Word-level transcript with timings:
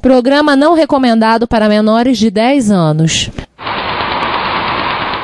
Programa 0.00 0.54
não 0.54 0.74
recomendado 0.74 1.48
para 1.48 1.68
menores 1.68 2.18
de 2.18 2.30
10 2.30 2.70
anos. 2.70 3.30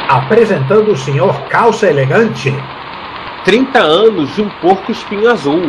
Apresentando 0.09 0.91
o 0.93 0.97
senhor 0.97 1.49
Calça 1.49 1.87
Elegante. 1.87 2.53
30 3.45 3.79
anos 3.79 4.35
de 4.35 4.43
um 4.43 4.49
porco 4.61 4.91
espinho 4.91 5.31
azul. 5.31 5.63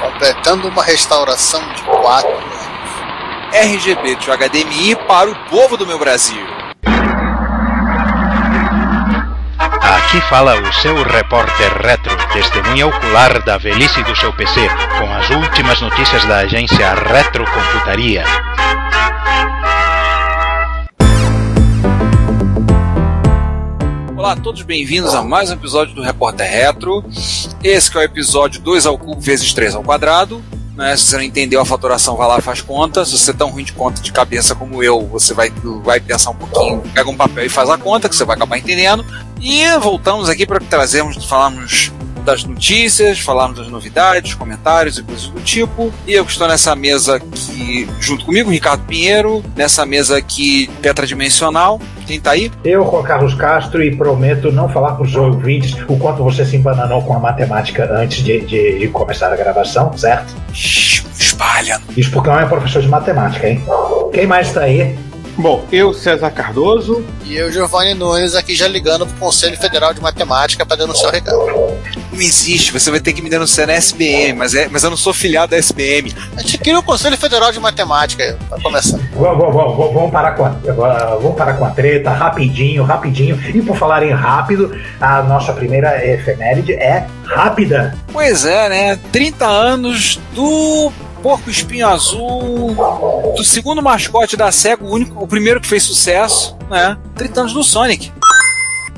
Completando 0.00 0.68
uma 0.68 0.82
restauração 0.82 1.60
de 1.74 1.82
4 1.82 2.28
anos. 2.30 2.54
RGB 3.52 4.16
de 4.16 4.30
HDMI 4.30 4.96
para 5.06 5.30
o 5.30 5.36
povo 5.50 5.76
do 5.76 5.86
meu 5.86 5.98
Brasil. 5.98 6.53
Aqui 10.14 10.28
fala 10.28 10.54
o 10.60 10.72
seu 10.74 11.02
repórter 11.02 11.76
retro, 11.76 12.16
testemunha 12.32 12.86
ocular 12.86 13.44
da 13.44 13.58
velhice 13.58 14.00
do 14.04 14.14
seu 14.14 14.32
PC, 14.32 14.60
com 14.96 15.12
as 15.12 15.28
últimas 15.28 15.80
notícias 15.80 16.24
da 16.26 16.38
agência 16.38 16.94
Retrocomputaria. 16.94 18.22
Olá 24.16 24.36
todos, 24.36 24.62
bem-vindos 24.62 25.12
a 25.16 25.22
mais 25.24 25.50
um 25.50 25.54
episódio 25.54 25.96
do 25.96 26.02
Repórter 26.02 26.48
Retro. 26.48 27.04
Esse 27.64 27.96
é 27.96 27.98
o 27.98 28.02
episódio 28.04 28.60
2 28.60 28.86
ao 28.86 28.96
cubo 28.96 29.20
vezes 29.20 29.52
3 29.52 29.74
ao 29.74 29.82
quadrado. 29.82 30.40
Né? 30.76 30.96
Se 30.96 31.04
você 31.04 31.16
não 31.16 31.22
entendeu 31.22 31.60
a 31.60 31.64
fatoração, 31.64 32.16
vai 32.16 32.26
lá 32.26 32.38
e 32.38 32.42
faz 32.42 32.60
conta. 32.60 33.04
Se 33.04 33.16
você 33.16 33.30
é 33.30 33.34
tão 33.34 33.50
ruim 33.50 33.64
de 33.64 33.72
conta 33.72 34.02
de 34.02 34.12
cabeça 34.12 34.54
como 34.54 34.82
eu, 34.82 35.06
você 35.06 35.32
vai, 35.32 35.52
vai 35.82 36.00
pensar 36.00 36.30
um 36.30 36.34
pouquinho, 36.34 36.82
pega 36.92 37.08
um 37.08 37.16
papel 37.16 37.46
e 37.46 37.48
faz 37.48 37.70
a 37.70 37.78
conta, 37.78 38.08
que 38.08 38.16
você 38.16 38.24
vai 38.24 38.36
acabar 38.36 38.58
entendendo. 38.58 39.04
E 39.40 39.66
voltamos 39.78 40.28
aqui 40.28 40.46
para 40.46 40.58
trazermos, 40.58 41.24
falarmos 41.24 41.92
das 42.24 42.44
notícias, 42.44 43.20
falarmos 43.20 43.58
das 43.58 43.68
novidades, 43.68 44.34
comentários 44.34 44.98
e 44.98 45.02
coisas 45.02 45.28
do 45.28 45.40
tipo. 45.40 45.92
E 46.06 46.14
eu 46.14 46.24
estou 46.24 46.48
nessa 46.48 46.74
mesa 46.74 47.16
aqui, 47.16 47.88
junto 48.00 48.24
comigo, 48.24 48.50
Ricardo 48.50 48.84
Pinheiro, 48.86 49.44
nessa 49.54 49.84
mesa 49.84 50.16
aqui 50.16 50.68
tetradimensional. 50.80 51.80
Quem 52.06 52.20
tá 52.20 52.32
aí? 52.32 52.50
Eu, 52.64 52.84
Juan 52.84 53.02
Carlos 53.02 53.34
Castro, 53.34 53.82
e 53.82 53.94
prometo 53.94 54.52
não 54.52 54.68
falar 54.68 54.92
para 54.92 55.04
os 55.04 55.14
ouvintes 55.14 55.76
o 55.88 55.96
quanto 55.96 56.22
você 56.22 56.44
se 56.44 56.56
embananou 56.56 57.02
com 57.02 57.14
a 57.14 57.18
matemática 57.18 57.88
antes 57.92 58.22
de, 58.22 58.40
de, 58.40 58.78
de 58.78 58.88
começar 58.88 59.32
a 59.32 59.36
gravação, 59.36 59.96
certo? 59.96 60.34
Espalha. 60.52 61.80
Isso 61.96 62.10
porque 62.10 62.28
não 62.28 62.38
é 62.38 62.46
professor 62.46 62.82
de 62.82 62.88
matemática, 62.88 63.48
hein? 63.48 63.62
Quem 64.12 64.26
mais 64.26 64.52
tá 64.52 64.62
aí? 64.62 64.96
Bom, 65.36 65.64
eu, 65.72 65.92
César 65.92 66.30
Cardoso. 66.30 67.04
E 67.24 67.36
eu, 67.36 67.50
Giovanni 67.50 67.94
Nunes, 67.94 68.34
aqui 68.34 68.54
já 68.54 68.68
ligando 68.68 69.06
pro 69.06 69.16
Conselho 69.16 69.56
Federal 69.56 69.92
de 69.92 70.00
Matemática 70.00 70.64
para 70.64 70.76
denunciar 70.76 71.10
o 71.10 71.12
recado. 71.12 71.38
Não 72.12 72.20
existe, 72.20 72.72
você 72.72 72.90
vai 72.90 73.00
ter 73.00 73.12
que 73.12 73.20
me 73.20 73.28
denunciar 73.28 73.66
na 73.66 73.72
SBM, 73.72 74.34
mas, 74.34 74.54
é, 74.54 74.68
mas 74.68 74.84
eu 74.84 74.90
não 74.90 74.96
sou 74.96 75.12
filiado 75.12 75.50
da 75.50 75.56
SBM. 75.56 76.14
A 76.36 76.42
gente 76.42 76.58
queria 76.58 76.78
o 76.78 76.82
Conselho 76.82 77.16
Federal 77.16 77.50
de 77.50 77.58
Matemática 77.58 78.38
para 78.48 78.60
começar. 78.62 78.98
Vamos, 79.14 79.38
vamos, 79.38 79.54
vamos, 79.54 79.94
vamos, 79.94 80.12
parar 80.12 80.32
com 80.32 80.44
a, 80.44 80.50
vamos 80.50 81.36
parar 81.36 81.54
com 81.54 81.64
a 81.64 81.70
treta, 81.70 82.10
rapidinho, 82.10 82.84
rapidinho. 82.84 83.40
E 83.52 83.60
por 83.60 83.76
falar 83.76 84.02
em 84.04 84.12
rápido, 84.12 84.76
a 85.00 85.22
nossa 85.22 85.52
primeira 85.52 86.06
efeméride 86.06 86.74
é 86.74 87.06
rápida. 87.24 87.96
Pois 88.12 88.44
é, 88.44 88.68
né? 88.68 89.00
30 89.10 89.46
anos 89.46 90.20
do 90.34 90.92
Porco 91.24 91.48
Espinho 91.48 91.88
Azul, 91.88 92.76
do 93.34 93.42
segundo 93.42 93.80
mascote 93.82 94.36
da 94.36 94.52
SEGA, 94.52 94.84
o, 94.84 94.92
único, 94.92 95.24
o 95.24 95.26
primeiro 95.26 95.58
que 95.58 95.66
fez 95.66 95.82
sucesso, 95.82 96.54
né? 96.68 96.98
30 97.14 97.40
anos 97.40 97.52
do 97.54 97.64
Sonic. 97.64 98.12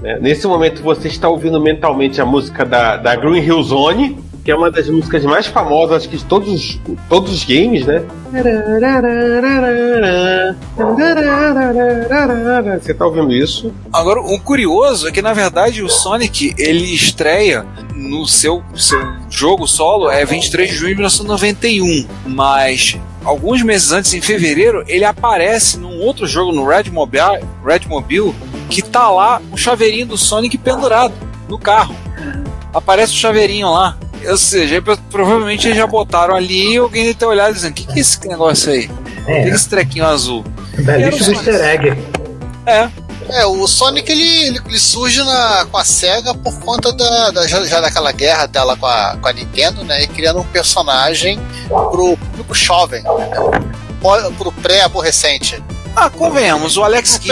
É, 0.02 0.18
nesse 0.18 0.44
momento 0.44 0.82
você 0.82 1.06
está 1.06 1.28
ouvindo 1.28 1.60
mentalmente 1.60 2.20
a 2.20 2.26
música 2.26 2.64
da, 2.64 2.96
da 2.96 3.14
Green 3.14 3.40
Hill 3.44 3.62
Zone, 3.62 4.18
que 4.46 4.52
é 4.52 4.54
uma 4.54 4.70
das 4.70 4.88
músicas 4.88 5.24
mais 5.24 5.48
famosas, 5.48 5.96
acho 5.96 6.08
que 6.08 6.16
de 6.16 6.24
todos, 6.24 6.80
todos 7.08 7.32
os 7.32 7.42
games, 7.42 7.84
né? 7.84 8.04
Você 12.80 12.92
está 12.92 13.04
ouvindo 13.04 13.32
isso? 13.32 13.74
Agora, 13.92 14.20
o 14.20 14.38
curioso 14.38 15.08
é 15.08 15.10
que 15.10 15.20
na 15.20 15.32
verdade 15.32 15.82
o 15.82 15.88
Sonic 15.88 16.54
ele 16.56 16.94
estreia 16.94 17.66
no 17.92 18.24
seu, 18.24 18.62
seu 18.76 19.00
jogo 19.28 19.66
solo 19.66 20.08
é 20.08 20.24
23 20.24 20.70
de 20.70 20.76
junho 20.76 20.90
de 20.90 20.94
1991, 20.94 22.06
mas 22.24 22.96
alguns 23.24 23.62
meses 23.62 23.90
antes, 23.90 24.14
em 24.14 24.20
fevereiro, 24.20 24.84
ele 24.86 25.04
aparece 25.04 25.76
num 25.76 25.98
outro 25.98 26.24
jogo 26.24 26.52
no 26.52 26.64
Red 26.64 26.88
Mobile, 26.92 27.44
Red 27.64 27.88
Mobile 27.88 28.32
que 28.70 28.80
tá 28.80 29.10
lá 29.10 29.42
o 29.50 29.56
chaveirinho 29.56 30.06
do 30.06 30.16
Sonic 30.16 30.56
pendurado 30.56 31.14
no 31.48 31.58
carro. 31.58 31.96
Aparece 32.72 33.12
o 33.12 33.16
chaveirinho 33.16 33.72
lá. 33.72 33.96
Ou 34.28 34.36
seja, 34.36 34.82
provavelmente 35.10 35.72
já 35.74 35.86
botaram 35.86 36.34
ali 36.34 36.74
e 36.74 36.76
alguém 36.76 37.04
deve 37.04 37.14
ter 37.14 37.26
olhado 37.26 37.54
dizendo: 37.54 37.72
o 37.72 37.74
que, 37.74 37.86
que 37.86 37.98
é 37.98 38.00
esse 38.00 38.26
negócio 38.26 38.72
aí? 38.72 38.90
É. 39.26 39.40
O 39.40 39.42
que 39.44 39.50
é 39.50 39.54
esse 39.54 39.68
trequinho 39.68 40.06
azul? 40.06 40.44
Belíssimo 40.78 41.36
easter 41.36 41.64
egg. 41.64 41.98
É. 42.66 42.88
É, 43.28 43.44
o 43.44 43.66
Sonic 43.66 44.10
ele, 44.10 44.22
ele, 44.22 44.60
ele, 44.66 44.78
surge 44.78 45.22
na, 45.24 45.66
com 45.70 45.76
a 45.76 45.84
SEGA 45.84 46.32
por 46.32 46.60
conta 46.60 46.92
da, 46.92 47.30
da 47.32 47.46
já, 47.46 47.64
já, 47.64 47.80
daquela 47.80 48.12
guerra 48.12 48.46
dela 48.46 48.76
com 48.76 48.86
a, 48.86 49.16
com 49.20 49.28
a 49.28 49.32
Nintendo, 49.32 49.82
né? 49.82 50.04
E 50.04 50.06
criando 50.06 50.38
um 50.38 50.44
personagem 50.44 51.40
pro 51.68 52.16
público 52.16 52.54
jovem, 52.54 53.02
né, 53.02 53.30
pro 54.38 54.52
pré-aborrecente. 54.52 55.60
Ah, 55.94 56.10
convenhamos, 56.10 56.76
o 56.76 56.84
Alex 56.84 57.18
Kidd. 57.18 57.28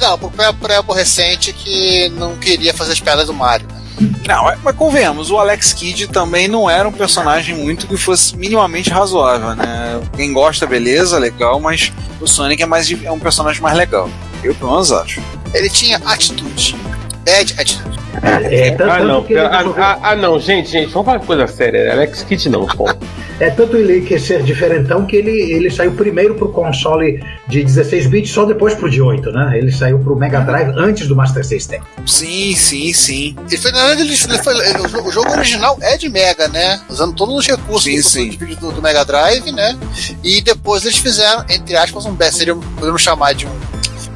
Não, 0.00 0.18
pro 0.18 0.30
pré-aborrecente 0.52 1.52
que 1.52 2.08
não 2.10 2.36
queria 2.36 2.72
fazer 2.72 2.92
as 2.92 3.00
piadas 3.00 3.26
do 3.26 3.34
Mario. 3.34 3.66
Né? 3.66 3.79
Não, 4.26 4.48
é, 4.48 4.56
mas 4.62 4.74
convenhamos, 4.76 5.30
o 5.30 5.38
Alex 5.38 5.72
Kidd 5.72 6.08
também 6.08 6.48
não 6.48 6.68
era 6.68 6.88
um 6.88 6.92
personagem 6.92 7.54
muito 7.54 7.86
que 7.86 7.96
fosse 7.96 8.36
minimamente 8.36 8.90
razoável, 8.90 9.54
né? 9.54 10.00
Quem 10.16 10.32
gosta, 10.32 10.66
beleza, 10.66 11.18
legal, 11.18 11.60
mas 11.60 11.92
o 12.20 12.26
Sonic 12.26 12.62
é, 12.62 12.66
mais, 12.66 12.90
é 13.04 13.10
um 13.10 13.18
personagem 13.18 13.60
mais 13.60 13.76
legal. 13.76 14.08
Eu 14.42 14.54
pelo 14.54 14.72
menos 14.72 14.90
acho. 14.90 15.20
Ele 15.52 15.68
tinha 15.68 15.98
atitude. 15.98 16.76
Bad 17.24 17.54
attitude. 17.58 17.98
É, 18.22 18.68
é 18.68 18.70
tanto, 18.72 18.90
ah, 18.90 19.00
não, 19.00 19.24
que 19.24 19.32
ele 19.32 19.40
ah, 19.40 19.64
ah, 19.76 19.98
ah, 20.02 20.16
não, 20.16 20.38
gente, 20.40 20.70
gente, 20.70 20.90
vamos 20.90 21.06
falar 21.06 21.18
de 21.18 21.26
coisa 21.26 21.46
séria. 21.46 21.92
Alex 21.92 22.22
Kidd 22.22 22.48
não, 22.48 22.66
pô. 22.66 22.86
É 23.40 23.48
tanto 23.48 23.74
ele 23.74 24.02
quer 24.02 24.20
ser 24.20 24.42
diferentão 24.42 25.06
que 25.06 25.16
ele, 25.16 25.30
ele 25.30 25.70
saiu 25.70 25.92
primeiro 25.92 26.34
pro 26.34 26.52
console 26.52 27.24
de 27.48 27.64
16 27.64 28.06
bits, 28.08 28.30
só 28.30 28.44
depois 28.44 28.74
pro 28.74 28.90
de 28.90 29.00
8, 29.00 29.32
né? 29.32 29.56
Ele 29.56 29.72
saiu 29.72 29.98
pro 29.98 30.14
Mega 30.14 30.40
Drive 30.40 30.74
antes 30.76 31.08
do 31.08 31.16
Master 31.16 31.42
System. 31.42 31.80
Sim, 32.06 32.54
sim, 32.54 32.92
sim. 32.92 33.34
Ele 33.48 33.56
foi, 33.56 33.72
na 33.72 33.78
verdade, 33.86 34.02
ele, 34.02 34.12
ele 34.12 34.42
foi, 34.42 34.54
ele, 34.68 35.08
o 35.08 35.10
jogo 35.10 35.30
original 35.30 35.78
é 35.80 35.96
de 35.96 36.10
Mega, 36.10 36.48
né? 36.48 36.82
Usando 36.90 37.14
todos 37.14 37.34
os 37.34 37.46
recursos 37.46 37.84
sim, 37.84 37.96
do, 37.96 38.02
sim. 38.02 38.36
Do, 38.36 38.56
do, 38.56 38.72
do, 38.72 38.82
Mega 38.82 39.06
Drive, 39.06 39.50
né? 39.52 39.78
E 40.22 40.42
depois 40.42 40.84
eles 40.84 40.98
fizeram, 40.98 41.42
entre 41.48 41.78
aspas, 41.78 42.04
um 42.04 42.12
best. 42.12 42.36
Seria, 42.36 42.54
podemos 42.54 43.00
chamar 43.00 43.32
de 43.32 43.46
um. 43.46 43.50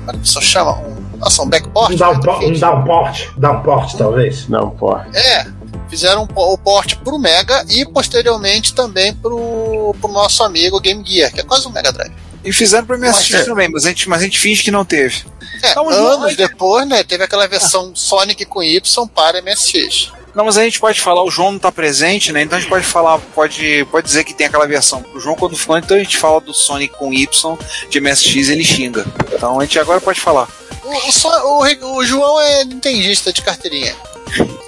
Como 0.04 0.18
é 0.18 0.20
que 0.20 0.28
chama? 0.28 0.72
Um, 0.72 0.93
nossa, 1.16 1.42
um 1.42 1.48
backport? 1.48 1.92
Um, 1.92 1.96
downport, 1.96 2.44
um 2.44 2.52
downport, 2.52 3.30
downport, 3.36 3.96
talvez. 3.96 4.46
Downport. 4.46 5.14
É, 5.14 5.46
fizeram 5.88 6.28
o 6.34 6.58
porte 6.58 6.96
pro 6.96 7.18
Mega 7.18 7.64
e 7.68 7.84
posteriormente 7.86 8.74
também 8.74 9.14
pro, 9.14 9.94
pro 10.00 10.10
nosso 10.10 10.42
amigo 10.42 10.80
Game 10.80 11.04
Gear, 11.06 11.32
que 11.32 11.40
é 11.40 11.44
quase 11.44 11.66
um 11.66 11.70
Mega 11.70 11.92
Drive. 11.92 12.12
E 12.44 12.52
fizeram 12.52 12.84
pro 12.84 12.98
MSX 12.98 13.30
mas, 13.30 13.46
também, 13.46 13.68
mas 13.70 13.86
a, 13.86 13.88
gente, 13.88 14.08
mas 14.08 14.20
a 14.20 14.24
gente 14.24 14.38
finge 14.38 14.62
que 14.62 14.70
não 14.70 14.84
teve. 14.84 15.24
É, 15.62 15.70
então, 15.70 15.88
anos 15.88 16.36
depois, 16.36 16.86
né, 16.86 17.02
teve 17.02 17.24
aquela 17.24 17.46
versão 17.46 17.90
ah. 17.90 17.96
Sonic 17.96 18.44
com 18.44 18.62
Y 18.62 19.08
para 19.08 19.40
MSX. 19.40 20.12
Não, 20.34 20.44
mas 20.44 20.58
a 20.58 20.64
gente 20.64 20.80
pode 20.80 21.00
falar, 21.00 21.22
o 21.22 21.30
João 21.30 21.52
não 21.52 21.58
tá 21.60 21.70
presente, 21.70 22.32
né? 22.32 22.42
Então 22.42 22.58
a 22.58 22.60
gente 22.60 22.68
pode 22.68 22.84
falar, 22.84 23.18
pode, 23.34 23.86
pode 23.90 24.06
dizer 24.06 24.24
que 24.24 24.34
tem 24.34 24.48
aquela 24.48 24.66
versão. 24.66 25.04
O 25.14 25.20
João, 25.20 25.36
quando 25.36 25.56
for, 25.56 25.78
então 25.78 25.96
a 25.96 26.00
gente 26.00 26.18
fala 26.18 26.40
do 26.40 26.52
Sonic 26.52 26.92
com 26.98 27.14
Y 27.14 27.58
de 27.88 28.00
MSX, 28.00 28.48
ele 28.48 28.64
xinga. 28.64 29.06
Então 29.32 29.60
a 29.60 29.64
gente 29.64 29.78
agora 29.78 30.00
pode 30.00 30.20
falar. 30.20 30.48
O, 30.84 30.90
o, 30.90 31.62
o, 31.62 31.96
o 31.96 32.04
João 32.04 32.40
é 32.40 32.64
nintendista 32.64 33.32
de 33.32 33.42
carteirinha. 33.42 33.94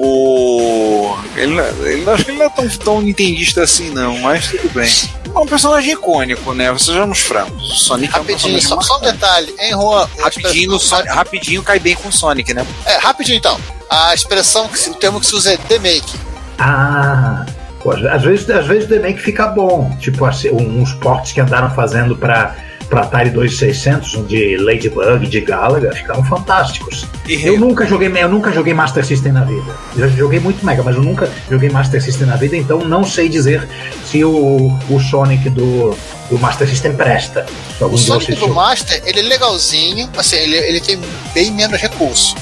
O. 0.00 1.18
Ele, 1.36 1.58
ele, 1.84 2.08
acho 2.08 2.24
que 2.24 2.30
ele 2.30 2.38
não 2.38 2.46
é 2.46 2.50
tão, 2.50 2.68
tão 2.68 3.00
nintendista 3.00 3.64
assim, 3.64 3.90
não, 3.90 4.16
mas 4.18 4.46
tudo 4.46 4.72
bem. 4.72 4.90
É 5.34 5.38
um 5.38 5.46
personagem 5.46 5.92
icônico, 5.92 6.54
né? 6.54 6.76
Sejamos 6.78 7.18
francos. 7.18 7.82
Sonic 7.82 8.12
rapidinho, 8.12 8.54
é 8.54 8.58
um 8.58 8.60
só, 8.60 8.80
só, 8.80 8.98
um 8.98 9.00
detalhe, 9.00 9.54
hein, 9.58 9.72
Juan? 9.72 10.08
Rapidinho, 10.20 10.78
Sonic, 10.78 11.08
rapidinho 11.08 11.62
cai 11.64 11.80
bem 11.80 11.96
com 11.96 12.08
o 12.08 12.12
Sonic, 12.12 12.54
né? 12.54 12.64
É, 12.86 12.96
rapidinho 12.98 13.38
então. 13.38 13.58
A 13.90 14.14
expressão, 14.14 14.68
que, 14.68 14.90
o 14.90 14.94
termo 14.94 15.20
que 15.20 15.26
se 15.26 15.34
usa 15.34 15.54
é 15.54 15.56
demake. 15.56 16.16
Ah, 16.58 17.44
pô, 17.80 17.90
às 17.90 18.22
vezes, 18.22 18.48
às 18.50 18.66
vezes 18.66 18.88
demake 18.88 19.20
fica 19.20 19.48
bom. 19.48 19.96
Tipo, 19.98 20.26
assim, 20.26 20.50
uns 20.50 20.92
portes 20.94 21.32
que 21.32 21.40
andaram 21.40 21.70
fazendo 21.70 22.16
pra 22.16 22.54
para 22.88 23.02
Atari 23.02 23.30
2600, 23.30 24.26
de 24.26 24.56
Ladybug, 24.56 25.26
de 25.26 25.40
Galaga, 25.40 25.92
ficaram 25.92 26.24
fantásticos. 26.24 27.06
E 27.26 27.44
eu 27.44 27.58
nunca 27.58 27.86
joguei, 27.86 28.10
eu 28.16 28.28
nunca 28.28 28.50
joguei 28.50 28.72
Master 28.72 29.04
System 29.04 29.32
na 29.32 29.44
vida. 29.44 29.74
Eu 29.96 30.08
joguei 30.10 30.40
muito 30.40 30.64
Mega, 30.64 30.82
mas 30.82 30.96
eu 30.96 31.02
nunca 31.02 31.30
joguei 31.50 31.68
Master 31.70 32.02
System 32.02 32.26
na 32.26 32.36
vida, 32.36 32.56
então 32.56 32.80
não 32.80 33.04
sei 33.04 33.28
dizer 33.28 33.68
se 34.04 34.24
o, 34.24 34.76
o 34.88 35.00
Sonic 35.00 35.50
do, 35.50 35.96
do 36.30 36.38
Master 36.38 36.68
System 36.68 36.94
presta. 36.94 37.46
O 37.80 37.96
Sonic 37.96 38.34
do 38.36 38.48
Master, 38.48 39.02
ele 39.04 39.20
é 39.20 39.22
legalzinho, 39.22 40.08
assim, 40.16 40.36
ele, 40.36 40.56
ele 40.56 40.80
tem 40.80 40.98
bem 41.34 41.50
menos 41.50 41.80
recursos. 41.80 42.34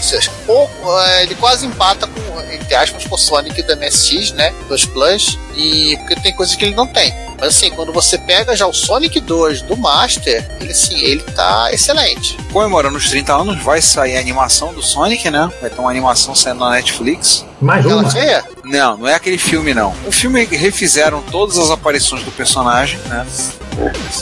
Ou 0.46 0.66
pouco, 0.66 0.98
é, 1.00 1.24
ele 1.24 1.34
quase 1.34 1.66
empata 1.66 2.06
com, 2.06 2.52
entre 2.52 2.74
aspas, 2.74 3.04
com 3.04 3.14
o 3.14 3.18
Sonic 3.18 3.62
do 3.62 3.76
MSX, 3.76 4.32
né? 4.32 4.54
2 4.68 4.84
Plus, 4.86 5.38
e 5.56 5.96
porque 5.98 6.16
tem 6.16 6.34
coisas 6.34 6.54
que 6.54 6.64
ele 6.64 6.74
não 6.74 6.86
tem. 6.86 7.12
Mas 7.38 7.48
assim, 7.48 7.70
quando 7.70 7.92
você 7.92 8.16
pega 8.18 8.56
já 8.56 8.66
o 8.66 8.72
Sonic 8.72 9.20
2 9.20 9.62
do 9.62 9.76
Master, 9.76 10.48
ele 10.60 10.70
assim, 10.72 10.98
ele 10.98 11.22
tá 11.22 11.68
excelente. 11.72 12.36
Comemorando 12.52 12.96
os 12.96 13.08
30 13.10 13.34
anos, 13.34 13.62
vai 13.62 13.82
sair 13.82 14.16
a 14.16 14.20
animação 14.20 14.72
do 14.72 14.82
Sonic, 14.82 15.30
né? 15.30 15.50
Vai 15.60 15.68
ter 15.70 15.78
uma 15.80 15.90
animação 15.90 16.34
saindo 16.34 16.60
na 16.60 16.70
Netflix. 16.70 17.44
Mais 17.60 17.84
Aquela 17.84 18.02
uma. 18.02 18.10
feia? 18.10 18.44
Não, 18.64 18.96
não 18.98 19.06
é 19.08 19.14
aquele 19.14 19.38
filme, 19.38 19.72
não. 19.74 19.94
O 20.06 20.12
filme 20.12 20.44
refizeram 20.44 21.22
todas 21.30 21.58
as 21.58 21.70
aparições 21.70 22.22
do 22.22 22.30
personagem, 22.30 22.98
né? 23.06 23.26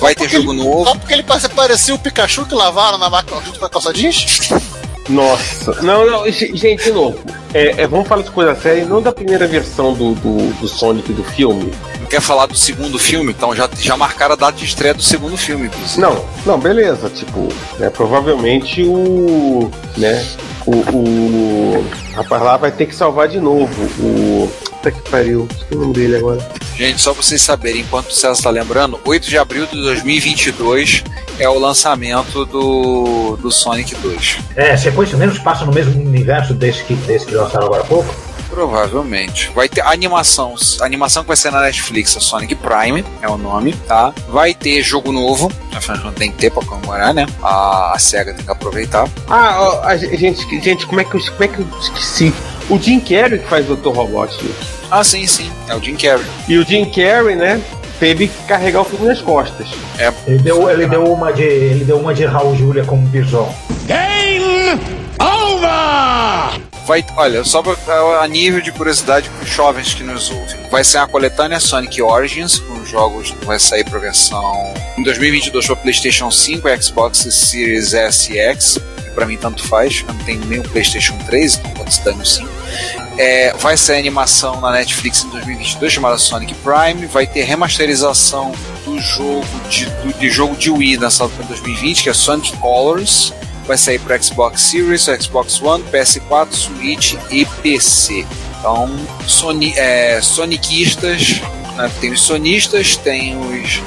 Vai 0.00 0.14
ter 0.14 0.24
porque 0.24 0.36
jogo 0.36 0.52
ele- 0.52 0.64
novo. 0.64 0.84
Só 0.84 0.94
porque 0.96 1.12
ele 1.12 1.22
parece- 1.22 1.48
parecia 1.48 1.94
o 1.94 1.98
Pikachu 1.98 2.44
que 2.46 2.54
lavaram 2.54 2.98
na 2.98 3.08
máquina 3.08 3.40
junto 3.44 3.58
com 3.60 3.64
a 3.66 3.70
calça 3.70 3.92
jeans? 3.92 4.50
Nossa. 5.08 5.82
Não, 5.82 6.06
não, 6.06 6.30
ge- 6.30 6.54
gente, 6.54 6.84
de 6.84 6.92
novo. 6.92 7.18
É, 7.52 7.82
é, 7.82 7.86
vamos 7.86 8.08
falar 8.08 8.22
de 8.22 8.30
coisa 8.30 8.54
séria, 8.54 8.84
não 8.84 9.00
da 9.02 9.12
primeira 9.12 9.46
versão 9.46 9.92
do, 9.92 10.14
do, 10.14 10.52
do 10.60 10.68
Sonic 10.68 11.12
do 11.12 11.22
filme. 11.22 11.72
Quer 12.08 12.20
falar 12.20 12.46
do 12.46 12.56
segundo 12.56 12.98
filme? 12.98 13.32
Então 13.32 13.54
já, 13.54 13.68
já 13.78 13.96
marcaram 13.96 14.34
a 14.34 14.36
data 14.36 14.56
de 14.58 14.64
estreia 14.64 14.94
do 14.94 15.02
segundo 15.02 15.36
filme, 15.36 15.66
inclusive. 15.66 16.00
Não, 16.00 16.24
não, 16.46 16.58
beleza. 16.58 17.08
Tipo, 17.10 17.48
né, 17.78 17.90
provavelmente 17.90 18.82
o. 18.82 19.70
né? 19.96 20.24
O, 20.66 20.72
o 20.76 21.86
rapaz 22.14 22.42
lá 22.42 22.56
vai 22.56 22.70
ter 22.72 22.86
que 22.86 22.94
salvar 22.94 23.28
de 23.28 23.40
novo. 23.40 23.72
O. 24.00 24.50
Puta 24.70 24.90
que 24.90 25.10
pariu. 25.10 25.48
O 25.72 25.74
nome 25.76 25.92
dele 25.94 26.16
agora. 26.16 26.46
Gente, 26.76 27.00
só 27.00 27.12
pra 27.14 27.22
vocês 27.22 27.40
saberem, 27.40 27.80
enquanto 27.82 28.08
o 28.10 28.12
César 28.14 28.42
tá 28.42 28.50
lembrando, 28.50 28.98
8 29.04 29.28
de 29.28 29.38
abril 29.38 29.66
de 29.66 29.80
2022 29.80 31.04
é 31.38 31.48
o 31.48 31.58
lançamento 31.58 32.44
do, 32.46 33.36
do 33.36 33.50
Sonic 33.50 33.94
2. 33.96 34.38
É, 34.56 34.76
sequência 34.76 35.16
menos 35.16 35.38
passa 35.38 35.64
no 35.64 35.72
mesmo 35.72 36.00
universo 36.00 36.54
desse 36.54 36.84
que, 36.84 36.94
desse 36.94 37.26
que 37.26 37.34
lançaram 37.34 37.66
agora 37.66 37.82
há 37.82 37.86
pouco. 37.86 38.14
Provavelmente. 38.54 39.50
Vai 39.52 39.68
ter 39.68 39.80
animação. 39.80 40.54
A 40.80 40.84
animação 40.84 41.24
que 41.24 41.28
vai 41.28 41.36
ser 41.36 41.50
na 41.50 41.60
Netflix 41.60 42.16
é 42.16 42.20
Sonic 42.20 42.54
Prime, 42.54 43.04
é 43.20 43.28
o 43.28 43.36
nome, 43.36 43.72
tá? 43.88 44.14
Vai 44.28 44.54
ter 44.54 44.80
jogo 44.80 45.10
novo. 45.10 45.50
Afinal, 45.74 46.04
não 46.04 46.12
tem 46.12 46.30
que 46.30 46.38
ter 46.38 46.52
pra 46.52 46.64
comemorar, 46.64 47.12
né? 47.12 47.26
A, 47.42 47.94
a 47.94 47.98
SEGA 47.98 48.32
tem 48.32 48.44
que 48.44 48.52
aproveitar. 48.52 49.08
Ah, 49.28 49.56
ó, 49.58 49.82
a 49.82 49.96
gente, 49.96 50.16
gente, 50.16 50.60
gente, 50.60 50.86
como 50.86 51.00
é 51.00 51.04
que 51.04 51.16
eu, 51.16 51.20
como 51.20 51.44
é 51.44 51.48
que 51.48 51.58
eu 51.58 51.66
esqueci? 51.80 52.32
O 52.70 52.78
Jim 52.78 53.00
Carrey 53.00 53.40
que 53.40 53.48
faz 53.48 53.68
o 53.68 53.74
Dr. 53.74 53.88
Robot. 53.88 54.38
Ah, 54.88 55.02
sim, 55.02 55.26
sim. 55.26 55.50
É 55.68 55.74
o 55.74 55.82
Jim 55.82 55.96
Carrey. 55.96 56.24
E 56.48 56.56
o 56.56 56.64
Jim 56.64 56.84
Carrey, 56.84 57.34
né? 57.34 57.60
Teve 58.04 58.28
que 58.28 58.42
carregar 58.42 58.82
o 58.82 58.84
filme 58.84 59.06
nas 59.06 59.22
costas. 59.22 59.66
Ele 60.26 60.36
deu, 60.36 60.68
ele 60.68 60.86
deu 60.86 61.04
uma 61.04 61.32
de. 61.32 61.42
Ele 61.42 61.86
deu 61.86 61.96
uma 61.96 62.12
de 62.12 62.26
Raul 62.26 62.54
Júlia 62.54 62.84
como 62.84 63.06
bison. 63.08 63.50
Vai, 66.86 67.02
olha, 67.16 67.42
só 67.44 67.62
pra, 67.62 67.74
a 68.20 68.28
nível 68.28 68.60
de 68.60 68.70
curiosidade 68.72 69.30
para 69.30 69.42
os 69.42 69.48
jovens 69.48 69.94
que 69.94 70.02
nos 70.02 70.28
ouvem. 70.30 70.68
Vai 70.70 70.84
ser 70.84 70.98
a 70.98 71.06
coletânea 71.06 71.58
Sonic 71.58 72.02
Origins, 72.02 72.58
com 72.58 72.84
jogos 72.84 73.30
que 73.30 73.46
vai 73.46 73.58
sair 73.58 73.84
para 73.84 73.98
versão 73.98 74.74
em 74.98 75.02
2022 75.02 75.66
para 75.66 75.76
PlayStation 75.76 76.30
5 76.30 76.68
e 76.68 76.82
Xbox 76.82 77.20
Series 77.30 77.94
S 77.94 78.30
e 78.30 78.38
X. 78.38 78.78
Para 79.14 79.24
mim, 79.24 79.38
tanto 79.38 79.66
faz. 79.66 80.04
Eu 80.06 80.12
não 80.12 80.24
tenho 80.24 80.44
nem 80.44 80.58
o 80.58 80.62
PlayStation 80.62 81.16
3, 81.24 81.56
então 81.56 81.70
pode 81.70 81.94
se 81.94 82.04
dar 82.04 82.14
no 82.14 82.26
5. 82.26 82.46
É, 83.16 83.52
vai 83.58 83.76
sair 83.76 83.98
animação 83.98 84.60
na 84.60 84.72
Netflix 84.72 85.24
em 85.24 85.28
2022 85.28 85.92
chamada 85.92 86.18
Sonic 86.18 86.54
Prime. 86.54 87.06
Vai 87.06 87.26
ter 87.26 87.42
remasterização 87.42 88.52
do 88.84 88.98
jogo 88.98 89.46
de, 89.68 89.86
do, 89.86 90.18
de 90.18 90.30
jogo 90.30 90.56
de 90.56 90.70
Wii 90.70 90.96
lançado 90.96 91.32
em 91.42 91.46
2020, 91.46 92.02
que 92.02 92.10
é 92.10 92.14
Sonic 92.14 92.56
Colors. 92.56 93.32
Vai 93.66 93.78
sair 93.78 93.98
para 93.98 94.20
Xbox 94.20 94.60
Series, 94.60 95.04
Xbox 95.04 95.60
One, 95.62 95.82
PS4, 95.84 96.52
Switch 96.52 97.14
e 97.30 97.46
PC. 97.62 98.26
Então, 98.58 98.90
Sony, 99.26 99.74
é, 99.76 100.20
Sonicistas, 100.20 101.40
né, 101.76 101.90
tem 102.00 102.12
os 102.12 102.22
sonistas, 102.22 102.96
tem 102.96 103.36
os 103.36 103.82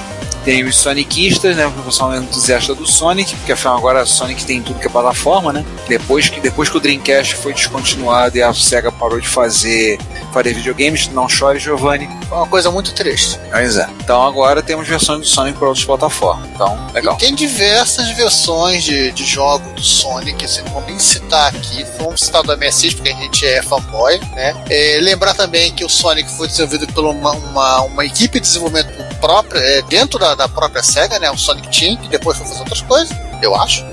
tem 0.47 0.63
os 0.63 0.77
Sonicistas, 0.77 1.57
né? 1.57 1.67
O 1.67 1.71
pessoal 1.71 2.13
é 2.13 2.19
entusiasta 2.19 2.73
do 2.73 2.87
Sonic, 2.87 3.35
porque 3.35 3.51
afinal 3.51 3.75
agora 3.75 4.05
Sonic 4.05 4.45
tem 4.45 4.61
tudo 4.61 4.79
que 4.79 4.87
é 4.87 4.89
plataforma, 4.89 5.51
né? 5.51 5.65
Depois 5.89 6.29
que, 6.29 6.39
depois 6.39 6.69
que 6.69 6.77
o 6.77 6.79
Dreamcast 6.79 7.35
foi 7.35 7.53
descontinuado 7.53 8.37
e 8.37 8.41
a 8.41 8.53
SEGA 8.53 8.89
parou 8.89 9.19
de 9.19 9.27
fazer, 9.27 9.99
fazer 10.31 10.53
videogames, 10.53 11.09
não 11.09 11.27
chore, 11.27 11.59
Giovanni. 11.59 12.07
É 12.31 12.33
uma 12.33 12.47
coisa 12.47 12.71
muito 12.71 12.93
triste. 12.93 13.37
Pois 13.51 13.75
é. 13.75 13.89
Então 13.99 14.25
agora 14.25 14.63
temos 14.63 14.87
versões 14.87 15.19
do 15.19 15.25
Sonic 15.25 15.59
para 15.59 15.67
outras 15.67 15.85
plataformas. 15.85 16.49
Então, 16.55 16.79
legal. 16.93 17.15
E 17.15 17.17
tem 17.17 17.35
diversas 17.35 18.09
versões 18.11 18.85
de, 18.85 19.11
de 19.11 19.25
jogos 19.25 19.69
do 19.73 19.83
Sonic, 19.83 20.45
assim, 20.45 20.61
não 20.61 20.71
vou 20.71 20.83
nem 20.83 20.97
citar 20.97 21.53
aqui. 21.53 21.85
Vamos 21.99 22.21
citar 22.21 22.41
do 22.43 22.57
MSX, 22.57 22.93
porque 22.93 23.09
a 23.09 23.15
gente 23.15 23.45
é 23.45 23.61
fanboy, 23.61 24.17
né? 24.33 24.55
É, 24.69 24.97
lembrar 25.01 25.33
também 25.33 25.73
que 25.73 25.83
o 25.83 25.89
Sonic 25.89 26.31
foi 26.37 26.47
desenvolvido 26.47 26.87
por 26.93 27.03
uma, 27.03 27.31
uma, 27.31 27.81
uma 27.81 28.05
equipe 28.05 28.39
de 28.39 28.47
desenvolvimento 28.47 29.06
própria, 29.19 29.59
é, 29.59 29.81
dentro 29.83 30.19
da, 30.19 30.35
da 30.35 30.47
própria 30.47 30.83
SEGA, 30.83 31.19
né? 31.19 31.29
O 31.31 31.37
Sonic 31.37 31.67
Team, 31.69 31.97
que 31.97 32.09
depois 32.09 32.37
foi 32.37 32.47
fazer 32.47 32.59
outras 32.59 32.81
coisas, 32.81 33.17
eu 33.41 33.55
acho. 33.55 33.85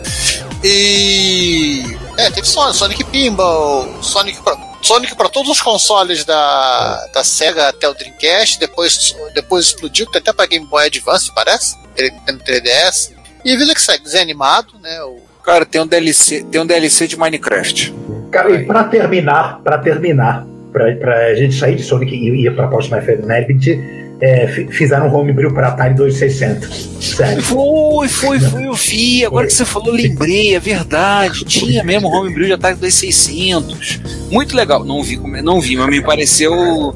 E. 0.63 1.99
É, 2.17 2.31
teve 2.31 2.47
Sonic, 2.47 2.77
Sonic 2.77 3.05
Pinball, 3.05 4.03
Sonic 4.03 4.41
pra, 4.43 4.57
Sonic 4.81 5.15
para 5.17 5.29
todos 5.29 5.51
os 5.51 5.61
consoles 5.61 6.25
da, 6.25 7.07
da 7.13 7.25
SEGA 7.25 7.69
até 7.69 7.89
o 7.89 7.95
Dreamcast, 7.95 8.59
depois, 8.59 9.17
depois 9.35 9.67
explodiu, 9.67 10.07
tem 10.07 10.21
até 10.21 10.33
para 10.33 10.47
Game 10.47 10.67
Boy 10.67 10.87
Advance, 10.87 11.33
parece, 11.35 11.77
Nintendo 11.99 12.43
3DS. 12.45 13.13
E 13.45 13.57
vida 13.57 13.75
que 13.75 13.83
segue, 13.83 14.05
desenho 14.05 14.23
animado, 14.23 14.79
né? 14.81 15.03
O, 15.03 15.21
Cara, 15.45 15.67
tem 15.67 15.79
um 15.79 15.87
DLC, 15.87 16.43
tem 16.51 16.59
um 16.59 16.67
DLC 16.67 17.07
de 17.07 17.19
Minecraft. 17.19 17.95
Cara, 18.31 18.51
e 18.51 18.65
pra 18.65 18.85
terminar, 18.85 19.61
pra 19.63 19.77
terminar, 19.77 20.47
pra, 20.73 20.91
pra 20.97 21.35
gente 21.35 21.55
sair 21.55 21.77
de 21.77 21.83
Sonic 21.83 22.15
e 22.15 22.47
ir 22.47 22.55
pra 22.55 22.67
próxima 22.67 22.99
Efemerity, 22.99 23.79
é, 24.27 24.47
fi- 24.49 24.67
fizeram 24.69 25.09
um 25.09 25.15
homebrew 25.15 25.53
pra 25.53 25.69
Atari 25.69 25.95
2600. 25.95 26.89
Sério. 27.01 27.43
Foi, 27.43 28.09
foi, 28.09 28.41
foi, 28.41 28.67
eu 28.67 28.73
vi. 28.75 29.25
Agora 29.25 29.47
que 29.47 29.53
você 29.53 29.65
falou, 29.65 29.93
lembrei, 29.93 30.55
é 30.55 30.61
verdade. 30.61 31.45
Tinha 31.45 31.85
mesmo 31.85 32.09
homebrew 32.09 32.47
de 32.47 32.53
Atari 32.55 32.77
2600. 32.77 34.01
Muito 34.31 34.57
legal. 34.57 34.85
Não 34.85 35.03
vi, 35.03 35.17
como- 35.17 35.41
não 35.43 35.61
vi, 35.61 35.77
mas 35.77 35.89
me 35.89 36.01
pareceu. 36.03 36.95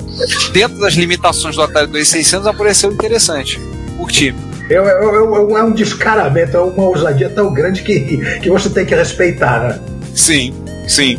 Dentro 0.53 0.79
das 0.81 0.95
limitações 0.95 1.55
do 1.57 1.63
Atari 1.63 1.87
2600, 1.89 2.47
apareceu 2.47 2.91
interessante. 2.93 3.61
Curti. 3.97 4.35
Eu, 4.71 4.85
eu, 4.85 5.15
eu- 5.15 5.35
eu- 5.35 5.57
é 5.59 5.63
um 5.63 5.73
descaramento, 5.73 6.57
é 6.57 6.61
uma 6.61 6.85
ousadia 6.89 7.29
tão 7.31 7.53
grande 7.53 7.83
que, 7.83 8.01
que 8.41 8.51
você 8.51 8.69
tem 8.69 8.85
que 8.85 8.95
respeitar, 8.95 9.61
né? 9.69 9.81
Sim, 10.15 10.53
sim. 10.87 11.19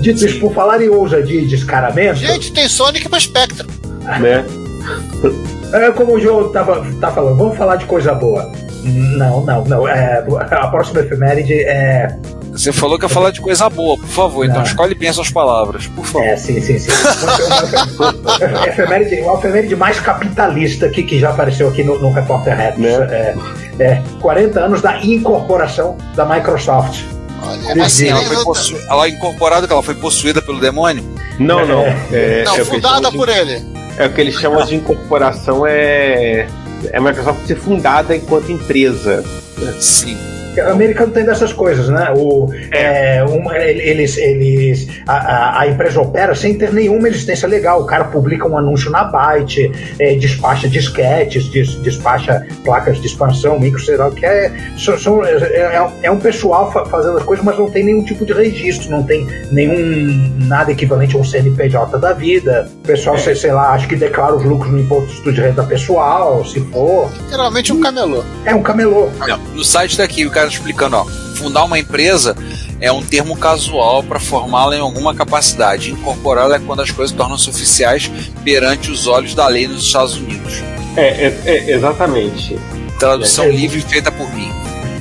Dito 0.00 0.24
isso, 0.26 0.38
por 0.38 0.52
falar 0.54 0.82
em 0.82 0.88
ousadia 0.88 1.40
e 1.40 1.46
descaramento, 1.46 2.20
Gente, 2.20 2.52
tem 2.52 2.68
Sonic 2.68 3.08
pra 3.08 3.18
Spectrum. 3.20 3.68
Né? 4.20 4.44
É 5.72 5.90
como 5.92 6.14
o 6.14 6.20
João 6.20 6.50
tava, 6.50 6.84
tá 7.00 7.10
falando, 7.10 7.36
vamos 7.36 7.56
falar 7.56 7.76
de 7.76 7.86
coisa 7.86 8.14
boa. 8.14 8.50
Não, 8.82 9.42
não, 9.42 9.64
não. 9.64 9.88
É, 9.88 10.24
a 10.50 10.68
próxima 10.68 11.00
efeméride 11.00 11.54
é. 11.54 12.16
Você 12.52 12.72
falou 12.72 12.98
que 12.98 13.04
ia 13.04 13.08
falar 13.08 13.30
de 13.30 13.40
coisa 13.40 13.68
boa, 13.70 13.96
por 13.96 14.08
favor. 14.08 14.44
Então 14.44 14.58
Não. 14.58 14.64
escolhe 14.64 14.94
bem 14.94 15.08
as 15.08 15.14
suas 15.14 15.30
palavras, 15.30 15.86
por 15.86 16.04
favor. 16.04 16.26
É, 16.26 16.36
sim, 16.36 16.60
sim, 16.60 16.78
sim. 16.78 16.90
Uma, 17.96 18.66
efeméride, 18.66 19.20
uma 19.20 19.34
efeméride 19.34 19.76
mais 19.76 20.00
capitalista 20.00 20.88
que, 20.88 21.02
que 21.04 21.18
já 21.18 21.30
apareceu 21.30 21.68
aqui 21.68 21.84
no, 21.84 21.98
no 22.00 22.10
Repórter 22.10 22.56
Retos. 22.56 22.80
Né? 22.80 22.90
É, 23.78 23.82
é 23.84 24.02
40 24.20 24.60
anos 24.60 24.82
da 24.82 25.00
incorporação 25.04 25.96
da 26.16 26.24
Microsoft. 26.24 27.04
Olha, 27.42 27.62
Como 27.62 27.82
Assim, 27.84 28.06
Sim, 28.06 28.10
ela 28.10 28.22
foi 28.22 28.44
possu... 28.44 28.76
ela 28.88 29.06
é 29.06 29.08
incorporada, 29.10 29.66
que 29.66 29.72
ela 29.72 29.82
foi 29.82 29.94
possuída 29.94 30.42
pelo 30.42 30.60
demônio? 30.60 31.04
Não, 31.38 31.64
não. 31.66 31.82
É, 32.12 32.42
Não, 32.44 32.50
é 32.50 32.50
o 32.50 32.54
que 32.54 32.60
eles 32.60 32.68
fundada 32.68 33.12
por 33.12 33.28
ele. 33.28 33.79
É 34.00 34.06
o 34.06 34.12
que 34.14 34.22
eles 34.22 34.34
chamam 34.34 34.64
de 34.64 34.76
incorporação, 34.76 35.66
é. 35.66 36.46
É 36.90 36.96
a 36.96 37.00
Microsoft 37.02 37.46
ser 37.46 37.56
fundada 37.56 38.16
enquanto 38.16 38.50
empresa. 38.50 39.22
Sim. 39.78 40.16
O 40.56 40.70
americano 40.72 41.12
tem 41.12 41.24
dessas 41.24 41.52
coisas, 41.52 41.88
né? 41.88 42.12
O, 42.16 42.48
é, 42.72 43.24
um, 43.24 43.52
eles, 43.52 44.16
eles, 44.16 44.88
a, 45.06 45.14
a- 45.14 45.60
a 45.60 45.68
empresa 45.68 46.00
opera 46.00 46.34
sem 46.34 46.54
ter 46.54 46.72
nenhuma 46.72 47.08
existência 47.08 47.48
legal. 47.48 47.82
O 47.82 47.86
cara 47.86 48.04
publica 48.04 48.46
um 48.48 48.56
anúncio 48.58 48.90
na 48.90 49.04
Byte, 49.04 49.70
é, 49.98 50.14
despacha 50.16 50.68
disquetes, 50.68 51.48
des- 51.50 51.76
despacha 51.82 52.46
placas 52.64 53.00
de 53.00 53.06
expansão, 53.06 53.58
micro, 53.58 53.80
sei 53.80 53.96
lá 53.96 54.08
o 54.08 54.12
que 54.12 54.26
é. 54.26 54.52
São, 54.78 54.98
são- 54.98 55.24
é, 55.24 55.30
é- 55.32 55.90
é 56.02 56.10
um 56.10 56.18
pessoal 56.18 56.70
fa- 56.72 56.84
fazendo 56.86 57.18
as 57.18 57.24
coisas, 57.24 57.44
mas 57.44 57.58
não 57.58 57.70
tem 57.70 57.84
nenhum 57.84 58.02
tipo 58.04 58.24
de 58.26 58.32
registro, 58.32 58.90
não 58.90 59.02
tem 59.02 59.26
nenhum 59.52 60.36
nada 60.46 60.72
equivalente 60.72 61.16
a 61.16 61.18
um 61.18 61.24
CNPJ 61.24 61.98
da 61.98 62.12
vida. 62.12 62.68
O 62.82 62.86
pessoal, 62.86 63.16
sei, 63.18 63.34
sei 63.34 63.52
lá, 63.52 63.70
acho 63.72 63.86
que 63.88 63.96
declara 63.96 64.34
os 64.34 64.44
lucros 64.44 64.70
no 64.72 64.80
imposto 64.80 65.32
de 65.32 65.40
renda 65.40 65.62
pessoal, 65.64 66.44
se 66.44 66.60
for. 66.72 67.10
Geralmente 67.30 67.72
um 67.72 67.80
camelô. 67.80 68.24
É 68.44 68.54
um 68.54 68.62
camelô. 68.62 69.08
Não, 69.26 69.38
no 69.54 69.64
site 69.64 69.96
daqui, 69.98 70.26
o 70.26 70.30
cara 70.40 70.48
explicando, 70.48 70.96
ó, 70.96 71.04
fundar 71.34 71.64
uma 71.64 71.78
empresa 71.78 72.34
é 72.80 72.90
um 72.90 73.02
termo 73.02 73.36
casual 73.36 74.02
para 74.02 74.18
formá-la 74.18 74.76
em 74.76 74.80
alguma 74.80 75.14
capacidade. 75.14 75.90
Incorporá-la 75.90 76.56
é 76.56 76.58
quando 76.58 76.80
as 76.80 76.90
coisas 76.90 77.14
tornam-se 77.14 77.50
oficiais 77.50 78.10
perante 78.42 78.90
os 78.90 79.06
olhos 79.06 79.34
da 79.34 79.46
lei 79.46 79.68
nos 79.68 79.84
Estados 79.84 80.16
Unidos. 80.16 80.62
É, 80.96 81.26
é, 81.26 81.40
é, 81.44 81.70
exatamente. 81.72 82.58
Tradução 82.98 83.44
É. 83.44 83.50
livre 83.50 83.80
feita 83.82 84.10
por 84.10 84.32
mim. 84.34 84.50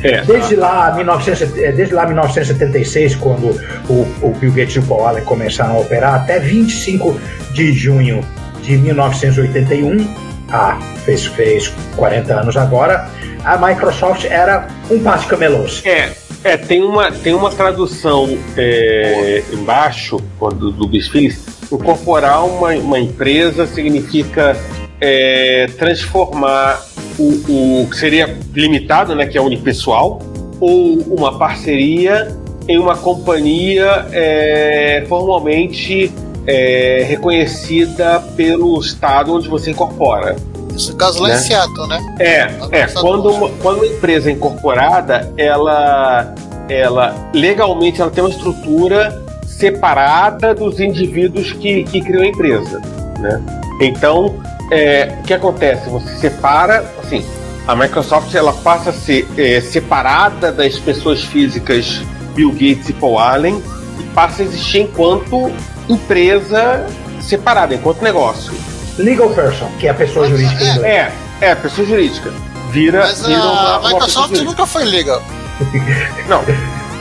É, 0.04 0.22
Desde 0.24 0.56
lá, 0.56 0.94
1900, 0.96 1.58
eh, 1.58 1.72
desde 1.74 1.94
lá 1.94 2.06
1976, 2.06 3.16
quando 3.16 3.50
o, 3.90 4.08
o 4.22 4.34
Bill 4.40 4.52
Gates 4.52 4.76
e 4.76 4.80
o 4.80 4.84
Paul 4.84 5.08
Allen 5.08 5.24
começaram 5.26 5.76
a 5.76 5.80
operar, 5.80 6.16
até 6.16 6.40
25 6.40 7.20
de 7.52 7.74
junho 7.74 8.26
de 8.62 8.78
1981, 8.78 10.08
há 10.50 10.80
fez, 11.04 11.26
fez 11.26 11.74
40 11.98 12.34
anos 12.34 12.56
agora, 12.56 13.10
a 13.44 13.58
Microsoft 13.58 14.26
era 14.26 14.68
um 14.90 15.00
par 15.00 15.20
de 15.20 15.28
camelôs. 15.28 15.82
É, 15.86 16.12
é, 16.44 16.58
tem 16.58 16.84
uma, 16.84 17.12
tem 17.12 17.34
uma 17.34 17.50
tradução 17.50 18.38
é, 18.58 19.44
embaixo 19.52 20.18
do, 20.40 20.72
do 20.72 20.88
Bisfilis. 20.88 21.46
Incorporar 21.72 22.46
uma, 22.46 22.70
uma 22.74 23.00
empresa 23.00 23.68
significa 23.68 24.58
é, 25.00 25.68
transformar 25.78 26.82
o, 27.18 27.82
o 27.84 27.90
que 27.90 27.98
seria 27.98 28.38
limitado, 28.54 29.16
né, 29.16 29.26
que 29.26 29.38
é 29.38 29.42
unipessoal, 29.42 30.20
ou 30.60 30.98
uma 31.00 31.38
parceria 31.38 32.36
em 32.68 32.78
uma 32.78 32.96
companhia 32.96 34.08
é, 34.12 35.04
formalmente 35.08 36.12
é, 36.46 37.04
reconhecida 37.08 38.20
pelo 38.36 38.80
estado 38.80 39.34
onde 39.34 39.48
você 39.48 39.72
incorpora. 39.72 40.36
Isso 40.76 40.96
caso 40.96 41.22
lá 41.22 41.30
Né? 41.30 41.36
em 41.36 41.38
Seattle, 41.40 41.88
né? 41.88 42.16
É, 42.20 42.42
é 42.72 42.88
quando, 42.88 43.30
uma, 43.30 43.50
quando 43.62 43.78
uma 43.78 43.88
empresa 43.88 44.30
é 44.30 44.34
incorporada, 44.34 45.32
ela, 45.38 46.34
ela 46.70 47.30
legalmente 47.34 48.02
ela 48.02 48.12
tem 48.12 48.24
uma 48.24 48.30
estrutura 48.30 49.22
separada 49.46 50.56
dos 50.56 50.80
indivíduos 50.80 51.52
que, 51.54 51.84
que 51.84 52.02
criam 52.02 52.24
a 52.24 52.28
empresa, 52.28 52.82
né? 53.20 53.42
Então, 53.82 54.36
é, 54.72 55.18
o 55.20 55.24
que 55.24 55.34
acontece? 55.34 55.90
Você 55.90 56.16
separa, 56.18 56.86
assim, 57.04 57.26
a 57.68 57.76
Microsoft 57.76 58.34
ela 58.34 58.54
passa 58.54 58.92
a 58.92 58.94
ser 58.94 59.28
é, 59.38 59.62
separada 59.62 60.52
das 60.52 60.78
pessoas 60.80 61.24
físicas 61.24 62.02
Bill 62.34 62.52
Gates 62.52 62.90
e 62.90 62.94
Paul 62.94 63.20
Allen 63.20 63.62
e 64.00 64.04
passa 64.14 64.42
a 64.42 64.46
existir 64.46 64.80
enquanto 64.80 65.52
empresa 65.88 66.86
separada, 67.22 67.76
enquanto 67.76 68.02
negócio. 68.02 68.54
Legal 69.00 69.30
person, 69.32 69.70
que 69.80 69.88
é 69.88 69.90
a 69.90 69.94
pessoa 69.94 70.28
jurídica 70.30 70.64
em 70.64 70.68
inglês. 70.70 70.84
É, 70.84 71.12
é, 71.42 71.56
pessoa 71.56 71.88
jurídica. 71.88 72.32
Vira, 72.72 73.00
Mas 73.00 73.26
vira 73.26 73.40
uma, 73.42 73.76
a 73.78 73.80
Microsoft 73.88 74.28
jurídica. 74.28 74.44
nunca 74.52 74.66
foi 74.68 74.84
legal. 74.86 75.24
Não. 76.30 76.44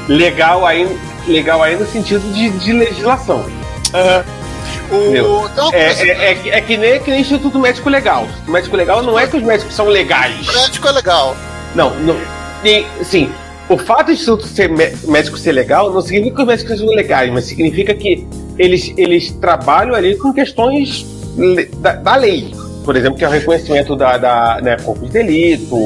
Legal 0.09 0.65
aí, 0.67 0.99
legal 1.27 1.63
aí 1.63 1.77
no 1.77 1.87
sentido 1.87 2.33
de, 2.33 2.49
de 2.51 2.73
legislação. 2.73 3.45
Entendeu? 4.91 5.25
O, 5.27 5.39
uma 5.41 5.75
É, 5.77 5.87
coisa, 5.87 6.03
é, 6.05 6.31
é, 6.31 6.35
que- 6.35 6.51
é 6.51 6.61
que 6.61 6.77
nem, 6.77 7.01
que 7.01 7.11
nem 7.11 7.21
Instituto 7.21 7.59
Médico 7.59 7.91
Legal. 7.91 8.23
O 8.23 8.27
Instituto 8.27 8.51
Médico 8.53 8.77
Legal 8.77 9.03
não 9.03 9.19
é 9.19 9.27
que 9.27 9.37
os 9.37 9.43
médicos 9.43 9.75
são 9.75 9.87
legais. 9.89 10.49
o 10.49 10.53
médico 10.55 10.89
é 10.89 10.93
legal. 10.93 11.37
Não, 11.75 11.95
não. 12.01 12.17
E, 12.65 12.87
sim, 13.05 13.31
o 13.69 13.77
fato 13.77 14.07
do 14.07 14.13
Instituto 14.13 14.47
ser 14.47 14.69
mé- 14.71 14.95
médico 15.07 15.37
ser 15.37 15.53
legal 15.53 15.93
não 15.93 16.01
significa 16.01 16.37
que 16.37 16.43
os 16.43 16.49
médicos 16.49 16.79
sejam 16.79 16.95
legais, 16.95 17.31
mas 17.33 17.45
significa 17.45 17.95
que 17.95 18.27
eles, 18.59 18.93
eles 18.97 19.31
trabalham 19.33 19.95
ali 19.95 20.17
com 20.17 20.33
questões 20.33 21.05
da, 21.81 21.93
da 21.97 22.17
lei. 22.17 22.53
Por 22.85 22.97
exemplo, 22.97 23.19
que 23.19 23.25
é 23.25 23.29
o 23.29 23.31
reconhecimento 23.31 23.95
da, 23.95 24.17
da 24.17 24.61
né, 24.63 24.77
corpo 24.83 25.05
de 25.07 25.13
delito, 25.13 25.77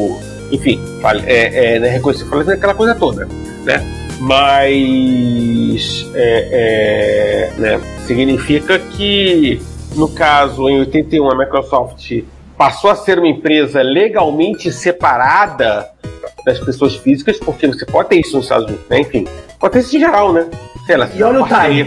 enfim, 0.53 0.81
é, 1.27 1.75
é, 1.75 1.79
né, 1.81 1.89
reconhecimento, 1.89 2.31
fale- 2.31 2.53
aquela 2.53 2.75
coisa 2.75 2.95
toda, 2.95 3.27
né? 3.65 3.83
Mas 4.21 6.07
é, 6.15 7.51
é, 7.57 7.61
né, 7.61 7.81
significa 8.07 8.79
que, 8.79 9.61
no 9.97 10.09
caso, 10.09 10.69
em 10.69 10.79
81, 10.81 11.31
a 11.31 11.37
Microsoft 11.37 12.23
passou 12.57 12.91
a 12.91 12.95
ser 12.95 13.19
uma 13.19 13.29
empresa 13.29 13.83
legalmente 13.83 14.71
separada 14.71 15.89
das 16.47 16.59
pessoas 16.61 16.95
físicas, 16.97 17.39
porque 17.39 17.67
você 17.67 17.85
pode 17.87 18.09
ter 18.11 18.21
isso 18.21 18.37
nos 18.37 18.45
Estados 18.45 18.67
Unidos, 18.67 18.85
né? 18.89 19.01
Enfim, 19.01 19.27
pode 19.59 19.73
ter 19.73 19.81
isso 19.81 19.97
em 19.97 20.01
geral, 20.01 20.33
né? 20.33 20.47
Sei 20.87 20.97
lá, 20.97 21.09
E 21.15 21.23
olha 21.23 21.43
o 21.43 21.47
time. 21.49 21.85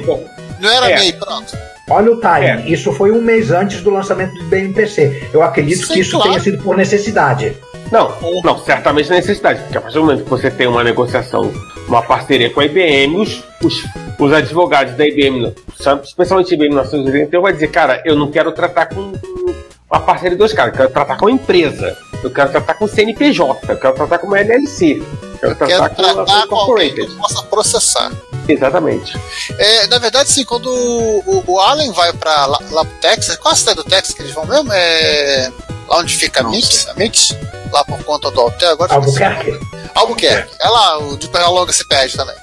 Não 0.59 0.69
era 0.69 0.91
É. 0.91 0.99
meio, 0.99 1.13
pronto. 1.19 1.57
Olha 1.89 2.11
o 2.11 2.17
timing. 2.17 2.63
É. 2.63 2.69
Isso 2.69 2.91
foi 2.91 3.11
um 3.11 3.21
mês 3.21 3.51
antes 3.51 3.81
do 3.81 3.89
lançamento 3.89 4.33
do 4.35 4.45
BMPC. 4.45 5.29
Eu 5.33 5.43
acredito 5.43 5.85
Sim, 5.85 5.93
que 5.93 5.99
isso 5.99 6.17
claro. 6.17 6.29
tenha 6.29 6.41
sido 6.41 6.63
por 6.63 6.75
necessidade. 6.75 7.55
Não, 7.91 8.11
não, 8.43 8.57
certamente 8.57 9.11
é 9.11 9.15
necessidade, 9.15 9.61
porque 9.61 9.77
a 9.77 9.81
partir 9.81 9.95
do 9.95 10.05
momento 10.05 10.23
que 10.23 10.29
você 10.29 10.49
tem 10.49 10.65
uma 10.65 10.83
negociação, 10.83 11.53
uma 11.87 12.01
parceria 12.01 12.49
com 12.49 12.59
a 12.59 12.65
IBM, 12.65 13.15
os, 13.17 13.43
os, 13.63 13.85
os 14.17 14.33
advogados 14.33 14.95
da 14.95 15.05
IBM, 15.05 15.53
especialmente 16.03 16.51
a 16.51 16.55
IBM 16.55 16.69
1981, 16.69 17.41
vai 17.41 17.53
dizer, 17.53 17.67
cara, 17.67 18.01
eu 18.03 18.15
não 18.15 18.31
quero 18.31 18.51
tratar 18.53 18.87
com 18.87 19.13
uma 19.89 19.99
parceria 19.99 20.31
de 20.31 20.37
dois 20.37 20.51
caras, 20.51 20.73
eu 20.73 20.77
quero 20.77 20.89
tratar 20.91 21.15
com 21.15 21.25
uma 21.25 21.31
empresa, 21.31 21.95
eu 22.23 22.31
quero 22.31 22.49
tratar 22.49 22.73
com 22.73 22.87
CNPJ, 22.87 23.71
eu 23.71 23.77
quero 23.77 23.93
tratar 23.93 24.17
com 24.17 24.27
uma 24.27 24.39
LLC, 24.39 25.03
eu 25.43 25.55
quero 25.55 25.55
Quero 25.55 25.55
tratar 25.55 25.89
com 25.89 26.21
a 26.21 26.25
tratar 26.25 26.47
com 26.47 26.55
alguém 26.55 26.93
que 26.93 27.01
eu 27.01 27.15
possa 27.17 27.43
processar. 27.43 28.11
Exatamente. 28.47 29.19
É, 29.57 29.87
na 29.87 29.97
verdade, 29.97 30.29
sim, 30.29 30.43
quando 30.45 30.67
o, 30.69 31.43
o- 31.47 31.59
Allen 31.59 31.91
vai 31.91 32.13
pra 32.13 32.45
lá, 32.45 32.59
lá 32.71 32.85
pro 32.85 32.95
Texas, 32.99 33.37
qual 33.37 33.53
a 33.53 33.57
cidade 33.57 33.77
do 33.77 33.83
Texas 33.83 34.13
que 34.15 34.21
eles 34.21 34.33
vão 34.33 34.45
mesmo? 34.45 34.71
É. 34.71 35.51
Lá 35.87 35.97
onde 35.99 36.15
fica 36.15 36.39
a 36.39 36.43
Não 36.43 36.51
Mix? 36.51 36.87
A 36.87 36.93
Mix? 36.95 37.35
Lá 37.71 37.83
por 37.83 38.03
conta 38.03 38.31
do 38.31 38.41
hotel, 38.41 38.71
agora 38.71 38.93
Albuquerque? 38.95 39.59
Albuquerque. 39.93 40.53
É 40.59 40.67
lá, 40.69 40.97
o 40.99 41.17
de 41.17 41.27
Perna 41.27 41.47
Longa 41.49 41.71
se 41.73 41.87
perde 41.87 42.15
também. 42.15 42.35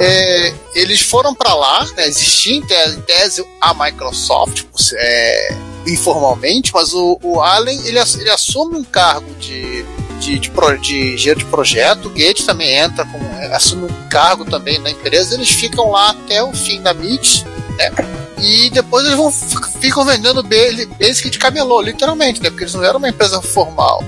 É, 0.00 0.52
eles 0.74 1.00
foram 1.00 1.34
pra 1.34 1.54
lá, 1.54 1.84
né, 1.96 2.06
existia 2.06 2.56
em 2.56 3.00
tese, 3.02 3.46
a 3.60 3.72
Microsoft, 3.72 4.64
é, 4.94 5.54
informalmente, 5.86 6.70
mas 6.74 6.92
o, 6.92 7.18
o 7.22 7.40
Allen 7.40 7.78
ele, 7.86 7.98
ele 7.98 8.30
assume 8.30 8.76
um 8.76 8.84
cargo 8.84 9.34
de, 9.36 9.84
de, 10.20 10.38
de, 10.38 10.50
pro- 10.50 10.78
de 10.78 11.14
engenheiro 11.14 11.38
de 11.40 11.44
projeto, 11.46 12.06
o 12.06 12.10
Gates 12.10 12.44
também 12.44 12.72
entra, 12.74 13.04
com, 13.04 13.18
assume 13.54 13.84
um 13.84 14.08
cargo 14.08 14.44
também 14.44 14.78
na 14.78 14.90
empresa, 14.90 15.34
eles 15.34 15.50
ficam 15.50 15.90
lá 15.90 16.10
até 16.10 16.42
o 16.42 16.52
fim 16.52 16.80
da 16.82 16.92
Mix, 16.94 17.44
né? 17.76 17.90
E 18.38 18.68
depois 18.70 19.04
eles 19.06 19.16
vão 19.16 19.30
fi- 19.32 19.80
ficam 19.80 20.04
vendendo 20.04 20.42
basic 20.42 21.30
de 21.30 21.38
camelô, 21.38 21.80
literalmente, 21.80 22.42
né? 22.42 22.50
Porque 22.50 22.64
eles 22.64 22.74
não 22.74 22.84
eram 22.84 22.98
uma 22.98 23.08
empresa 23.08 23.40
formal. 23.40 24.04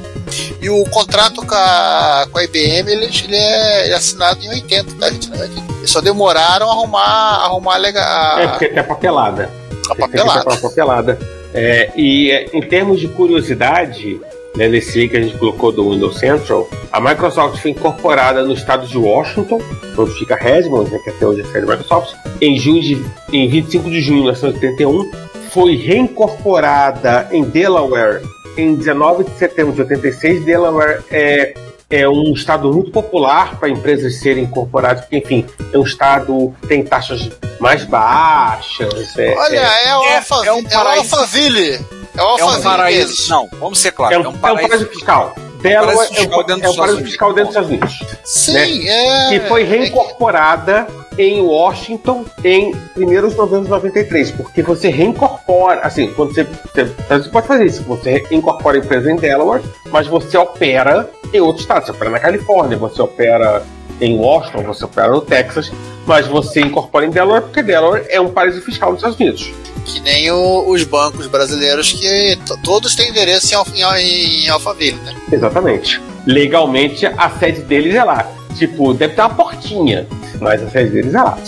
E 0.61 0.69
o 0.69 0.85
contrato 0.91 1.45
com 1.47 1.55
a, 1.55 2.27
com 2.31 2.39
a 2.39 2.45
IBM 2.45 2.91
ele, 2.93 3.07
ele 3.07 3.37
é, 3.37 3.85
ele 3.85 3.93
é 3.95 3.97
assinado 3.97 4.45
em 4.45 4.49
80, 4.51 4.95
tá, 4.97 5.11
gente? 5.11 5.33
É 5.33 5.47
de- 5.47 5.63
Eles 5.79 5.91
só 5.91 6.01
demoraram 6.03 6.69
a 6.69 6.73
arrumar, 6.73 7.45
arrumar 7.45 7.77
lega- 7.79 8.05
a, 8.05 8.43
É, 8.43 8.47
porque 8.49 8.69
tem 8.69 8.79
a 8.79 8.85
papelada. 8.85 9.51
a 9.89 9.95
Tem 9.95 9.97
papelada. 10.07 10.51
uma 10.51 10.57
papelada. 10.59 11.19
É, 11.55 11.91
e 11.97 12.31
em 12.53 12.61
termos 12.61 13.01
de 13.01 13.09
curiosidade, 13.09 14.21
né, 14.59 14.69
nesse 14.69 14.99
link 14.99 15.13
que 15.13 15.17
a 15.17 15.23
gente 15.23 15.39
colocou 15.39 15.71
do 15.71 15.89
Windows 15.91 16.19
Central, 16.19 16.69
a 16.93 17.01
Microsoft 17.01 17.63
foi 17.63 17.71
incorporada 17.71 18.43
no 18.43 18.53
estado 18.53 18.87
de 18.89 18.99
Washington, 18.99 19.61
onde 19.97 20.13
fica 20.19 20.35
Redmond, 20.35 20.91
né, 20.91 20.99
que 20.99 21.11
até 21.11 21.25
hoje 21.25 21.41
é 21.43 21.45
a 21.45 21.47
sede 21.47 21.65
da 21.67 21.73
Microsoft, 21.77 22.15
em, 22.41 22.59
junho 22.59 22.83
de, 22.83 23.07
em 23.33 23.49
25 23.49 23.89
de 23.89 24.01
junho 24.01 24.17
de 24.19 24.41
1981. 24.41 25.11
Foi 25.51 25.77
reincorporada 25.77 27.29
em 27.33 27.43
Delaware 27.45 28.21
em 28.57 28.75
19 28.75 29.25
de 29.25 29.31
setembro 29.39 29.73
de 29.73 29.81
86. 29.83 30.45
Delaware 30.45 31.03
é, 31.11 31.55
é 31.89 32.09
um 32.09 32.33
estado 32.35 32.73
muito 32.73 32.91
popular 32.91 33.57
para 33.59 33.69
empresas 33.69 34.17
serem 34.17 34.45
incorporadas, 34.45 35.03
porque, 35.03 35.19
enfim, 35.19 35.47
é 35.73 35.79
um 35.79 35.85
estado 35.85 36.53
que 36.61 36.67
tem 36.67 36.83
taxas 36.83 37.31
mais 37.61 37.85
baixas. 37.85 39.17
é- 39.17 39.35
Olha, 39.37 39.57
é- 39.57 39.89
é, 39.89 39.97
o 39.97 40.03
é- 40.03 40.17
Alpha, 40.17 40.35
é 40.45 40.53
um 40.53 40.59
é 40.59 40.61
o 40.61 40.69
paraíso. 40.69 41.15
Alphaville. 41.15 41.98
É 42.19 42.23
o 42.23 42.25
É 42.25 42.27
um 42.27 42.31
Alphaville 42.31 42.63
paraíso. 42.63 43.07
deles. 43.09 43.29
Não, 43.29 43.49
vamos 43.61 43.79
ser 43.79 43.93
claros. 43.93 44.17
É 44.17 44.19
um, 44.19 44.25
é 44.25 44.29
um 44.29 44.39
paraíso 44.39 44.87
fiscal. 44.87 45.35
Delaware 45.61 45.95
paraíso 45.97 46.15
fiscal 46.15 46.41
é 46.41 46.43
um, 46.43 46.47
dentro 46.47 46.65
é 46.65 46.69
um 46.69 46.71
dos 46.71 46.77
paraíso 46.77 46.95
Estados 46.99 47.11
fiscal 47.11 47.33
dentro 47.33 47.45
dos 47.47 47.71
Estados 47.71 47.71
Unidos. 47.71 48.17
Sim, 48.25 48.89
é. 48.89 49.29
Que 49.31 49.41
foi 49.49 49.63
é- 49.63 49.65
reincorporada 49.65 50.87
em 51.19 51.41
Washington 51.41 52.25
em 52.45 52.75
1 52.97 53.29
de 53.29 53.37
novembro 53.37 53.65
de 53.65 53.71
93. 53.71 54.31
Porque 54.31 54.63
você 54.63 54.89
reincorpora, 54.89 55.81
assim, 55.81 56.13
quando 56.13 56.33
você, 56.33 56.45
você, 56.45 56.85
você 56.85 57.29
pode 57.29 57.47
fazer 57.49 57.67
isso, 57.67 57.83
você 57.83 58.25
incorpora 58.31 58.77
a 58.77 58.81
empresa 58.81 59.11
em 59.11 59.17
Delaware, 59.17 59.63
mas 59.91 60.07
você 60.07 60.37
opera 60.39 61.11
em 61.33 61.41
outro 61.41 61.63
estado. 61.63 61.87
Você 61.87 61.91
opera 61.91 62.11
na 62.11 62.21
Califórnia, 62.21 62.77
você 62.77 63.03
opera 63.03 63.63
em 64.01 64.17
Washington, 64.17 64.63
você 64.63 64.85
opera 64.85 65.11
no 65.11 65.21
Texas, 65.21 65.71
mas 66.07 66.27
você 66.27 66.61
incorpora 66.61 67.05
em 67.07 67.11
Delaware 67.11 67.43
porque 67.43 67.63
Delaware 67.63 68.07
é 68.09 68.21
um 68.21 68.29
paraíso 68.31 68.61
fiscal 68.63 68.91
dos 68.91 68.99
Estados 68.99 69.19
Unidos. 69.19 69.51
Que 69.85 70.01
nem 70.01 70.31
o- 70.31 70.69
os 70.69 70.85
bancos 70.85 71.27
brasileiros 71.27 71.93
que 71.93 72.37
to- 72.47 72.59
todos 72.63 72.95
têm 72.95 73.09
endereço 73.11 73.55
em, 73.75 73.83
em, 73.83 74.45
em 74.45 74.49
Alphaville, 74.49 74.99
né? 75.05 75.15
Exatamente. 75.33 76.01
Legalmente, 76.27 77.07
a 77.07 77.31
sede 77.39 77.63
deles 77.63 77.95
é 77.95 78.05
lá. 78.05 78.31
Tipo, 78.57 78.93
deve 78.93 79.15
ter 79.15 79.21
uma 79.23 79.31
portinha, 79.31 80.07
mas 80.41 80.63
a 80.63 80.69
sede 80.71 80.91
deles 80.91 81.15
é 81.15 81.23
lá. 81.23 81.39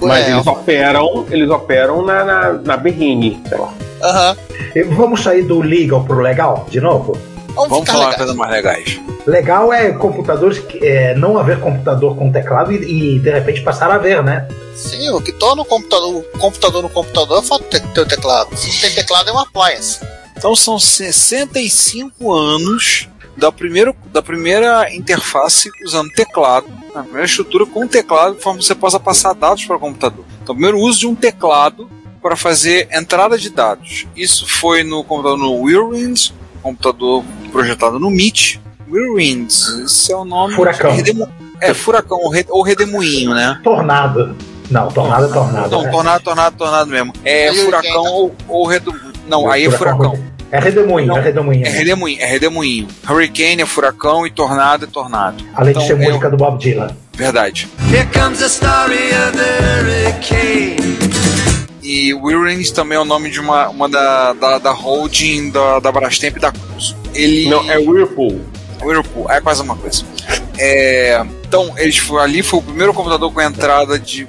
Mas 0.00 0.26
é, 0.28 0.30
eles 0.32 0.46
operam, 0.46 1.26
eles 1.30 1.50
operam 1.50 2.02
na, 2.04 2.24
na, 2.24 2.52
na 2.52 2.76
Berrine, 2.76 3.42
sei 3.48 3.58
lá. 3.58 3.72
E 4.76 4.82
Vamos 4.84 5.22
sair 5.22 5.42
do 5.42 5.60
legal 5.60 6.04
pro 6.04 6.20
legal 6.20 6.66
de 6.70 6.80
novo? 6.80 7.16
Vamos, 7.54 7.70
Vamos 7.70 7.80
ficar 7.80 7.92
falar 7.92 8.04
legais. 8.04 8.16
coisas 8.16 8.36
mais 8.36 8.50
legais. 8.50 9.00
Legal 9.26 9.72
é 9.72 9.92
computadores 9.92 10.58
que 10.58 10.84
é, 10.84 11.14
não 11.14 11.38
haver 11.38 11.60
computador 11.60 12.16
com 12.16 12.32
teclado 12.32 12.72
e, 12.72 13.16
e, 13.16 13.18
de 13.18 13.30
repente 13.30 13.62
passar 13.62 13.90
a 13.90 13.98
ver, 13.98 14.22
né? 14.22 14.48
Sim, 14.74 15.10
o 15.10 15.20
que 15.20 15.32
torna 15.32 15.62
o 15.62 15.64
computador, 15.64 16.24
o 16.34 16.38
computador 16.38 16.82
no 16.82 16.88
computador 16.88 17.36
é 17.36 17.40
o 17.40 17.42
fato 17.42 17.62
de 17.64 17.80
ter, 17.92 18.00
o 18.00 18.06
teclado. 18.06 18.56
Se 18.56 18.68
não 18.72 18.80
tem 18.80 18.90
teclado, 18.90 19.28
é 19.28 19.32
uma 19.32 19.42
appliance. 19.42 20.00
Então 20.36 20.56
são 20.56 20.78
65 20.78 22.32
anos 22.32 23.08
da 23.36 23.52
primeira, 23.52 23.94
da 24.06 24.22
primeira 24.22 24.92
interface 24.94 25.70
usando 25.84 26.10
teclado, 26.10 26.66
a 26.94 27.02
primeira 27.02 27.26
estrutura 27.26 27.64
com 27.64 27.86
teclado, 27.86 28.36
de 28.36 28.42
forma 28.42 28.58
que 28.58 28.64
você 28.64 28.74
possa 28.74 28.98
passar 28.98 29.34
dados 29.34 29.64
para 29.64 29.76
o 29.76 29.80
computador. 29.80 30.24
Então, 30.42 30.52
o 30.52 30.56
primeiro 30.56 30.78
uso 30.78 31.00
de 31.00 31.06
um 31.06 31.14
teclado 31.14 31.88
para 32.22 32.36
fazer 32.36 32.88
entrada 32.92 33.36
de 33.36 33.50
dados. 33.50 34.06
Isso 34.14 34.46
foi 34.46 34.84
no 34.84 35.02
computador 35.02 35.38
no 35.38 35.54
Whirlwind, 35.54 36.32
computador 36.62 37.24
projetado 37.50 37.98
no 37.98 38.08
MIT. 38.10 38.60
Whirlwinds, 38.90 39.68
esse 39.84 40.12
é 40.12 40.16
o 40.16 40.24
nome. 40.24 40.54
Furacão. 40.54 40.92
Redemo- 40.94 41.28
É, 41.60 41.72
furacão 41.72 42.18
ou 42.18 42.28
re- 42.30 42.46
ou 42.48 42.62
redemoinho, 42.62 43.32
né? 43.34 43.58
Tornado. 43.62 44.36
Não, 44.70 44.88
tornado 44.88 45.26
é 45.26 45.28
tornado. 45.28 45.70
Não, 45.70 45.82
né? 45.82 45.90
tornado, 45.90 46.24
tornado, 46.24 46.56
tornado 46.56 46.90
mesmo. 46.90 47.12
É 47.24 47.52
furacão 47.54 48.04
ou, 48.04 48.34
ou 48.48 48.66
redemoinho. 48.66 49.12
Não, 49.28 49.50
aí 49.50 49.64
é 49.66 49.70
furacão. 49.70 50.18
É 50.50 50.58
redemoinho, 50.60 51.08
Não, 51.08 51.16
é 51.16 51.20
redemoinho. 51.22 51.66
É 51.66 51.70
redemoinho, 51.70 52.20
é 52.20 52.26
redemoinho. 52.26 52.88
Hurricane 53.08 53.62
é 53.62 53.66
furacão 53.66 54.26
e 54.26 54.30
tornado 54.30 54.84
é 54.84 54.88
tornado. 54.88 55.42
Além 55.54 55.72
de 55.72 55.78
Então, 55.78 55.86
ser 55.86 55.92
eu- 56.02 56.08
música 56.10 56.28
do 56.28 56.36
Bob 56.36 56.58
Dylan. 56.58 56.90
Verdade. 57.14 57.68
Here 57.90 58.06
comes 58.12 58.38
the 58.38 58.46
story 58.46 59.10
of 59.14 59.38
the 59.38 60.12
hurricane. 60.12 61.11
E 61.82 62.14
Whirlwinds 62.14 62.70
também 62.70 62.96
é 62.96 63.00
o 63.00 63.04
nome 63.04 63.30
de 63.30 63.40
uma, 63.40 63.68
uma 63.68 63.88
da, 63.88 64.32
da, 64.34 64.58
da 64.58 64.70
holding 64.70 65.50
da, 65.50 65.80
da 65.80 65.90
Brastemp 65.90 66.36
e 66.36 66.40
da 66.40 66.52
Cruz. 66.52 66.94
Ele. 67.12 67.48
Não, 67.48 67.68
é 67.70 67.76
Whirlpool. 67.76 68.40
Whirlpool, 68.80 69.30
é 69.30 69.40
quase 69.40 69.62
uma 69.62 69.76
coisa. 69.76 70.04
É, 70.58 71.24
então, 71.52 71.74
eles 71.76 71.98
foram, 71.98 72.22
ali 72.22 72.42
foi 72.42 72.60
o 72.60 72.62
primeiro 72.62 72.94
computador 72.94 73.30
com 73.30 73.38
entrada 73.42 73.98
de 73.98 74.26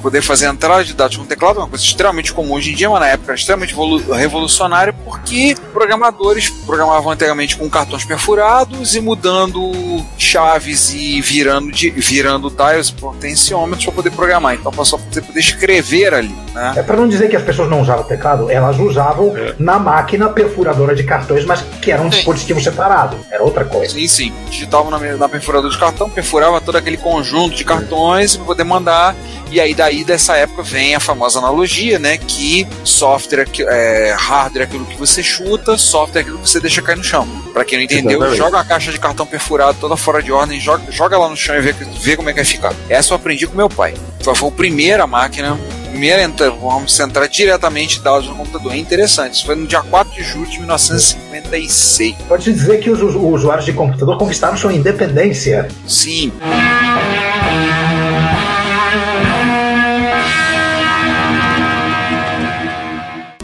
poder 0.00 0.22
fazer 0.22 0.46
entrada 0.46 0.82
de 0.82 0.94
dados 0.94 1.18
com 1.18 1.26
teclado, 1.26 1.58
uma 1.58 1.68
coisa 1.68 1.84
extremamente 1.84 2.32
comum 2.32 2.54
hoje 2.54 2.72
em 2.72 2.74
dia, 2.74 2.88
mas 2.88 2.98
na 3.00 3.08
época 3.08 3.32
era 3.32 3.38
extremamente 3.38 3.74
volu- 3.74 3.98
revolucionária, 4.14 4.90
porque 5.04 5.54
programadores 5.70 6.48
programavam 6.48 7.12
antigamente 7.12 7.56
com 7.58 7.68
cartões 7.68 8.06
perfurados 8.06 8.94
e 8.94 9.02
mudando 9.02 9.70
chaves 10.16 10.94
e 10.94 11.20
virando, 11.20 11.70
de, 11.70 11.90
virando 11.90 12.50
tiles, 12.50 12.90
potenciômetros 12.90 13.84
para 13.84 13.94
poder 13.94 14.10
programar. 14.12 14.54
Então 14.54 14.72
passou 14.72 14.98
a 14.98 15.02
poder, 15.02 15.20
poder 15.20 15.40
escrever 15.40 16.14
ali. 16.14 16.34
Né? 16.54 16.72
É 16.76 16.82
para 16.82 16.96
não 16.96 17.06
dizer 17.06 17.28
que 17.28 17.36
as 17.36 17.42
pessoas 17.42 17.68
não 17.68 17.82
usavam 17.82 18.04
teclado, 18.04 18.50
elas 18.50 18.78
usavam 18.78 19.36
É. 19.36 19.54
na 19.58 19.78
máquina 19.78 20.30
perfuradora 20.30 20.94
de 20.94 21.04
cartões, 21.04 21.44
mas 21.44 21.60
que 21.82 21.92
era 21.92 22.00
um 22.00 22.10
Sim. 22.10 22.16
dispositivo 22.16 22.60
separado. 22.62 23.18
Era 23.30 23.42
outra 23.42 23.64
coisa. 23.66 23.92
Sim, 23.94 24.08
sim. 24.08 24.32
Digitavam 24.48 24.90
na, 24.90 24.98
na 24.98 25.28
perfuradora 25.28 25.70
de 25.72 25.78
cartão, 25.78 26.08
perfurava 26.08 26.61
todo 26.62 26.76
aquele 26.76 26.96
conjunto 26.96 27.54
de 27.54 27.64
cartões 27.64 28.36
para 28.36 28.44
poder 28.44 28.64
mandar. 28.64 29.14
E 29.50 29.60
aí 29.60 29.74
daí 29.74 30.02
dessa 30.02 30.34
época 30.36 30.62
vem 30.62 30.94
a 30.94 31.00
famosa 31.00 31.38
analogia, 31.38 31.98
né? 31.98 32.16
Que 32.16 32.66
software 32.84 33.46
é, 33.58 34.08
é 34.10 34.16
hardware 34.18 34.62
é 34.62 34.64
aquilo 34.64 34.86
que 34.86 34.96
você 34.96 35.22
chuta, 35.22 35.76
software 35.76 36.20
é 36.20 36.22
aquilo 36.22 36.38
que 36.38 36.48
você 36.48 36.58
deixa 36.58 36.80
cair 36.80 36.96
no 36.96 37.04
chão. 37.04 37.28
Para 37.52 37.64
quem 37.64 37.78
não 37.78 37.84
entendeu, 37.84 38.12
Exatamente. 38.12 38.38
joga 38.38 38.56
uma 38.56 38.64
caixa 38.64 38.90
de 38.90 38.98
cartão 38.98 39.26
perfurado 39.26 39.76
toda 39.78 39.94
fora 39.96 40.22
de 40.22 40.32
ordem, 40.32 40.58
joga, 40.58 40.90
joga 40.90 41.18
lá 41.18 41.28
no 41.28 41.36
chão 41.36 41.54
e 41.54 41.60
vê, 41.60 41.72
vê 41.72 42.16
como 42.16 42.30
é 42.30 42.32
que 42.32 42.38
vai 42.38 42.44
ficar. 42.46 42.74
Essa 42.88 43.12
eu 43.12 43.16
aprendi 43.16 43.46
com 43.46 43.54
meu 43.54 43.68
pai. 43.68 43.94
Foi 44.22 44.32
a 44.32 44.50
primeira 44.50 45.06
máquina. 45.06 45.58
Primeira 45.92 46.22
entra, 46.22 46.50
vamos 46.50 46.98
entrar 46.98 47.26
diretamente 47.28 48.00
dados 48.00 48.26
no 48.26 48.34
computador. 48.34 48.72
É 48.72 48.76
interessante. 48.76 49.34
Isso 49.34 49.44
foi 49.46 49.54
no 49.54 49.66
dia 49.66 49.82
4 49.82 50.12
de 50.14 50.22
julho 50.22 50.46
de 50.50 50.58
1956. 50.58 52.16
Pode 52.26 52.50
dizer 52.50 52.78
que 52.80 52.88
os, 52.90 53.00
os 53.02 53.14
usuários 53.14 53.66
de 53.66 53.72
computador 53.74 54.16
conquistaram 54.18 54.56
sua 54.56 54.72
independência. 54.72 55.68
Sim, 55.86 56.32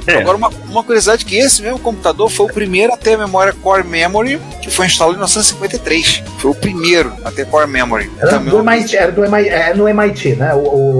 É. 0.06 0.14
Agora, 0.22 0.38
uma, 0.38 0.48
uma 0.70 0.82
curiosidade 0.82 1.22
que 1.22 1.36
esse 1.36 1.60
mesmo 1.60 1.78
computador 1.78 2.30
foi 2.30 2.46
o 2.46 2.48
primeiro 2.48 2.94
a 2.94 2.96
ter 2.96 3.12
a 3.12 3.18
memória 3.18 3.52
Core 3.52 3.84
Memory, 3.86 4.40
que 4.62 4.70
foi 4.70 4.86
instalado 4.86 5.12
em 5.12 5.18
1953. 5.18 6.22
Foi 6.38 6.50
o 6.50 6.54
primeiro 6.54 7.12
a 7.22 7.30
ter 7.30 7.46
Core 7.46 7.66
Memory. 7.68 8.10
Era 8.18 8.30
Também 8.30 8.48
do 8.48 8.56
uma- 8.62 8.74
MIT, 8.74 8.96
era 8.96 9.12
do 9.12 9.22
MIT, 9.22 9.48
é, 9.50 9.74
no 9.74 9.86
MIT, 9.86 10.36
né? 10.36 10.54
O, 10.54 10.58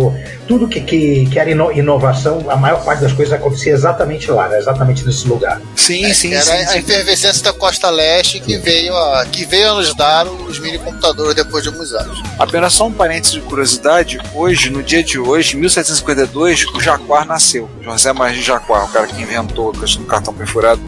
o- 0.09 0.15
tudo 0.49 0.67
que, 0.67 0.81
que, 0.81 1.27
que 1.27 1.39
era 1.39 1.51
ino- 1.51 1.71
inovação, 1.71 2.47
a 2.49 2.57
maior 2.57 2.83
parte 2.83 3.03
das 3.03 3.13
coisas 3.13 3.35
acontecia 3.35 3.73
exatamente 3.73 4.31
lá, 4.31 4.49
né? 4.49 4.59
exatamente 4.59 5.05
nesse 5.05 5.29
lugar. 5.29 5.61
Sim, 5.77 6.13
sim, 6.15 6.33
Era 6.33 6.43
sim, 6.43 6.53
a 6.53 6.67
sim. 6.69 6.79
efervescência 6.79 7.43
da 7.45 7.53
Costa 7.53 7.91
Leste 7.91 8.41
que 8.41 8.57
veio 8.57 8.97
a, 8.97 9.27
que 9.27 9.45
veio 9.45 9.71
a 9.71 9.75
nos 9.75 9.95
dar 9.95 10.27
os 10.27 10.59
mini 10.59 10.79
computadores 10.79 11.35
depois 11.35 11.63
de 11.63 11.69
alguns 11.69 11.93
anos. 11.93 12.23
Apenas 12.39 12.73
só 12.73 12.87
um 12.87 12.93
parênteses 12.93 13.35
de 13.35 13.41
curiosidade. 13.43 14.19
Hoje, 14.35 14.71
no 14.71 14.83
dia 14.83 15.03
de 15.05 15.19
hoje, 15.19 15.57
em 15.57 15.61
1752, 15.61 16.67
o 16.75 16.81
Jaguar 16.81 17.27
nasceu. 17.27 17.69
José 17.83 18.13
Maria 18.13 18.43
Jaguar, 18.43 18.85
o 18.85 18.89
cara 18.89 19.07
que 19.07 19.21
inventou 19.21 19.71
a 19.71 19.79
questão 19.79 20.03
do 20.03 20.09
cartão 20.09 20.33
perfurado 20.33 20.81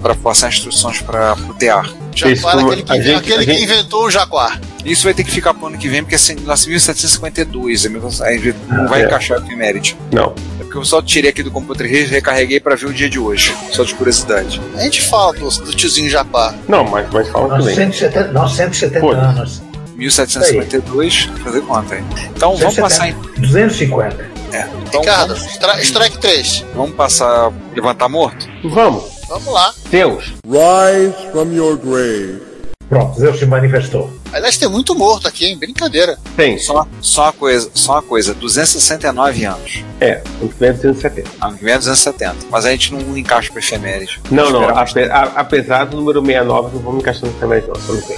para 0.00 0.14
passar 0.14 0.48
instruções 0.48 1.00
para 1.02 1.34
o 1.34 1.54
tear. 1.54 1.86
Jaguar, 2.14 2.32
Isso, 2.34 2.48
aquele, 2.48 2.82
que, 2.82 2.94
gente- 3.02 3.14
aquele 3.16 3.44
que 3.46 3.52
gente- 3.52 3.62
inventou 3.64 4.04
o 4.06 4.10
Jaguar. 4.10 4.60
Isso 4.84 5.04
vai 5.04 5.14
ter 5.14 5.22
que 5.24 5.30
ficar 5.30 5.54
para 5.54 5.64
o 5.64 5.66
ano 5.68 5.78
que 5.78 5.88
vem, 5.88 6.02
porque 6.02 6.16
assim, 6.16 6.34
nasceu 6.44 6.68
em 6.68 6.72
1752. 6.72 7.84
é 7.84 7.88
mil- 7.88 8.02
Aí 8.22 8.54
não 8.68 8.88
vai 8.88 9.02
É. 9.02 9.06
encaixar 9.06 9.40
o 9.40 9.44
efeméride. 9.44 9.96
Não. 10.12 10.34
É 10.60 10.64
porque 10.64 10.76
eu 10.78 10.84
só 10.84 11.00
tirei 11.00 11.30
aqui 11.30 11.42
do 11.42 11.50
computador 11.50 11.86
e 11.86 12.04
recarreguei 12.04 12.58
para 12.58 12.74
ver 12.74 12.86
o 12.86 12.92
dia 12.92 13.08
de 13.08 13.18
hoje. 13.18 13.54
Só 13.72 13.84
de 13.84 13.94
curiosidade. 13.94 14.60
A 14.76 14.80
gente 14.80 15.02
fala 15.02 15.32
do, 15.34 15.48
do 15.48 15.72
tiozinho 15.72 16.10
Jaguar. 16.10 16.54
Não, 16.68 16.84
mas, 16.84 17.06
mas 17.12 17.28
fala 17.28 17.44
que 17.44 17.54
Nós 17.56 17.64
vem. 17.66 17.74
170, 17.76 18.32
nós 18.32 18.52
170 18.54 19.00
Pô. 19.00 19.12
anos. 19.12 19.62
1752, 19.96 21.30
fazer 21.44 21.60
conta 21.62 21.94
aí. 21.94 22.02
Então 22.34 22.56
vamos 22.56 22.74
170, 22.74 22.82
passar 22.82 23.08
em. 23.08 23.14
250. 23.40 24.30
É, 24.52 24.66
então 24.86 25.00
Ricardo, 25.00 25.34
vamos, 25.34 25.82
strike 25.84 26.18
3. 26.18 26.64
vamos 26.74 26.94
passar. 26.94 27.52
Levantar 27.74 28.08
morto? 28.08 28.46
Vamos. 28.64 29.04
Vamos 29.28 29.52
lá. 29.52 29.72
Deus. 29.90 30.32
Rise 30.46 31.14
from 31.32 31.52
your 31.52 31.76
grave. 31.78 32.42
Pronto, 32.88 33.18
Zeus 33.18 33.38
se 33.38 33.46
manifestou. 33.46 34.12
Aliás, 34.32 34.56
tem 34.56 34.68
muito 34.68 34.94
morto 34.94 35.28
aqui, 35.28 35.44
hein? 35.46 35.56
Brincadeira. 35.58 36.18
Tem. 36.36 36.58
Só, 36.58 36.86
só 37.00 37.24
uma 37.24 37.32
coisa, 37.32 37.70
só 37.74 37.92
uma 37.92 38.02
coisa, 38.02 38.32
269 38.34 39.44
anos. 39.44 39.84
É, 40.00 40.22
ano 40.40 40.48
que 40.48 40.58
vem 40.58 40.68
é 40.70 40.72
270. 40.72 41.30
Ano 41.40 41.56
que 41.58 41.64
vem 41.64 41.74
é 41.74 41.78
270. 41.78 42.36
Mas 42.50 42.64
a 42.64 42.70
gente 42.70 42.92
não 42.92 43.16
encaixa 43.16 43.50
pro 43.50 43.58
efeméride. 43.58 44.20
Não, 44.30 44.50
não. 44.50 44.62
Esperamos. 44.62 44.90
ape- 44.90 45.10
a- 45.10 45.32
apesar 45.40 45.84
do 45.86 45.96
número 45.96 46.20
69, 46.24 46.74
não 46.76 46.82
vamos 46.82 47.00
encaixar 47.02 47.24
no 47.28 47.34
canal 47.34 47.58
não. 47.68 47.74
Só 47.80 47.92
não 47.92 48.00
tem. 48.02 48.16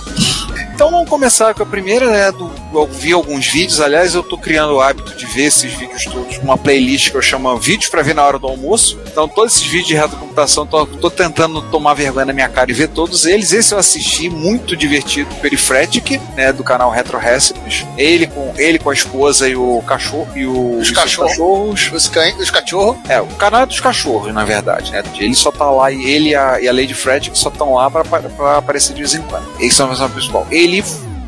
Então 0.74 0.90
vamos 0.90 1.08
começar 1.08 1.54
com 1.54 1.62
a 1.62 1.66
primeira, 1.66 2.10
né? 2.10 2.32
Do, 2.32 2.50
eu 2.74 2.87
vi 2.88 3.12
alguns 3.12 3.46
vídeos, 3.46 3.80
aliás, 3.80 4.12
eu 4.12 4.24
tô 4.24 4.37
criando 4.37 4.74
o 4.74 4.80
hábito 4.80 5.14
de 5.16 5.24
ver 5.24 5.44
esses 5.44 5.72
vídeos 5.72 6.04
todos 6.04 6.38
numa 6.38 6.58
playlist 6.58 7.10
que 7.12 7.16
eu 7.16 7.22
chamo 7.22 7.56
Vídeos 7.58 7.88
para 7.88 8.02
ver 8.02 8.14
na 8.14 8.24
hora 8.24 8.40
do 8.40 8.48
almoço. 8.48 8.98
Então, 9.06 9.28
todos 9.28 9.54
esses 9.54 9.64
vídeos 9.64 9.87
de 9.87 9.94
retrocomputação, 9.94 10.66
tô, 10.66 10.84
tô 10.84 11.08
tentando 11.08 11.62
tomar 11.62 11.94
vergonha 11.94 12.26
na 12.26 12.32
minha 12.32 12.48
cara 12.48 12.70
e 12.72 12.74
ver 12.74 12.88
todos 12.88 13.24
eles. 13.24 13.52
Esse 13.52 13.72
eu 13.72 13.78
assisti, 13.78 14.28
muito 14.28 14.76
divertido, 14.76 15.32
Perifretic, 15.37 16.20
né? 16.34 16.52
Do 16.52 16.64
canal 16.64 16.90
Retro 16.90 17.18
Recipes. 17.18 17.87
Ele 17.96 18.26
com, 18.26 18.52
ele 18.56 18.78
com 18.80 18.90
a 18.90 18.94
esposa 18.94 19.48
e 19.48 19.54
o 19.54 19.80
cachorro 19.87 20.28
e 20.34 20.44
o, 20.44 20.78
Os 20.78 20.90
cachorros. 20.90 21.92
Os, 21.92 22.08
cães, 22.08 22.37
os 22.37 22.50
cachorros. 22.50 22.96
É, 23.08 23.20
o 23.20 23.26
canal 23.26 23.62
é 23.62 23.66
dos 23.66 23.78
cachorros, 23.78 24.34
na 24.34 24.44
verdade, 24.44 24.90
né? 24.90 25.04
Ele 25.18 25.34
só 25.34 25.52
tá 25.52 25.70
lá, 25.70 25.92
e 25.92 26.04
ele 26.04 26.30
e 26.30 26.34
a, 26.34 26.60
e 26.60 26.66
a 26.66 26.72
Lady 26.72 26.94
Fred 26.94 27.30
só 27.34 27.48
estão 27.48 27.74
lá 27.74 27.88
pra 27.88 28.02
aparecer 28.58 28.94
de 28.94 29.02
vez 29.02 29.14
em 29.14 29.22
quando. 29.22 29.46
Eles 29.60 29.74
são 29.74 29.87
a 29.87 29.90
versão 29.90 30.10
principal. 30.10 30.46
Ele 30.50 30.63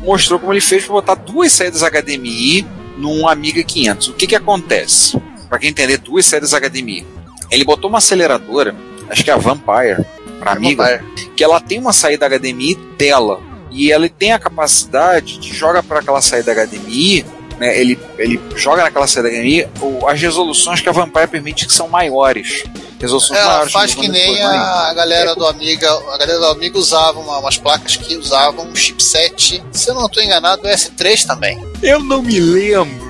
mostrou 0.03 0.39
como 0.39 0.53
ele 0.53 0.61
fez 0.61 0.83
pra 0.85 0.93
botar 0.93 1.15
duas 1.15 1.51
saídas 1.51 1.81
HDMI 1.81 2.65
num 2.97 3.27
Amiga 3.27 3.63
500. 3.63 4.07
O 4.09 4.13
que 4.13 4.27
que 4.27 4.35
acontece? 4.35 5.19
Pra 5.49 5.59
quem 5.59 5.69
entender, 5.69 5.97
duas 5.97 6.25
saídas 6.25 6.53
HDMI. 6.53 7.05
Ele 7.49 7.63
botou 7.63 7.89
uma 7.89 7.99
aceleradora, 7.99 8.75
acho 9.09 9.23
que 9.23 9.29
é 9.29 9.33
a 9.33 9.37
Vampire, 9.37 10.05
pra 10.39 10.53
Amiga, 10.53 11.03
que 11.35 11.43
ela 11.43 11.59
tem 11.59 11.79
uma 11.79 11.93
saída 11.93 12.27
HDMI 12.27 12.75
dela. 12.97 13.41
E 13.71 13.91
ela 13.91 14.07
tem 14.09 14.31
a 14.31 14.39
capacidade 14.39 15.37
de 15.37 15.53
jogar 15.53 15.83
para 15.83 15.99
aquela 15.99 16.21
saída 16.21 16.53
HDMI, 16.53 17.25
né, 17.59 17.79
ele, 17.79 17.99
ele 18.17 18.39
joga 18.55 18.83
naquela 18.83 19.07
saída 19.07 19.29
HDMI 19.29 19.67
as 20.07 20.21
resoluções 20.21 20.81
que 20.81 20.89
a 20.89 20.91
Vampire 20.91 21.27
permite 21.27 21.65
que 21.65 21.73
são 21.73 21.87
maiores. 21.87 22.63
Resoluções 22.99 23.39
Ela 23.39 23.49
maiores. 23.51 23.73
faz 23.73 23.93
que 23.93 24.07
nem 24.07 24.41
a 24.43 24.93
galera 24.95 25.35
do 25.35 25.45
Amiga. 25.45 25.89
A 25.89 26.17
galera 26.17 26.39
do 26.39 26.45
Amiga 26.47 26.77
usava 26.79 27.19
uma- 27.19 27.37
umas 27.39 27.57
placas 27.57 27.95
que 27.95 28.15
usavam 28.15 28.65
um 28.67 28.75
chipset. 28.75 29.63
Se 29.71 29.89
eu 29.89 29.95
não 29.95 30.07
estou 30.07 30.23
enganado, 30.23 30.63
o 30.63 30.67
S3 30.67 31.23
também. 31.25 31.63
Eu 31.83 31.99
não 31.99 32.21
me 32.23 32.39
lembro. 32.39 33.07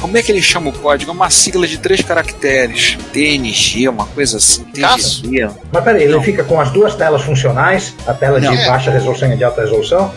Como 0.00 0.16
é 0.18 0.22
que 0.22 0.30
ele 0.30 0.42
chama 0.42 0.68
o 0.68 0.72
código? 0.72 1.10
É 1.10 1.14
uma 1.14 1.30
sigla 1.30 1.66
de 1.66 1.78
três 1.78 2.02
caracteres. 2.02 2.98
TNG, 3.12 3.88
uma 3.88 4.06
coisa 4.06 4.36
assim. 4.36 4.64
Caso? 4.64 5.22
TNG. 5.22 5.50
Mas 5.72 5.84
peraí, 5.84 6.02
ele 6.04 6.12
Não. 6.14 6.22
fica 6.22 6.44
com 6.44 6.60
as 6.60 6.70
duas 6.70 6.94
telas 6.94 7.22
funcionais, 7.22 7.94
a 8.06 8.12
tela 8.12 8.40
de 8.40 8.46
Não. 8.48 8.56
baixa 8.66 8.90
resolução 8.90 9.28
e 9.28 9.32
a 9.32 9.36
de 9.36 9.44
alta 9.44 9.62
resolução. 9.62 10.12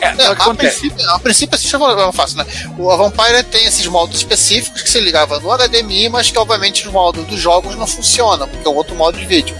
É, 0.00 0.12
que 0.12 0.22
a, 0.22 0.54
princípio, 0.54 1.10
a 1.10 1.18
princípio, 1.18 1.54
assim, 1.56 1.68
falar 1.68 2.12
fácil, 2.12 2.38
né? 2.38 2.46
O 2.78 2.96
Vampire 2.96 3.42
tem 3.44 3.66
esses 3.66 3.86
modos 3.86 4.16
específicos 4.16 4.82
que 4.82 4.90
se 4.90 5.00
ligava 5.00 5.38
no 5.40 5.50
HDMI, 5.50 6.08
mas 6.08 6.30
que 6.30 6.38
obviamente 6.38 6.86
os 6.86 6.92
modos 6.92 7.24
dos 7.26 7.40
jogos 7.40 7.74
não 7.76 7.86
funcionam, 7.86 8.46
porque 8.48 8.66
é 8.66 8.70
um 8.70 8.76
outro 8.76 8.94
modo 8.94 9.18
de 9.18 9.26
vídeo. 9.26 9.56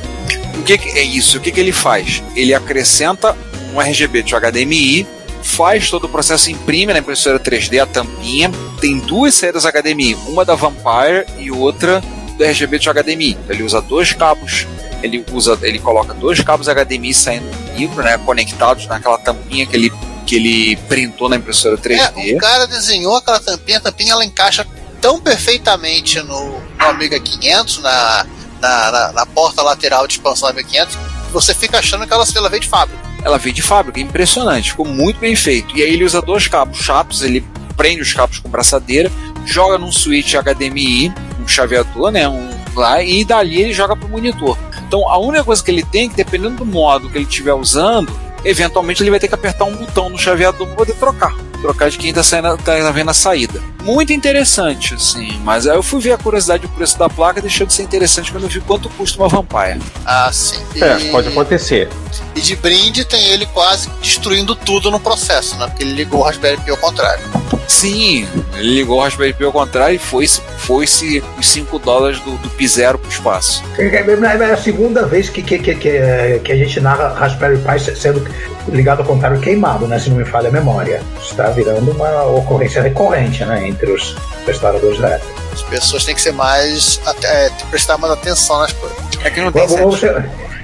O 0.59 0.63
que, 0.63 0.79
que 0.79 0.91
é 0.91 1.03
isso? 1.03 1.39
O 1.39 1.41
que, 1.41 1.51
que 1.51 1.61
ele 1.61 1.73
faz? 1.73 2.23
Ele 2.35 2.55
acrescenta 2.55 3.37
um 3.73 3.81
RGB 3.81 4.23
de 4.23 4.35
HDMI, 4.35 5.07
faz 5.43 5.91
todo 5.91 6.05
o 6.05 6.09
processo, 6.09 6.51
imprime 6.51 6.93
na 6.93 6.99
impressora 6.99 7.39
3D 7.39 7.83
a 7.83 7.87
tampinha, 7.87 8.51
tem 8.81 8.99
duas 8.99 9.35
saídas 9.35 9.65
HDMI, 9.65 10.15
uma 10.27 10.45
da 10.45 10.55
Vampire 10.55 11.27
e 11.39 11.51
outra 11.51 12.03
do 12.37 12.45
RGB 12.45 12.79
de 12.79 12.89
HDMI. 12.89 13.39
Ele 13.49 13.63
usa 13.63 13.81
dois 13.81 14.13
cabos, 14.13 14.67
ele 15.03 15.25
usa, 15.33 15.59
ele 15.63 15.79
coloca 15.79 16.15
dois 16.15 16.41
cabos 16.41 16.69
HDMI 16.69 17.15
saindo 17.15 17.51
do 17.51 17.73
micro, 17.79 18.03
né, 18.03 18.19
conectados 18.19 18.87
naquela 18.87 19.19
tampinha 19.19 19.67
que 19.67 19.77
ele 19.77 19.93
que 20.29 20.37
ele 20.37 20.77
printou 20.89 21.27
na 21.29 21.37
impressora 21.37 21.79
3D. 21.79 22.13
É, 22.33 22.35
o 22.35 22.39
cara 22.39 22.67
desenhou 22.67 23.17
aquela 23.17 23.41
tampinha, 23.41 23.79
a 23.79 23.81
tampinha 23.81 24.13
ela 24.13 24.25
encaixa 24.25 24.67
tão 25.01 25.19
perfeitamente 25.19 26.21
no, 26.21 26.51
no 26.61 26.85
Amiga 26.87 27.19
500, 27.19 27.79
na, 27.79 28.27
na, 28.61 28.91
na- 28.93 29.13
na 29.13 29.27
porta 29.27 29.63
lateral 29.63 30.07
de 30.07 30.15
expansão 30.15 30.49
do 30.49 30.53
Amiga 30.53 30.69
500, 30.69 30.99
você 31.33 31.55
fica 31.55 31.79
achando 31.79 32.07
que 32.07 32.13
ela, 32.13 32.27
ela 32.37 32.49
veio 32.51 32.61
de 32.61 32.69
fábrica. 32.69 33.01
Ela 33.25 33.39
veio 33.39 33.55
de 33.55 33.63
fábrica, 33.63 34.01
impressionante, 34.01 34.71
ficou 34.71 34.87
muito 34.87 35.19
bem 35.19 35.35
feito. 35.35 35.77
E 35.77 35.83
aí 35.83 35.93
ele 35.95 36.05
usa 36.05 36.21
dois 36.21 36.47
cabos 36.47 36.79
chatos, 36.79 37.23
ele 37.23 37.45
prende 37.77 38.03
os 38.03 38.13
cabos 38.13 38.39
com 38.39 38.49
braçadeira, 38.51 39.11
joga 39.47 39.79
num 39.79 39.91
switch 39.91 40.35
HDMI, 40.35 41.13
um 41.41 41.49
chaveador, 41.49 42.11
né? 42.11 42.29
Um, 42.29 42.51
lá, 42.75 43.03
e 43.03 43.25
dali 43.25 43.63
ele 43.63 43.73
joga 43.73 43.97
pro 43.97 44.09
monitor. 44.09 44.59
Então 44.87 45.09
a 45.09 45.19
única 45.19 45.43
coisa 45.45 45.63
que 45.65 45.71
ele 45.71 45.83
tem, 45.85 46.07
é 46.07 46.09
que 46.09 46.17
dependendo 46.17 46.57
do 46.57 46.67
modo 46.67 47.09
que 47.09 47.17
ele 47.19 47.25
estiver 47.27 47.55
usando, 47.55 48.13
eventualmente 48.45 49.03
ele 49.03 49.11
vai 49.11 49.21
ter 49.21 49.29
que 49.29 49.35
apertar 49.35 49.65
um 49.65 49.77
botão 49.77 50.09
no 50.09 50.19
chaveador 50.19 50.67
para 50.67 50.77
poder 50.77 50.95
trocar. 50.95 51.35
Trocar 51.61 51.91
de 51.91 51.99
quem 51.99 52.13
tá, 52.13 52.23
saindo, 52.23 52.57
tá 52.59 52.91
vendo 52.91 53.11
a 53.11 53.15
saída. 53.15 53.61
Muito 53.89 54.13
interessante, 54.13 54.93
assim. 54.93 55.41
Mas 55.43 55.67
aí 55.67 55.75
eu 55.75 55.83
fui 55.83 55.99
ver 55.99 56.13
a 56.13 56.19
curiosidade 56.19 56.63
do 56.63 56.69
preço 56.69 56.99
da 56.99 57.09
placa, 57.09 57.41
deixou 57.41 57.67
de 57.67 57.73
ser 57.73 57.85
interessante 57.85 58.31
quando 58.31 58.45
eu 58.45 58.51
vi 58.51 58.61
quanto 58.61 58.89
custa 58.91 59.19
uma 59.19 59.29
Vampire. 59.29 59.81
Ah, 60.05 60.31
sim. 60.31 60.59
E, 60.75 60.83
É, 60.85 61.11
pode 61.11 61.29
acontecer. 61.29 61.89
e 62.35 62.41
de 62.41 62.55
brinde 62.55 63.05
tem 63.07 63.29
ele 63.29 63.47
quase 63.47 63.89
destruindo 64.03 64.55
tudo 64.55 64.91
no 64.91 65.01
processo, 65.01 65.57
né? 65.57 65.67
Porque 65.67 65.83
ele 65.83 65.93
ligou 65.93 66.21
o 66.21 66.23
Raspberry 66.23 66.61
Pi 66.61 66.71
ao 66.71 66.77
contrário. 66.77 67.25
Sim, 67.67 68.27
ele 68.57 68.75
ligou 68.75 68.99
o 68.99 69.03
Raspberry 69.03 69.33
Pi 69.33 69.45
ao 69.45 69.53
contrário 69.53 69.97
e 69.97 69.99
foi-se 69.99 70.43
foi 70.59 70.87
-se 70.87 71.23
os 71.39 71.49
5 71.49 71.79
dólares 71.79 72.21
do, 72.21 72.37
do 72.39 72.51
Pi 72.51 72.69
Zero 72.69 72.99
pro 72.99 73.11
espaço. 73.11 73.63
É 73.79 74.53
a 74.53 74.57
segunda 74.57 75.07
vez 75.07 75.31
que, 75.31 75.43
que, 75.43 75.59
que, 75.59 75.75
que, 75.75 76.41
que 76.45 76.53
a 76.53 76.57
gente 76.57 76.81
narra 76.81 77.09
Raspberry 77.15 77.59
Pi 77.59 77.97
sendo 77.97 78.23
ligado 78.69 79.01
ao 79.01 79.07
contrário 79.07 79.41
queimado, 79.41 79.87
né? 79.87 79.99
Se 79.99 80.11
não 80.11 80.17
me 80.17 80.25
falha 80.25 80.49
a 80.49 80.53
memória. 80.53 81.03
Está 81.21 81.51
virando 81.51 81.91
uma 81.91 82.25
ocorrência 82.27 82.83
recorrente, 82.83 83.45
né? 83.45 83.67
Entre 83.79 83.93
os 83.93 84.17
restauradores 84.45 84.99
da 84.99 85.11
época. 85.11 85.33
As 85.53 85.63
pessoas 85.63 86.05
têm 86.05 86.15
que 86.15 86.21
ser 86.21 86.33
mais. 86.33 87.01
É, 87.23 87.51
prestar 87.71 87.97
mais 87.97 88.13
atenção 88.13 88.59
nas 88.59 88.73
coisas. 88.73 88.99
É 89.23 89.31
que 89.31 89.41
não 89.41 89.53
tem 89.53 89.63
Mas 89.63 89.81
você, 89.81 90.13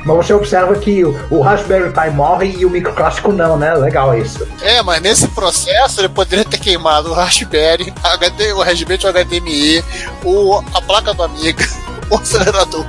mas 0.04 0.16
você 0.16 0.34
observa 0.34 0.74
que 0.76 1.04
o, 1.04 1.16
o 1.30 1.40
Raspberry 1.40 1.90
Pi 1.90 2.10
morre 2.10 2.56
e 2.58 2.66
o 2.66 2.70
microclássico 2.70 3.32
não, 3.32 3.56
né? 3.56 3.74
Legal 3.74 4.16
isso. 4.18 4.46
É, 4.60 4.82
mas 4.82 5.00
nesse 5.00 5.28
processo 5.28 6.00
ele 6.00 6.08
poderia 6.08 6.44
ter 6.44 6.58
queimado 6.58 7.10
o 7.10 7.14
Raspberry, 7.14 7.92
HD, 8.02 8.52
o 8.52 8.62
Raspberry 8.62 9.06
o 9.06 9.12
HDMI, 9.12 9.84
o, 10.24 10.62
a 10.74 10.82
placa 10.82 11.14
do 11.14 11.22
Amiga, 11.22 11.64
o 12.10 12.16
acelerador. 12.16 12.84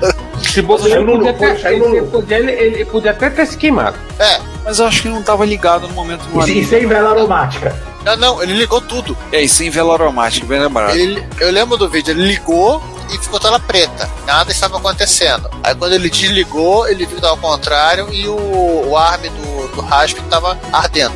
Se 0.56 0.90
Saiu 0.90 1.04
no 1.06 1.18
podia, 1.18 1.32
até, 1.32 1.74
ele, 1.74 2.02
podia, 2.04 2.38
ele, 2.38 2.52
ele 2.52 2.86
podia 2.86 3.12
até 3.12 3.30
ter 3.30 3.46
se 3.46 3.58
queimado. 3.58 3.98
É, 4.18 4.40
Mas 4.64 4.80
eu 4.80 4.86
acho 4.86 5.02
que 5.02 5.10
não 5.10 5.20
estava 5.20 5.46
ligado 5.46 5.88
no 5.88 5.94
momento 5.94 6.22
do 6.22 6.48
E, 6.48 6.62
e 6.62 6.66
sem 6.66 6.88
vela 6.88 7.10
aromática. 7.12 7.76
não, 8.06 8.16
não, 8.16 8.44
ele 8.44 8.54
ligou 8.54 8.80
tudo. 8.80 9.18
É, 9.34 9.42
e 9.42 9.50
sem 9.50 9.70
vela 9.70 9.94
aromática, 9.94 10.46
bem 10.48 10.62
lembrado. 10.62 10.96
Ele, 10.96 11.22
eu 11.40 11.52
lembro 11.52 11.76
do 11.76 11.90
vídeo, 11.90 12.12
ele 12.12 12.26
ligou 12.26 12.82
e 13.14 13.18
ficou 13.18 13.40
tela 13.40 13.60
preta. 13.60 14.10
Nada 14.26 14.52
estava 14.52 14.78
acontecendo. 14.78 15.50
Aí 15.62 15.76
quando 15.76 15.94
ele 15.94 16.10
desligou, 16.10 16.88
ele 16.88 17.00
viu 17.00 17.10
que 17.10 17.16
estava 17.16 17.34
ao 17.34 17.38
contrário 17.38 18.08
e 18.14 18.28
o, 18.28 18.90
o 18.90 18.98
ARM 18.98 19.24
do, 19.24 19.45
do 19.76 19.82
Rasp 19.82 20.18
estava 20.18 20.58
ardendo. 20.74 21.14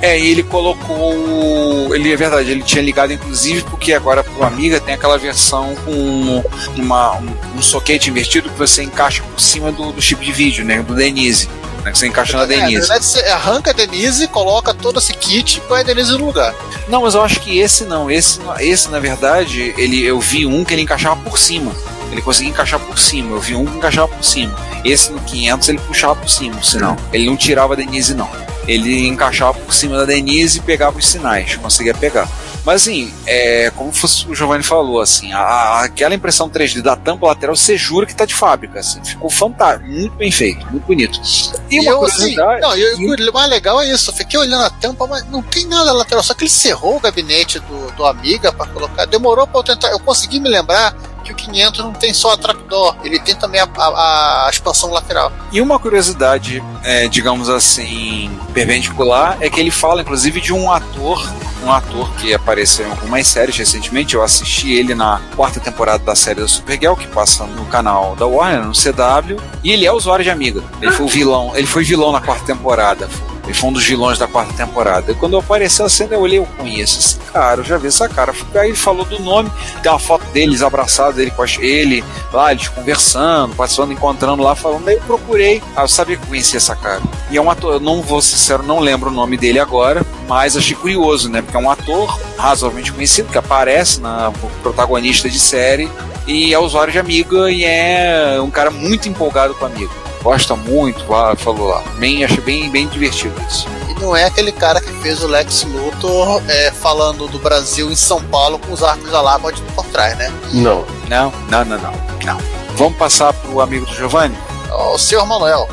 É, 0.00 0.18
e 0.18 0.30
ele 0.30 0.42
colocou. 0.42 1.94
Ele 1.94 2.12
é 2.12 2.16
verdade, 2.16 2.50
ele 2.50 2.62
tinha 2.62 2.82
ligado, 2.82 3.12
inclusive, 3.12 3.62
porque 3.62 3.92
agora 3.92 4.22
pro 4.24 4.44
Amiga 4.44 4.80
tem 4.80 4.94
aquela 4.94 5.16
versão 5.18 5.74
com 5.84 6.42
uma, 6.76 7.16
um, 7.16 7.36
um 7.58 7.62
soquete 7.62 8.10
invertido 8.10 8.48
que 8.50 8.58
você 8.58 8.82
encaixa 8.82 9.22
por 9.22 9.40
cima 9.40 9.70
do, 9.72 9.92
do 9.92 10.02
chip 10.02 10.24
de 10.24 10.32
vídeo, 10.32 10.64
né? 10.64 10.82
Do 10.82 10.94
Denise. 10.94 11.48
Né, 11.84 11.90
que 11.90 11.98
você 11.98 12.06
encaixa 12.06 12.36
na 12.36 12.44
É, 12.44 12.46
na 12.46 12.54
Denise. 12.64 12.78
verdade, 12.80 13.04
você 13.04 13.20
arranca 13.26 13.70
a 13.70 13.74
Denise, 13.74 14.28
coloca 14.28 14.72
todo 14.72 14.98
esse 15.00 15.12
kit 15.14 15.58
e 15.58 15.60
põe 15.62 15.80
a 15.80 15.82
Denise 15.82 16.12
no 16.12 16.24
lugar. 16.26 16.54
Não, 16.88 17.02
mas 17.02 17.14
eu 17.14 17.22
acho 17.22 17.40
que 17.40 17.58
esse 17.58 17.84
não. 17.84 18.10
Esse, 18.10 18.38
esse 18.60 18.88
na 18.88 19.00
verdade, 19.00 19.74
ele, 19.76 20.00
eu 20.04 20.20
vi 20.20 20.46
um 20.46 20.64
que 20.64 20.74
ele 20.74 20.82
encaixava 20.82 21.16
por 21.22 21.38
cima. 21.38 21.72
Ele 22.12 22.22
conseguia 22.22 22.50
encaixar 22.50 22.78
por 22.78 22.98
cima. 22.98 23.34
Eu 23.34 23.40
vi 23.40 23.56
um 23.56 23.64
que 23.64 23.76
encaixava 23.76 24.08
por 24.08 24.22
cima. 24.24 24.54
Esse 24.84 25.10
no 25.10 25.18
500 25.20 25.68
ele 25.70 25.78
puxava 25.78 26.14
por 26.16 26.28
cima, 26.28 26.62
senão. 26.62 26.96
Ele 27.12 27.26
não 27.26 27.36
tirava 27.36 27.72
a 27.72 27.76
Denise, 27.76 28.14
não. 28.14 28.28
Ele 28.68 29.08
encaixava 29.08 29.54
por 29.54 29.74
cima 29.74 29.96
da 29.96 30.04
Denise 30.04 30.58
e 30.58 30.62
pegava 30.62 30.98
os 30.98 31.06
sinais. 31.06 31.56
Conseguia 31.56 31.94
pegar. 31.94 32.28
Mas 32.64 32.82
assim, 32.82 33.12
é, 33.26 33.72
como 33.74 33.90
o 34.28 34.34
Giovanni 34.36 34.62
falou, 34.62 35.00
assim, 35.00 35.32
a- 35.32 35.80
aquela 35.80 36.14
impressão 36.14 36.48
3D 36.48 36.80
da 36.80 36.94
tampa 36.94 37.26
lateral, 37.26 37.56
você 37.56 37.76
jura 37.76 38.06
que 38.06 38.14
tá 38.14 38.24
de 38.24 38.34
fábrica. 38.36 38.78
Assim, 38.78 39.02
ficou 39.04 39.28
fantástico, 39.28 39.90
muito 39.90 40.14
bem 40.14 40.30
feito, 40.30 40.64
muito 40.70 40.84
bonito. 40.86 41.20
E, 41.68 41.80
uma 41.80 41.90
eu, 41.90 42.04
assim, 42.04 42.18
curiosidade. 42.36 42.60
não, 42.60 42.76
e 42.76 42.94
o 43.26 43.30
o 43.30 43.32
mais 43.32 43.50
legal 43.50 43.80
é 43.80 43.88
isso. 43.90 44.10
Eu 44.10 44.14
fiquei 44.14 44.38
olhando 44.38 44.62
a 44.64 44.70
tampa, 44.70 45.08
mas 45.08 45.26
não 45.28 45.42
tem 45.42 45.66
nada 45.66 45.92
lateral. 45.92 46.22
Só 46.22 46.34
que 46.34 46.44
ele 46.44 46.50
cerrou 46.50 46.98
o 46.98 47.00
gabinete 47.00 47.58
do, 47.58 47.90
do 47.96 48.04
Amiga 48.06 48.52
para 48.52 48.66
colocar. 48.70 49.06
Demorou 49.06 49.44
para 49.44 49.58
eu 49.58 49.64
tentar. 49.64 49.88
Eu 49.90 49.98
consegui 49.98 50.38
me 50.38 50.48
lembrar 50.48 50.94
que 51.22 51.32
o 51.32 51.34
500 51.34 51.80
não 51.80 51.92
tem 51.92 52.12
só 52.12 52.32
a 52.32 52.36
trapdoor, 52.36 52.96
ele 53.04 53.18
tem 53.20 53.34
também 53.34 53.60
a, 53.60 53.68
a- 53.76 54.46
a 54.46 54.50
expansão 54.50 54.90
lateral. 54.90 55.32
E 55.50 55.60
uma 55.60 55.78
curiosidade, 55.78 56.62
é, 56.82 57.08
digamos 57.08 57.48
assim, 57.48 58.30
perpendicular, 58.52 59.36
é 59.40 59.48
que 59.50 59.60
ele 59.60 59.70
fala, 59.70 60.02
inclusive, 60.02 60.40
de 60.40 60.52
um 60.52 60.70
ator, 60.70 61.26
um 61.64 61.70
ator 61.70 62.10
que 62.16 62.32
apareceu 62.34 62.86
em 62.86 62.90
algumas 62.90 63.26
séries 63.26 63.56
recentemente. 63.56 64.14
Eu 64.14 64.22
assisti 64.22 64.72
ele 64.72 64.94
na 64.94 65.20
quarta 65.36 65.60
temporada 65.60 66.02
da 66.04 66.14
série 66.14 66.40
da 66.40 66.48
Supergirl, 66.48 66.94
que 66.94 67.06
passa 67.06 67.44
no 67.44 67.64
canal 67.66 68.16
da 68.16 68.26
Warner, 68.26 68.64
no 68.64 68.72
CW, 68.72 69.40
e 69.62 69.70
ele 69.72 69.86
é 69.86 69.92
usuário 69.92 70.24
de 70.24 70.30
Amiga. 70.30 70.62
Ele 70.80 70.90
foi 70.92 71.06
vilão, 71.06 71.52
ele 71.54 71.66
foi 71.66 71.84
vilão 71.84 72.10
na 72.12 72.20
quarta 72.20 72.44
temporada. 72.44 73.08
Ele 73.44 73.54
foi 73.54 73.70
um 73.70 73.72
dos 73.72 73.84
vilões 73.84 74.18
da 74.18 74.26
quarta 74.26 74.52
temporada. 74.52 75.10
E 75.10 75.14
quando 75.14 75.36
apareceu 75.36 75.84
a 75.84 75.88
cena, 75.88 76.14
eu 76.14 76.20
olhei, 76.20 76.38
eu 76.38 76.46
conheço 76.56 76.98
esse 76.98 77.16
cara, 77.32 77.60
eu 77.60 77.64
já 77.64 77.76
vi 77.76 77.88
essa 77.88 78.08
cara. 78.08 78.32
Aí 78.54 78.68
ele 78.68 78.76
falou 78.76 79.04
do 79.04 79.18
nome, 79.18 79.50
tem 79.82 79.90
uma 79.90 79.98
foto 79.98 80.24
deles 80.26 80.62
abraçados, 80.62 81.18
ele 81.18 81.30
com 81.30 81.44
ele, 81.44 82.04
lá, 82.32 82.52
eles 82.52 82.68
conversando, 82.68 83.54
participando, 83.56 83.92
encontrando 83.92 84.42
lá, 84.42 84.54
falando. 84.54 84.84
Daí 84.84 84.94
eu 84.94 85.02
procurei, 85.02 85.62
ah, 85.76 85.82
eu 85.82 85.88
sabia 85.88 86.16
que 86.16 86.26
conhecia 86.26 86.58
essa 86.58 86.76
cara. 86.76 87.02
E 87.30 87.36
é 87.36 87.42
um 87.42 87.50
ator, 87.50 87.74
eu 87.74 87.80
não 87.80 88.00
vou 88.00 88.22
ser 88.22 88.36
sincero, 88.36 88.62
não 88.62 88.78
lembro 88.78 89.10
o 89.10 89.12
nome 89.12 89.36
dele 89.36 89.58
agora, 89.58 90.04
mas 90.28 90.56
achei 90.56 90.76
curioso, 90.76 91.28
né? 91.28 91.42
Porque 91.42 91.56
é 91.56 91.60
um 91.60 91.70
ator 91.70 92.18
razoavelmente 92.36 92.92
conhecido, 92.92 93.30
que 93.30 93.38
aparece 93.38 94.00
na 94.00 94.32
protagonista 94.62 95.28
de 95.28 95.38
série, 95.38 95.90
e 96.26 96.54
é 96.54 96.58
usuário 96.58 96.92
de 96.92 96.98
Amiga, 96.98 97.50
e 97.50 97.64
é 97.64 98.38
um 98.40 98.50
cara 98.50 98.70
muito 98.70 99.08
empolgado 99.08 99.54
com 99.54 99.66
Amiga. 99.66 100.01
Gosta 100.22 100.54
muito, 100.54 101.04
falou 101.36 101.68
lá. 101.68 101.82
Bem, 101.98 102.24
achei 102.24 102.40
bem, 102.40 102.70
bem 102.70 102.86
divertido 102.86 103.34
isso. 103.48 103.66
E 103.88 104.00
não 104.00 104.16
é 104.16 104.24
aquele 104.24 104.52
cara 104.52 104.80
que 104.80 104.92
fez 105.00 105.22
o 105.22 105.26
Lex 105.26 105.64
Luthor 105.64 106.42
é, 106.48 106.70
falando 106.70 107.26
do 107.26 107.38
Brasil 107.38 107.90
em 107.90 107.96
São 107.96 108.22
Paulo 108.24 108.58
com 108.58 108.72
os 108.72 108.82
arcos 108.82 109.10
da 109.10 109.20
Lava 109.20 109.52
por 109.74 109.86
trás, 109.86 110.16
né? 110.16 110.32
Não. 110.52 110.84
Não, 111.08 111.32
não, 111.48 111.64
não, 111.64 111.78
não. 111.78 111.92
não. 112.24 112.38
Vamos 112.76 112.96
passar 112.96 113.32
pro 113.32 113.60
amigo 113.60 113.84
do 113.84 113.94
Giovanni? 113.94 114.36
O 114.70 114.96
senhor 114.96 115.26
Manuel. 115.26 115.68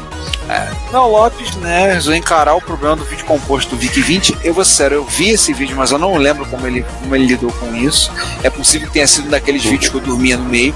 Não, 0.91 1.11
Lopes, 1.11 1.55
né, 1.57 1.93
resolveu 1.93 2.17
encarar 2.17 2.55
o 2.55 2.61
problema 2.61 2.95
do 2.95 3.05
vídeo 3.05 3.23
composto 3.25 3.75
do 3.75 3.79
VIC-20. 3.79 4.37
Eu 4.43 4.53
vou 4.53 4.65
ser 4.65 4.75
sério, 4.75 4.95
eu 4.95 5.05
vi 5.05 5.29
esse 5.29 5.53
vídeo, 5.53 5.77
mas 5.77 5.91
eu 5.91 5.99
não 5.99 6.17
lembro 6.17 6.45
como 6.47 6.65
ele, 6.65 6.83
como 6.99 7.15
ele 7.15 7.27
lidou 7.27 7.51
com 7.51 7.75
isso. 7.75 8.11
É 8.41 8.49
possível 8.49 8.87
que 8.87 8.93
tenha 8.93 9.07
sido 9.07 9.27
um 9.27 9.29
daqueles 9.29 9.63
vídeos 9.63 9.89
que 9.89 9.97
eu 9.97 10.01
dormia 10.01 10.37
no 10.37 10.45
meio. 10.45 10.73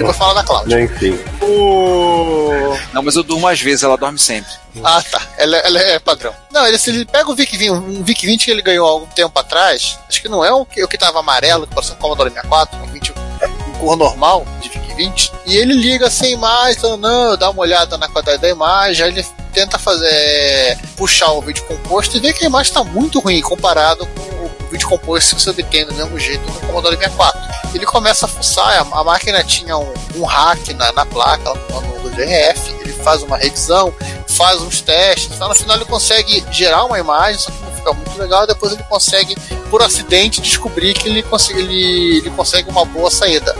Depois 0.04 0.16
fala 0.16 0.34
da 0.34 0.42
Cláudia. 0.42 0.80
Enfim. 0.80 1.18
O... 1.42 2.74
Não, 2.92 3.02
mas 3.02 3.16
eu 3.16 3.22
durmo 3.22 3.46
às 3.46 3.60
vezes, 3.60 3.82
ela 3.82 3.98
dorme 3.98 4.18
sempre. 4.18 4.50
Ah, 4.82 5.02
tá. 5.02 5.20
Ela, 5.36 5.58
ela 5.58 5.78
é 5.78 5.98
padrão. 5.98 6.32
Não, 6.50 6.66
ele, 6.66 6.78
se 6.78 6.88
ele 6.88 7.04
pega 7.04 7.30
o 7.30 7.34
VIC 7.34 7.56
20, 7.56 7.70
um 7.70 8.02
VIC 8.02 8.26
20 8.26 8.44
que 8.46 8.50
ele 8.50 8.62
ganhou 8.62 8.88
há 8.88 8.90
algum 8.90 9.06
tempo 9.06 9.38
atrás, 9.38 9.98
acho 10.08 10.22
que 10.22 10.28
não 10.28 10.42
é 10.42 10.50
o 10.50 10.64
que, 10.64 10.82
o 10.82 10.88
que 10.88 10.96
tava 10.96 11.20
amarelo, 11.20 11.66
que 11.66 11.74
parecia 11.74 11.94
um 11.94 11.98
Commodore 11.98 12.30
64, 12.30 12.78
um 12.78 12.86
20 12.86 13.08
em 13.10 13.78
cor 13.78 13.96
normal 13.96 14.46
de 14.60 14.70
VIC 14.70 14.94
20, 14.94 15.32
e 15.46 15.56
ele 15.56 15.74
liga 15.74 16.08
sem 16.08 16.32
imagem, 16.32 16.78
então, 16.78 16.96
não, 16.96 17.36
dá 17.36 17.50
uma 17.50 17.60
olhada 17.60 17.98
na 17.98 18.08
qualidade 18.08 18.40
da 18.40 18.48
imagem, 18.48 19.04
aí 19.04 19.10
ele 19.10 19.26
tenta 19.52 19.78
fazer 19.78 20.78
puxar 20.96 21.32
o 21.32 21.42
vídeo 21.42 21.64
composto 21.64 22.16
e 22.16 22.20
vê 22.20 22.32
que 22.32 22.44
a 22.44 22.48
imagem 22.48 22.70
está 22.70 22.84
muito 22.84 23.18
ruim 23.18 23.40
comparado 23.42 24.06
com 24.06 24.39
vídeo 24.70 24.88
composto 24.88 25.36
que 25.36 25.42
você 25.42 25.50
obtém 25.50 25.84
do 25.86 25.94
mesmo 25.94 26.18
jeito 26.18 26.42
no 26.46 26.60
Commodore 26.60 26.96
64. 26.96 27.40
Ele 27.74 27.86
começa 27.86 28.26
a 28.26 28.28
fuçar, 28.28 28.66
a, 28.92 29.00
a 29.00 29.04
máquina 29.04 29.42
tinha 29.44 29.76
um, 29.76 29.92
um 30.16 30.24
hack 30.24 30.68
na, 30.74 30.92
na 30.92 31.06
placa, 31.06 31.52
no, 31.70 32.02
no 32.02 32.10
DRF, 32.10 32.72
ele 32.80 32.92
faz 32.94 33.22
uma 33.22 33.36
revisão, 33.36 33.92
faz 34.26 34.60
uns 34.60 34.80
testes, 34.80 35.30
então 35.34 35.48
no 35.48 35.54
final 35.54 35.76
ele 35.76 35.84
consegue 35.84 36.44
gerar 36.50 36.84
uma 36.84 36.98
imagem, 36.98 37.38
só 37.40 37.50
que 37.50 37.62
não 37.64 37.72
fica 37.72 37.92
muito 37.92 38.18
legal, 38.18 38.46
depois 38.46 38.72
ele 38.72 38.82
consegue, 38.84 39.36
por 39.70 39.82
acidente, 39.82 40.40
descobrir 40.40 40.94
que 40.94 41.08
ele 41.08 41.22
consegue, 41.22 41.60
ele, 41.60 42.18
ele 42.18 42.30
consegue 42.30 42.68
uma 42.70 42.84
boa 42.84 43.10
saída. 43.10 43.54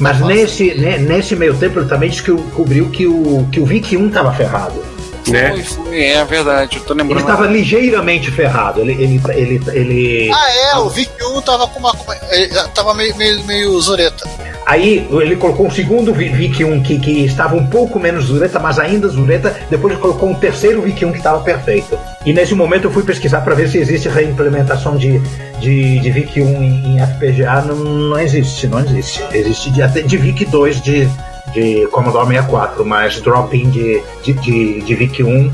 Mas 0.00 0.18
tá 0.18 0.26
nesse, 0.26 0.74
ne- 0.74 0.98
nesse 0.98 1.34
meio 1.34 1.56
tempo 1.56 1.78
ele 1.80 1.88
também 1.88 2.10
descobriu 2.10 2.88
que 2.90 3.06
o, 3.06 3.48
que 3.50 3.58
o 3.60 3.66
VIC 3.66 3.96
1 3.96 4.08
estava 4.08 4.32
ferrado. 4.32 4.91
Né? 5.28 5.50
Foi, 5.50 5.62
foi, 5.62 6.04
é 6.04 6.24
verdade, 6.24 6.76
eu 6.78 6.84
tô 6.84 6.92
Ele 6.94 7.02
lembrando. 7.02 7.20
estava 7.20 7.46
ligeiramente 7.46 8.30
ferrado. 8.30 8.80
Ele, 8.80 8.92
ele, 8.92 9.20
ele, 9.34 9.60
ele... 9.72 10.30
Ah, 10.32 10.52
é, 10.72 10.76
o 10.78 10.88
Vic 10.88 11.10
1 11.22 11.40
tava 11.42 11.66
com 11.68 11.78
uma. 11.78 11.94
Ele 12.30 12.48
tava 12.74 12.92
meio, 12.94 13.14
meio, 13.16 13.44
meio 13.44 13.80
zureta. 13.80 14.28
Aí 14.64 15.08
ele 15.10 15.34
colocou 15.36 15.66
um 15.66 15.70
segundo 15.70 16.14
Vi- 16.14 16.28
VIC 16.28 16.62
1 16.64 16.82
que, 16.84 16.98
que 17.00 17.24
estava 17.24 17.56
um 17.56 17.66
pouco 17.66 17.98
menos 17.98 18.26
zureta, 18.26 18.60
mas 18.60 18.78
ainda 18.78 19.08
zureta. 19.08 19.54
Depois 19.68 19.92
ele 19.92 20.00
colocou 20.02 20.28
um 20.28 20.34
terceiro 20.34 20.80
VIC 20.82 21.04
1 21.04 21.10
que 21.12 21.18
estava 21.18 21.40
perfeito. 21.42 21.98
E 22.24 22.32
nesse 22.32 22.54
momento 22.54 22.84
eu 22.84 22.90
fui 22.92 23.02
pesquisar 23.02 23.40
para 23.40 23.54
ver 23.56 23.68
se 23.68 23.78
existe 23.78 24.08
reimplementação 24.08 24.96
de, 24.96 25.18
de, 25.58 25.98
de 25.98 26.10
VIC 26.12 26.40
1 26.42 26.62
em, 26.62 26.96
em 26.96 27.06
FPGA. 27.06 27.62
Não, 27.62 27.74
não 27.74 28.18
existe, 28.20 28.68
não 28.68 28.78
existe. 28.80 29.20
Existe 29.32 29.70
de, 29.72 29.82
até 29.82 30.00
de 30.00 30.16
VIC 30.16 30.44
2 30.44 30.80
de, 30.80 31.08
de 31.52 31.86
Commodore 31.88 32.26
64, 32.28 32.84
mas 32.84 33.20
drop-in 33.20 33.70
de, 33.70 34.02
de, 34.22 34.32
de, 34.34 34.80
de 34.82 34.96
VIC-1. 34.96 35.52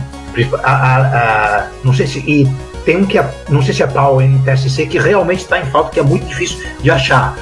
A, 0.62 0.70
a, 0.72 1.58
a, 1.62 1.66
não 1.82 1.92
sei 1.92 2.06
se. 2.06 2.18
E 2.20 2.48
tem 2.84 2.96
um 2.98 3.04
que 3.06 3.18
é, 3.18 3.28
não 3.48 3.60
sei 3.62 3.74
se 3.74 3.82
é 3.82 3.86
PAL 3.86 4.20
NTSC, 4.20 4.86
que 4.86 4.98
realmente 4.98 5.40
está 5.40 5.58
em 5.58 5.64
falta, 5.66 5.90
que 5.90 6.00
é 6.00 6.02
muito 6.02 6.26
difícil 6.26 6.58
de 6.80 6.90
achar. 6.90 7.36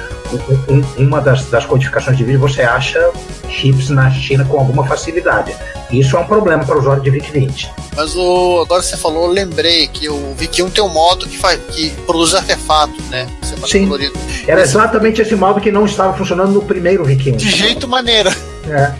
Um- 0.67 0.73
um- 0.73 1.07
uma 1.07 1.21
das, 1.21 1.45
das 1.45 1.65
codificações 1.65 2.17
de 2.17 2.23
vídeo 2.25 2.39
você 2.41 2.61
acha 2.61 3.11
chips 3.49 3.89
na 3.89 4.11
China 4.11 4.43
com 4.43 4.57
alguma 4.59 4.85
facilidade. 4.85 5.55
Isso 5.89 6.17
é 6.17 6.19
um 6.19 6.25
problema 6.25 6.65
para 6.65 6.75
o 6.75 6.79
usuário 6.79 7.01
de 7.01 7.09
VIC-20. 7.11 7.69
Mas 7.95 8.13
o, 8.13 8.61
agora 8.61 8.81
você 8.81 8.97
falou, 8.97 9.27
lembrei 9.27 9.87
que 9.87 10.09
o 10.09 10.35
VIC-1 10.37 10.71
tem 10.71 10.83
um 10.83 10.89
modo 10.89 11.25
que, 11.25 11.37
faz, 11.37 11.57
que 11.71 11.91
produz 12.05 12.35
artefatos, 12.35 13.01
né? 13.05 13.25
Sim. 13.65 13.85
colorido. 13.85 14.13
Era 14.45 14.61
exatamente 14.61 15.21
esse 15.21 15.33
modo 15.35 15.61
que 15.61 15.71
não 15.71 15.85
estava 15.85 16.13
funcionando 16.13 16.51
no 16.51 16.61
primeiro 16.61 17.05
VIC-1. 17.05 17.35
De 17.37 17.49
jeito 17.49 17.87
maneiro. 17.87 18.29
É. 18.69 18.93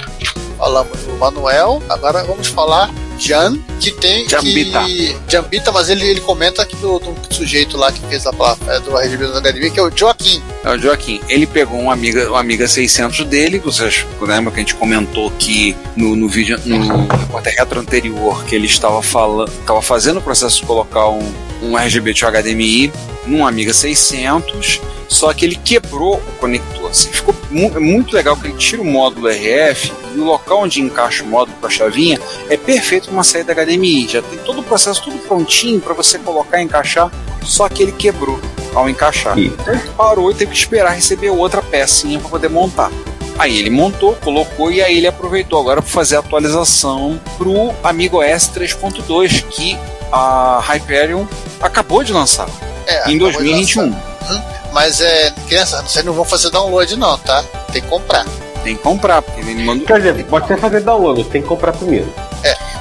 Falamos 0.57 0.97
do 0.99 1.13
Manuel, 1.13 1.83
agora 1.87 2.23
vamos 2.23 2.47
falar 2.47 2.89
Jan, 3.19 3.57
que 3.79 3.91
tem. 3.91 4.27
Jambita. 4.27 4.83
Que, 4.85 5.17
Jambita, 5.27 5.71
mas 5.71 5.89
ele, 5.89 6.07
ele 6.07 6.21
comenta 6.21 6.61
aqui 6.61 6.75
do, 6.77 6.99
do 6.99 7.15
sujeito 7.33 7.77
lá 7.77 7.91
que 7.91 7.99
fez 8.07 8.25
a 8.25 8.33
placa 8.33 8.59
é, 8.71 8.79
do 8.79 8.95
RGB 8.95 9.27
da 9.27 9.39
Academia, 9.39 9.69
que 9.69 9.79
é 9.79 9.83
o 9.83 9.91
Joaquim. 9.95 10.41
É 10.63 10.69
o 10.69 10.77
Joaquim. 10.77 11.19
Ele 11.27 11.45
pegou 11.45 11.79
um 11.79 11.89
Amiga, 11.91 12.31
um 12.31 12.35
Amiga 12.35 12.67
600 12.67 13.25
dele, 13.25 13.59
vocês 13.59 14.05
lembram 14.21 14.51
que 14.51 14.59
a 14.59 14.63
gente 14.63 14.75
comentou 14.75 15.31
que 15.31 15.75
no, 15.95 16.15
no 16.15 16.27
vídeo, 16.27 16.59
no 16.65 17.07
retro 17.43 17.79
anterior, 17.79 18.43
que 18.45 18.55
ele 18.55 18.67
estava 18.67 19.01
falando, 19.01 19.49
estava 19.49 19.81
fazendo 19.81 20.17
o 20.17 20.21
processo 20.21 20.61
de 20.61 20.65
colocar 20.65 21.09
um, 21.09 21.33
um 21.61 21.77
RGB 21.77 22.13
de 22.13 22.25
HDMI 22.25 22.91
num 23.27 23.45
Amiga 23.45 23.73
600, 23.73 24.81
só 25.07 25.33
que 25.33 25.45
ele 25.45 25.55
quebrou 25.55 26.15
o 26.15 26.31
conector. 26.39 26.89
Assim, 26.89 27.11
ficou 27.11 27.35
mu- 27.51 27.71
é 27.75 27.79
muito 27.79 28.15
legal 28.15 28.35
que 28.35 28.47
ele 28.47 28.57
tira 28.57 28.81
o 28.81 28.85
módulo 28.85 29.27
RF 29.29 29.91
e 30.15 30.19
o 30.19 30.23
local 30.23 30.61
onde 30.63 30.81
encaixa 30.81 31.23
o 31.23 31.27
módulo 31.27 31.57
com 31.59 31.67
a 31.67 31.69
chavinha 31.69 32.19
é 32.49 32.57
perfeito 32.57 33.05
para 33.05 33.13
uma 33.13 33.23
saída 33.23 33.53
HDMI. 33.53 34.07
Já 34.07 34.21
tem 34.21 34.39
todo 34.39 34.59
o 34.61 34.63
processo 34.63 35.03
tudo 35.03 35.17
prontinho 35.19 35.79
para 35.79 35.93
você 35.93 36.17
colocar 36.19 36.59
e 36.59 36.63
encaixar, 36.63 37.11
só 37.43 37.67
que 37.69 37.83
ele 37.83 37.91
quebrou 37.91 38.39
ao 38.73 38.89
encaixar. 38.89 39.37
Então 39.39 39.73
ele 39.73 39.89
parou 39.97 40.31
e 40.31 40.33
teve 40.35 40.51
que 40.51 40.57
esperar 40.57 40.91
receber 40.93 41.29
outra 41.29 41.61
pecinha 41.61 42.19
para 42.19 42.29
poder 42.29 42.49
montar. 42.49 42.91
Aí 43.39 43.59
ele 43.59 43.69
montou, 43.69 44.15
colocou 44.15 44.71
e 44.71 44.81
aí 44.81 44.97
ele 44.97 45.07
aproveitou 45.07 45.59
agora 45.59 45.81
para 45.81 45.91
fazer 45.91 46.15
a 46.15 46.19
atualização 46.19 47.19
pro 47.37 47.71
Amigo 47.83 48.21
S 48.23 48.49
3.2 48.51 49.43
que 49.49 49.77
a 50.11 50.59
Hyperion 50.67 51.25
acabou 51.61 52.03
de 52.03 52.13
lançar 52.13 52.47
É, 52.87 53.11
em 53.11 53.15
acabou 53.15 53.31
de 53.31 53.37
2021. 53.37 53.81
lançar. 53.83 54.69
Mas 54.73 55.01
é, 55.01 55.31
criança, 55.47 55.81
vocês 55.81 56.03
não 56.03 56.13
vão 56.13 56.25
fazer 56.25 56.49
download 56.49 56.95
não, 56.97 57.17
tá? 57.17 57.43
Tem 57.71 57.81
que 57.81 57.87
comprar. 57.87 58.25
Tem 58.63 58.75
que 58.75 58.81
comprar, 58.81 59.21
porque 59.21 59.41
ele 59.41 59.63
mandou. 59.63 59.85
Quer 59.85 60.01
dizer, 60.01 60.25
pode 60.25 60.45
até 60.45 60.57
fazer 60.57 60.81
download, 60.81 61.23
tem 61.25 61.41
que 61.41 61.47
comprar 61.47 61.73
primeiro. 61.73 62.11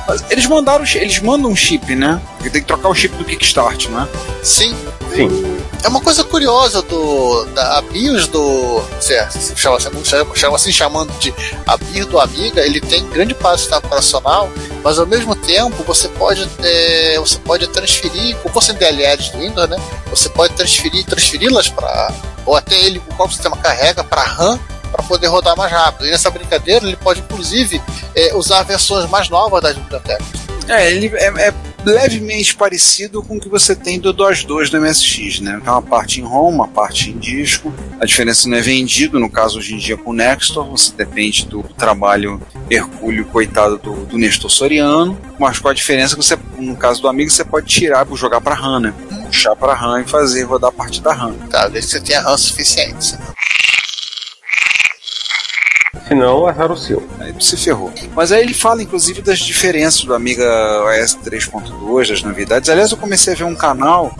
Mas 0.06 0.24
Eles 0.30 0.46
mandaram, 0.46 0.84
eles 0.94 1.18
mandam 1.20 1.50
um 1.50 1.56
chip, 1.56 1.94
né? 1.94 2.20
Porque 2.36 2.50
tem 2.50 2.60
que 2.60 2.66
trocar 2.66 2.88
o 2.88 2.94
chip 2.94 3.14
do 3.16 3.24
Kickstart, 3.24 3.88
né? 3.88 4.08
Sim. 4.42 4.74
Sim. 5.14 5.58
É 5.82 5.88
uma 5.88 6.00
coisa 6.00 6.22
curiosa 6.24 6.82
do 6.82 7.44
da 7.46 7.78
a 7.78 7.82
BIOS 7.82 8.28
do 8.28 8.82
certo, 9.00 9.38
se 9.38 9.56
chama, 9.56 9.78
chama, 9.80 10.34
chama 10.34 10.56
assim 10.56 10.72
chamando 10.72 11.12
de 11.18 11.34
a 11.66 11.76
BIOS 11.76 12.06
do 12.06 12.20
Amiga, 12.20 12.60
ele 12.60 12.80
tem 12.80 13.06
grande 13.08 13.34
parte 13.34 13.72
operacional, 13.72 14.50
mas 14.86 15.00
ao 15.00 15.06
mesmo 15.06 15.34
tempo 15.34 15.82
você 15.82 16.06
pode 16.10 16.48
é, 16.62 17.18
você 17.18 17.36
pode 17.38 17.66
transferir, 17.66 18.36
como 18.36 18.54
fossem 18.54 18.72
DLLs 18.76 19.32
do 19.32 19.38
Windows, 19.38 19.68
né? 19.68 19.76
Você 20.10 20.28
pode 20.28 20.54
transferir 20.54 21.04
transferi-las 21.04 21.68
para 21.68 22.14
ou 22.44 22.54
até 22.54 22.76
ele 22.84 22.98
o 22.98 23.14
próprio 23.16 23.32
sistema 23.32 23.56
carrega 23.56 24.04
para 24.04 24.22
RAM 24.22 24.60
para 24.92 25.02
poder 25.02 25.26
rodar 25.26 25.56
mais 25.56 25.72
rápido. 25.72 26.06
E 26.06 26.10
nessa 26.12 26.30
brincadeira 26.30 26.86
ele 26.86 26.94
pode 26.94 27.18
inclusive 27.18 27.82
é, 28.14 28.32
usar 28.36 28.62
versões 28.62 29.10
mais 29.10 29.28
novas 29.28 29.60
das 29.60 29.74
bibliotecas. 29.74 30.24
É, 30.68 30.88
ele 30.92 31.10
é, 31.16 31.48
é 31.48 31.54
levemente 31.86 32.56
parecido 32.56 33.22
com 33.22 33.36
o 33.36 33.40
que 33.40 33.48
você 33.48 33.74
tem 33.74 34.00
do 34.00 34.12
DOS 34.12 34.44
2 34.44 34.70
do 34.70 34.80
MSX, 34.80 35.40
né? 35.40 35.60
Tem 35.62 35.72
uma 35.72 35.80
parte 35.80 36.20
em 36.20 36.24
ROM, 36.24 36.50
uma 36.50 36.66
parte 36.66 37.10
em 37.10 37.18
disco. 37.18 37.72
A 38.00 38.04
diferença 38.04 38.48
não 38.48 38.56
é 38.56 38.60
vendido, 38.60 39.20
no 39.20 39.30
caso 39.30 39.58
hoje 39.58 39.74
em 39.74 39.78
dia 39.78 39.96
com 39.96 40.10
o 40.10 40.12
Nextor, 40.12 40.68
você 40.68 40.92
depende 40.92 41.46
do 41.46 41.62
trabalho 41.62 42.40
hercúleo, 42.68 43.24
coitado 43.26 43.78
do, 43.78 44.04
do 44.04 44.18
Nestor 44.18 44.50
Soriano, 44.50 45.18
mas 45.38 45.58
com 45.58 45.68
a 45.68 45.74
diferença 45.74 46.16
que 46.16 46.22
você, 46.24 46.36
no 46.58 46.76
caso 46.76 47.00
do 47.00 47.08
amigo, 47.08 47.30
você 47.30 47.44
pode 47.44 47.66
tirar 47.66 48.06
e 48.10 48.16
jogar 48.16 48.40
para 48.40 48.54
RAM, 48.54 48.80
né? 48.80 48.94
Puxar 49.26 49.54
para 49.54 49.74
RAM 49.74 50.00
e 50.00 50.04
fazer 50.04 50.42
rodar 50.42 50.70
a 50.70 50.72
parte 50.72 51.00
da 51.00 51.12
RAM. 51.12 51.34
Tá? 51.50 51.68
Desde 51.68 51.90
que 51.90 51.98
você 51.98 52.04
tenha 52.04 52.20
RAM 52.20 52.36
suficiente. 52.36 53.16
Senão, 56.08 56.46
azar 56.46 56.70
o 56.70 56.76
seu. 56.76 57.02
Aí 57.18 57.34
se 57.40 57.56
ferrou. 57.56 57.92
Mas 58.14 58.30
aí 58.30 58.42
ele 58.42 58.54
fala, 58.54 58.82
inclusive, 58.82 59.22
das 59.22 59.38
diferenças 59.40 60.04
do 60.04 60.14
Amiga 60.14 60.44
OS 60.84 61.18
3.2, 61.24 62.08
das 62.08 62.22
novidades. 62.22 62.68
Aliás, 62.70 62.92
eu 62.92 62.96
comecei 62.96 63.32
a 63.34 63.36
ver 63.36 63.44
um 63.44 63.56
canal, 63.56 64.12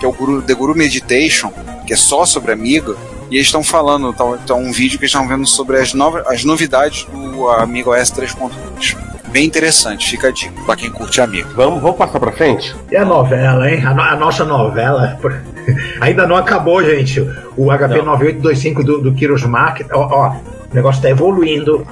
que 0.00 0.04
é 0.04 0.08
o 0.08 0.12
Guru, 0.12 0.42
The 0.42 0.54
Guru 0.54 0.74
Meditation, 0.74 1.52
que 1.86 1.92
é 1.92 1.96
só 1.96 2.26
sobre 2.26 2.50
Amiga, 2.52 2.96
e 3.30 3.36
eles 3.36 3.46
estão 3.46 3.62
falando, 3.62 4.12
tá, 4.12 4.24
tá 4.46 4.54
um 4.54 4.72
vídeo 4.72 4.98
que 4.98 5.04
eles 5.04 5.12
estão 5.12 5.28
vendo 5.28 5.46
sobre 5.46 5.76
as, 5.78 5.94
novas, 5.94 6.26
as 6.26 6.44
novidades 6.44 7.04
do 7.04 7.48
Amiga 7.48 7.90
OS 7.90 8.10
3.2. 8.10 8.96
Bem 9.28 9.44
interessante, 9.44 10.08
fica 10.10 10.28
a 10.28 10.30
dica 10.30 10.54
pra 10.64 10.74
quem 10.74 10.90
curte 10.90 11.20
Amiga. 11.20 11.48
Vamos, 11.54 11.82
vamos 11.82 11.98
passar 11.98 12.18
pra 12.18 12.32
frente? 12.32 12.74
E 12.90 12.96
a 12.96 13.04
novela, 13.04 13.70
hein? 13.70 13.84
A, 13.84 13.92
no- 13.94 14.00
a 14.02 14.16
nossa 14.16 14.44
novela. 14.44 15.20
Ainda 16.00 16.26
não 16.26 16.34
acabou, 16.34 16.82
gente. 16.82 17.20
O 17.54 17.66
HP 17.70 18.00
9825 18.02 18.82
do, 18.82 19.02
do 19.02 19.12
Kiros 19.14 19.44
Mark. 19.44 19.82
Ó, 19.92 20.00
ó, 20.00 20.36
o 20.70 20.74
negócio 20.74 21.02
tá 21.02 21.10
evoluindo. 21.10 21.86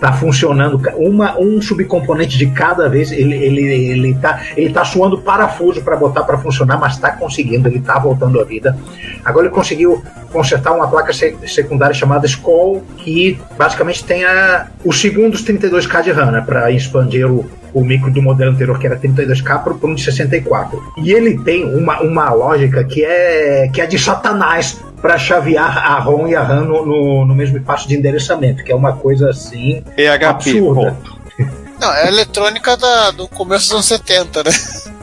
Tá 0.00 0.14
funcionando. 0.14 0.80
Uma, 0.96 1.38
um 1.38 1.60
subcomponente 1.60 2.38
de 2.38 2.46
cada 2.46 2.88
vez. 2.88 3.12
Ele, 3.12 3.34
ele, 3.36 3.62
ele, 3.62 4.14
tá, 4.14 4.40
ele 4.56 4.72
tá 4.72 4.82
suando 4.82 5.18
parafuso 5.18 5.82
para 5.82 5.94
botar 5.94 6.22
para 6.22 6.38
funcionar, 6.38 6.78
mas 6.80 6.96
tá 6.96 7.12
conseguindo. 7.12 7.68
Ele 7.68 7.80
tá 7.80 7.98
voltando 7.98 8.40
à 8.40 8.44
vida. 8.44 8.74
Agora 9.22 9.44
ele 9.46 9.54
conseguiu 9.54 10.02
consertar 10.32 10.72
uma 10.72 10.88
placa 10.88 11.12
se- 11.12 11.36
secundária 11.46 11.92
chamada 11.94 12.24
Skoll, 12.24 12.82
que 12.96 13.38
basicamente 13.58 14.02
tem 14.02 14.24
a, 14.24 14.68
os 14.82 14.98
segundos 14.98 15.44
32K 15.44 16.02
de 16.02 16.12
RAM, 16.12 16.30
né, 16.30 16.40
para 16.40 16.70
expandir 16.70 17.30
o, 17.30 17.44
o 17.74 17.84
micro 17.84 18.10
do 18.10 18.22
modelo 18.22 18.52
anterior, 18.52 18.78
que 18.78 18.86
era 18.86 18.96
32K, 18.96 19.62
para 19.62 19.74
um 19.86 19.94
de 19.94 20.02
64. 20.02 20.82
E 20.96 21.12
ele 21.12 21.38
tem 21.44 21.64
uma, 21.76 22.00
uma 22.00 22.32
lógica 22.32 22.82
que 22.84 23.04
é, 23.04 23.68
que 23.70 23.82
é 23.82 23.86
de 23.86 23.98
satanás 23.98 24.80
para 25.00 25.18
chavear 25.18 25.78
a 25.78 25.98
ROM 25.98 26.28
e 26.28 26.34
a 26.34 26.42
RAM 26.42 26.62
no, 26.64 26.84
no, 26.86 27.24
no 27.24 27.34
mesmo 27.34 27.56
espaço 27.58 27.88
de 27.88 27.96
endereçamento, 27.96 28.62
que 28.64 28.70
é 28.70 28.74
uma 28.74 28.92
coisa 28.94 29.30
assim 29.30 29.82
PHP. 29.96 30.24
absurda. 30.24 30.90
ponto. 30.92 31.20
Não, 31.80 31.92
é 31.94 32.04
a 32.04 32.08
eletrônica 32.08 32.76
da- 32.76 33.10
do 33.12 33.26
começo 33.28 33.64
dos 33.66 33.72
anos 33.72 33.86
70, 33.86 34.42
né? 34.44 34.50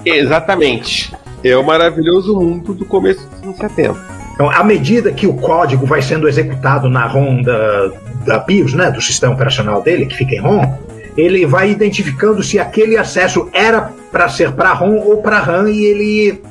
Exatamente. 0.05 1.13
É 1.43 1.55
o 1.55 1.63
maravilhoso 1.63 2.35
mundo 2.39 2.73
do 2.73 2.85
começo 2.85 3.25
dos 3.27 3.43
anos 3.43 3.57
70. 3.57 3.95
Então, 4.33 4.49
à 4.51 4.63
medida 4.63 5.11
que 5.11 5.25
o 5.25 5.33
código 5.33 5.85
vai 5.85 6.01
sendo 6.01 6.27
executado 6.27 6.89
na 6.89 7.07
ROM 7.07 7.41
da, 7.41 7.91
da 8.25 8.39
BIOS, 8.39 8.73
né, 8.73 8.91
do 8.91 9.01
sistema 9.01 9.33
operacional 9.33 9.81
dele, 9.81 10.05
que 10.05 10.15
fica 10.15 10.35
em 10.35 10.39
ROM, 10.39 10.75
ele 11.17 11.45
vai 11.47 11.71
identificando 11.71 12.43
se 12.43 12.59
aquele 12.59 12.95
acesso 12.97 13.49
era 13.51 13.91
para 14.11 14.29
ser 14.29 14.51
para 14.51 14.71
ROM 14.73 14.97
ou 14.99 15.21
para 15.23 15.39
RAM 15.39 15.69
e 15.71 15.83
ele. 15.83 16.41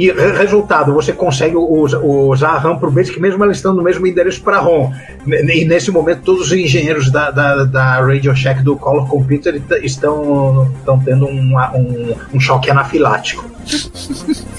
E 0.00 0.10
re- 0.10 0.32
resultado, 0.32 0.94
você 0.94 1.12
consegue 1.12 1.56
us- 1.56 1.92
usar 2.02 2.52
a 2.52 2.58
RAM 2.58 2.78
por 2.78 2.90
Basic 2.90 3.20
mesmo 3.20 3.42
ela 3.44 3.52
estando 3.52 3.76
no 3.76 3.82
mesmo 3.82 4.06
endereço 4.06 4.40
para 4.42 4.58
ROM. 4.58 4.90
E 5.26 5.64
nesse 5.66 5.90
momento, 5.90 6.22
todos 6.22 6.46
os 6.46 6.52
engenheiros 6.52 7.10
da, 7.10 7.30
da, 7.30 7.64
da 7.64 8.00
Radio 8.00 8.34
Shack 8.34 8.62
do 8.62 8.76
Color 8.76 9.06
Computer 9.06 9.54
est- 9.56 9.84
estão, 9.84 10.72
estão 10.78 10.98
tendo 11.00 11.26
um, 11.26 11.54
um, 11.74 12.14
um 12.34 12.40
choque 12.40 12.70
anafilático. 12.70 13.44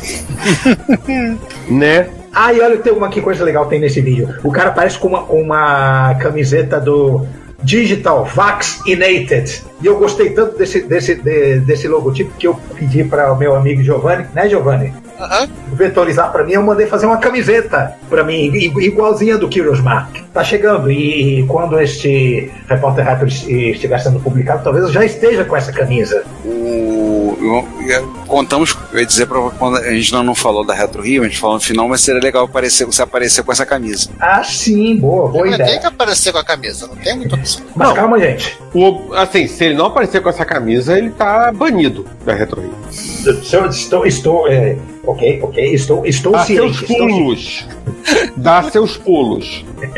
Né? 1.69 2.09
Ah, 2.33 2.53
e 2.53 2.61
olha, 2.61 2.77
tem 2.77 2.93
uma 2.93 3.09
que 3.09 3.21
coisa 3.21 3.43
legal 3.43 3.65
tem 3.65 3.79
nesse 3.79 4.01
vídeo. 4.01 4.29
O 4.43 4.51
cara 4.51 4.71
parece 4.71 4.97
com 4.97 5.07
uma, 5.09 5.21
uma 5.23 6.15
camiseta 6.15 6.79
do 6.79 7.25
Digital 7.63 8.25
Vax 8.25 8.79
Inated. 8.87 9.61
E 9.81 9.85
eu 9.85 9.97
gostei 9.97 10.29
tanto 10.31 10.57
desse, 10.57 10.81
desse, 10.81 11.15
de- 11.15 11.59
desse 11.59 11.87
logotipo 11.87 12.31
que 12.37 12.47
eu 12.47 12.55
pedi 12.75 13.03
para 13.03 13.31
o 13.33 13.37
meu 13.37 13.55
amigo 13.55 13.83
Giovanni, 13.83 14.25
né, 14.33 14.47
Giovanni? 14.49 14.93
Aham. 15.21 15.47
Vetorizar 15.73 16.31
para 16.31 16.43
mim, 16.43 16.53
eu 16.53 16.63
mandei 16.63 16.85
fazer 16.87 17.05
uma 17.05 17.17
camiseta 17.17 17.93
para 18.09 18.23
mim, 18.23 18.51
igualzinha 18.53 19.37
do 19.37 19.47
Kyros 19.47 19.79
Mark. 19.79 20.15
Tá 20.33 20.43
chegando, 20.43 20.89
e, 20.91 21.45
quando 21.47 21.79
este 21.79 22.51
Repórter 22.67 23.05
Rapper 23.05 23.27
estiver 23.27 23.99
sendo 23.99 24.19
publicado, 24.19 24.63
talvez 24.63 24.85
eu 24.85 24.91
já 24.91 25.03
esteja 25.05 25.43
com 25.45 25.55
essa 25.55 25.71
camisa. 25.71 26.23
O, 26.45 27.37
eu- 27.41 28.07
contamos, 28.27 28.77
eu 28.93 28.99
ia 28.99 29.05
dizer 29.05 29.25
pra 29.25 29.39
quando 29.57 29.77
a 29.77 29.91
gente 29.93 30.11
não, 30.13 30.23
não 30.23 30.35
falou 30.35 30.65
da 30.65 30.73
Retro 30.73 31.01
Rio, 31.01 31.23
a 31.23 31.25
gente 31.25 31.37
falou 31.39 31.55
no 31.57 31.61
final, 31.61 31.87
mas 31.87 32.01
seria 32.01 32.21
legal 32.21 32.45
aparecer, 32.45 32.85
você 32.85 33.01
aparecer 33.01 33.43
com 33.43 33.51
essa 33.51 33.65
camisa. 33.65 34.09
Ah, 34.19 34.43
sim, 34.43 34.95
boa, 34.97 35.27
boa 35.29 35.45
Mas 35.45 35.57
tem 35.57 35.65
ideia. 35.65 35.79
que 35.81 35.85
aparecer 35.87 36.31
com 36.31 36.37
a 36.37 36.43
camisa, 36.43 36.87
não 36.87 36.95
tem 36.95 37.17
muita 37.17 37.35
opção. 37.35 37.61
Mas 37.75 37.87
Não. 37.89 37.95
calma, 37.95 38.19
gente. 38.19 38.57
O, 38.73 39.13
assim, 39.13 39.47
se 39.47 39.65
ele 39.65 39.75
não 39.75 39.87
aparecer 39.87 40.21
com 40.21 40.29
essa 40.29 40.45
camisa, 40.45 40.97
ele 40.97 41.09
tá 41.09 41.51
banido 41.51 42.05
da 42.25 42.33
Retro 42.33 42.61
Rio. 42.61 42.73
Eu 43.51 43.65
estou, 43.67 44.05
estou, 44.05 44.47
é, 44.47 44.77
ok, 45.05 45.39
ok, 45.43 45.73
estou, 45.73 46.05
estou 46.05 46.31
Dá 46.33 46.39
ciente. 46.45 46.77
seus 46.77 46.81
Estou 46.89 46.97
pulos. 47.07 47.67
Dá 48.37 48.63
seus 48.63 48.97
pulos. 48.97 49.65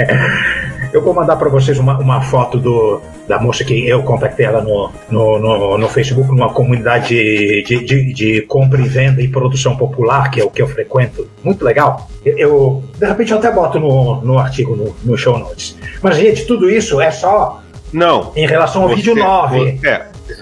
Eu 0.93 1.01
vou 1.01 1.11
mandar 1.11 1.37
para 1.37 1.49
vocês 1.49 1.79
uma, 1.79 1.97
uma 1.97 2.21
foto 2.21 2.59
do, 2.59 3.01
da 3.27 3.39
moça 3.39 3.63
que 3.63 3.87
eu 3.89 4.03
contactei 4.03 4.45
ela 4.45 4.61
no, 4.61 4.91
no, 5.09 5.39
no, 5.39 5.75
no 5.79 5.89
Facebook, 5.89 6.29
numa 6.29 6.53
comunidade 6.53 7.07
de, 7.15 7.63
de, 7.63 7.83
de, 7.83 8.13
de 8.13 8.41
compra 8.43 8.79
e 8.79 8.87
venda 8.87 9.19
e 9.19 9.27
produção 9.27 9.75
popular, 9.75 10.29
que 10.29 10.39
é 10.39 10.43
o 10.43 10.51
que 10.51 10.61
eu 10.61 10.67
frequento. 10.67 11.27
Muito 11.43 11.65
legal. 11.65 12.07
Eu, 12.23 12.37
eu, 12.37 12.83
de 12.95 13.07
repente 13.07 13.31
eu 13.31 13.39
até 13.39 13.49
boto 13.51 13.79
no, 13.79 14.21
no 14.21 14.37
artigo, 14.37 14.75
no, 14.75 14.95
no 15.03 15.17
show 15.17 15.39
notes. 15.39 15.75
Mas, 15.99 16.15
gente, 16.17 16.45
tudo 16.45 16.69
isso 16.69 17.01
é 17.01 17.09
só 17.09 17.59
Não. 17.91 18.31
em 18.35 18.45
relação 18.45 18.83
ao 18.83 18.89
Você- 18.89 18.95
vídeo 18.97 19.15
9. 19.15 19.57
você- 19.79 20.01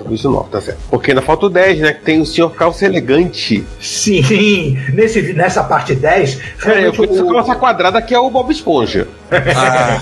É, 0.09 0.13
esse 0.13 0.25
é 0.25 0.29
o 0.29 0.31
vídeo 0.31 0.31
9, 0.31 0.49
tá 0.49 0.61
certo. 0.61 0.79
Porque 0.89 1.13
na 1.13 1.21
foto 1.21 1.49
10, 1.49 1.79
né, 1.79 1.93
que 1.93 2.01
tem 2.01 2.19
o 2.21 2.25
senhor 2.25 2.49
calça 2.51 2.85
elegante. 2.85 3.65
Sim, 3.79 4.77
nesse, 4.93 5.33
nessa 5.33 5.63
parte 5.63 5.93
10, 5.95 6.39
É, 6.65 6.87
eu 6.87 6.93
conheço 6.93 7.21
a 7.21 7.25
o- 7.25 7.33
calça 7.33 7.55
quadrada 7.55 8.01
que 8.01 8.13
é 8.13 8.19
o 8.19 8.29
Bob 8.29 8.51
Esponja. 8.51 9.07
Ah, 9.31 10.01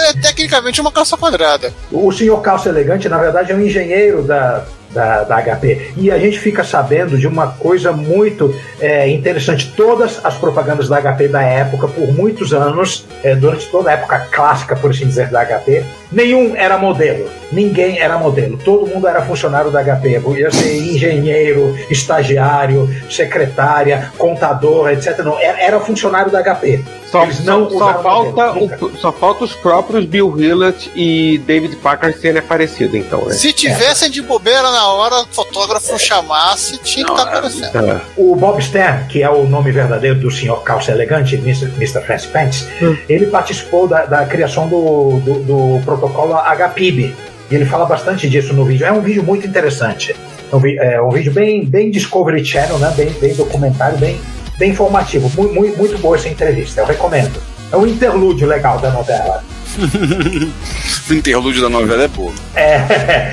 É 0.00 0.12
tecnicamente 0.12 0.80
uma 0.80 0.92
calça 0.92 1.16
quadrada. 1.16 1.72
O 1.90 2.12
senhor 2.12 2.40
Calça 2.40 2.68
Elegante, 2.68 3.08
na 3.08 3.18
verdade, 3.18 3.50
é 3.50 3.54
um 3.54 3.60
engenheiro 3.60 4.22
da, 4.22 4.64
da, 4.92 5.24
da 5.24 5.36
HP. 5.42 5.92
E 5.96 6.08
a 6.10 6.18
gente 6.18 6.38
fica 6.38 6.62
sabendo 6.62 7.18
de 7.18 7.26
uma 7.26 7.48
coisa 7.48 7.90
muito 7.90 8.54
é, 8.78 9.08
interessante. 9.08 9.72
Todas 9.76 10.20
as 10.24 10.34
propagandas 10.34 10.88
da 10.88 11.00
HP 11.02 11.26
da 11.28 11.42
época, 11.42 11.88
por 11.88 12.12
muitos 12.12 12.52
anos, 12.52 13.06
é, 13.24 13.34
durante 13.34 13.66
toda 13.70 13.90
a 13.90 13.94
época 13.94 14.20
clássica, 14.30 14.76
por 14.76 14.90
assim 14.90 15.06
dizer, 15.06 15.30
da 15.30 15.44
HP, 15.44 15.82
nenhum 16.10 16.54
era 16.56 16.78
modelo. 16.78 17.28
Ninguém 17.50 17.98
era 17.98 18.18
modelo. 18.18 18.58
Todo 18.58 18.86
mundo 18.86 19.08
era 19.08 19.22
funcionário 19.22 19.70
da 19.70 19.82
HP. 19.82 20.20
Podia 20.20 20.50
ser 20.50 20.76
engenheiro, 20.76 21.74
estagiário, 21.90 22.88
secretária, 23.10 24.12
contador, 24.18 24.90
etc. 24.90 25.18
Não, 25.20 25.38
era, 25.38 25.78
funcionário 25.80 26.30
da 26.30 26.42
HP. 26.42 26.80
Só, 27.10 27.22
Eles 27.22 27.42
não 27.42 27.70
só, 27.70 27.78
só 27.78 28.02
falta 28.02 28.52
modelo, 28.52 28.86
o- 28.92 28.98
só 28.98 29.10
falta 29.10 29.44
os 29.44 29.54
próprios 29.54 30.04
Bill 30.04 30.28
Willett 30.28 30.90
e 30.94 31.38
David 31.46 31.76
Packard 31.76 32.18
serem 32.18 32.38
aparecidos, 32.38 32.94
então, 32.96 33.24
né? 33.24 33.32
Se 33.32 33.50
tivessem 33.50 34.10
de 34.10 34.20
bobeira 34.20 34.70
na 34.70 34.88
hora, 34.92 35.22
o 35.22 35.26
fotógrafo 35.30 35.98
chamasse, 35.98 36.76
tinha 36.82 37.06
que 37.06 37.10
estar 37.12 37.22
aparecendo. 37.28 37.72
Tá. 37.72 38.00
O 38.14 38.36
Bob 38.36 38.60
Stern, 38.62 39.06
que 39.08 39.22
é 39.22 39.30
o 39.30 39.44
nome 39.44 39.70
verdadeiro 39.72 40.16
do 40.20 40.30
senhor 40.30 40.62
Calça 40.62 40.90
Elegante, 40.92 41.36
Mr. 41.36 41.64
Mr. 41.78 42.02
Fancy 42.02 42.26
Pants, 42.28 42.68
ele 43.08 43.26
participou 43.26 43.88
da, 43.88 44.04
da 44.04 44.26
criação 44.26 44.68
do, 44.68 45.18
do, 45.20 45.40
do 45.40 45.82
protocolo 45.98 46.34
HPIB. 46.34 47.14
E 47.50 47.54
ele 47.54 47.64
fala 47.64 47.86
bastante 47.86 48.28
disso 48.28 48.52
no 48.52 48.64
vídeo. 48.64 48.86
É 48.86 48.92
um 48.92 49.00
vídeo 49.00 49.22
muito 49.22 49.46
interessante. 49.46 50.14
É 50.52 50.56
um, 50.56 50.66
é 50.66 51.02
um 51.02 51.10
vídeo 51.10 51.32
bem, 51.32 51.64
bem 51.64 51.90
Discovery 51.90 52.44
Channel, 52.44 52.78
né? 52.78 52.92
bem, 52.96 53.10
bem 53.20 53.34
documentário, 53.34 53.98
bem, 53.98 54.20
bem 54.58 54.70
informativo. 54.70 55.30
Muito, 55.36 55.54
muito, 55.54 55.78
muito 55.78 55.98
boa 55.98 56.16
essa 56.16 56.28
entrevista, 56.28 56.80
eu 56.80 56.86
recomendo. 56.86 57.40
É 57.70 57.76
um 57.76 57.86
interlúdio 57.86 58.46
legal 58.46 58.78
da 58.78 58.90
novela. 58.90 59.44
o 61.10 61.14
interlúdio 61.14 61.62
da 61.62 61.68
novela 61.68 62.02
é 62.02 62.08
boa. 62.08 62.32
É, 62.54 63.32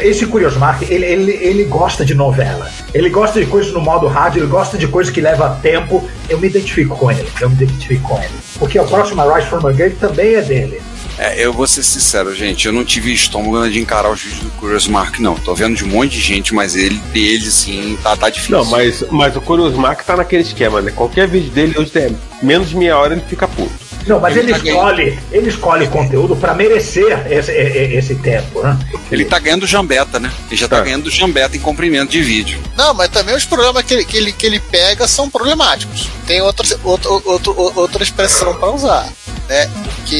esse 0.00 0.26
Curious 0.26 0.56
Mark, 0.56 0.82
ele, 0.82 1.06
ele, 1.06 1.32
ele 1.32 1.64
gosta 1.64 2.04
de 2.04 2.14
novela. 2.14 2.68
Ele 2.92 3.08
gosta 3.08 3.40
de 3.40 3.46
coisas 3.46 3.72
no 3.72 3.80
modo 3.80 4.06
rádio, 4.06 4.40
ele 4.40 4.48
gosta 4.48 4.76
de 4.76 4.86
coisas 4.88 5.12
que 5.12 5.20
leva 5.20 5.58
tempo. 5.62 6.08
Eu 6.28 6.38
me 6.38 6.48
identifico 6.48 6.96
com 6.96 7.10
ele, 7.10 7.28
eu 7.40 7.48
me 7.48 7.56
identifico 7.56 8.08
com 8.08 8.18
ele. 8.18 8.34
Porque 8.58 8.78
o 8.78 8.84
próximo 8.84 9.22
Rise 9.32 9.46
from 9.46 9.66
a 9.66 9.72
Grave 9.72 9.94
também 9.94 10.34
é 10.34 10.42
dele. 10.42 10.82
É, 11.22 11.44
eu 11.46 11.52
vou 11.52 11.68
ser 11.68 11.84
sincero, 11.84 12.34
gente, 12.34 12.66
eu 12.66 12.72
não 12.72 12.84
tive 12.84 13.12
estômago 13.12 13.68
de 13.70 13.78
encarar 13.78 14.10
os 14.10 14.20
vídeos 14.20 14.40
do 14.42 14.50
Curious 14.52 14.88
Mark, 14.88 15.20
não. 15.20 15.36
Tô 15.36 15.54
vendo 15.54 15.76
de 15.76 15.84
um 15.84 15.88
monte 15.88 16.10
de 16.12 16.20
gente, 16.20 16.52
mas 16.52 16.74
ele, 16.74 16.96
dele, 17.12 17.48
sim, 17.48 17.96
tá, 18.02 18.16
tá 18.16 18.28
difícil. 18.28 18.56
Não, 18.58 18.64
mas, 18.64 19.04
mas 19.08 19.36
o 19.36 19.40
Curious 19.40 19.74
Mark 19.76 20.02
tá 20.04 20.16
naquele 20.16 20.42
esquema, 20.42 20.80
né? 20.82 20.90
Qualquer 20.90 21.28
vídeo 21.28 21.50
dele, 21.50 21.74
hoje 21.78 21.92
é 21.96 22.10
menos 22.42 22.70
de 22.70 22.76
meia 22.76 22.98
hora, 22.98 23.14
ele 23.14 23.22
fica 23.28 23.46
puto. 23.46 23.72
Não, 24.04 24.18
mas 24.18 24.36
Ele 24.36 24.46
ele, 24.50 24.52
tá 24.54 24.64
ganhando. 24.64 24.78
escolhe, 25.00 25.18
ele 25.30 25.48
escolhe 25.48 25.86
conteúdo 25.86 26.34
para 26.34 26.54
merecer 26.54 27.24
esse, 27.30 27.52
esse 27.52 28.16
tempo, 28.16 28.60
né? 28.60 28.76
Ele 29.12 29.24
tá 29.24 29.38
ganhando 29.38 29.64
jambeta, 29.64 30.18
né? 30.18 30.28
Ele 30.50 30.56
já 30.56 30.66
tá 30.66 30.78
Tá. 30.78 30.82
ganhando 30.82 31.08
jambeta 31.08 31.56
em 31.56 31.60
comprimento 31.60 32.10
de 32.10 32.20
vídeo. 32.20 32.58
Não, 32.76 32.92
mas 32.94 33.10
também 33.10 33.36
os 33.36 33.44
problemas 33.44 33.84
que 33.84 33.94
ele, 33.94 34.04
que 34.04 34.16
ele, 34.16 34.32
que 34.32 34.44
ele 34.44 34.58
pega 34.58 35.06
são 35.06 35.30
problemáticos. 35.30 36.08
Tem 36.26 36.42
outra, 36.42 36.66
outra, 36.82 37.08
outra, 37.10 37.52
outra 37.52 38.02
expressão 38.02 38.52
para 38.56 38.70
usar. 38.72 39.08
Né? 39.48 39.70
Que 40.06 40.16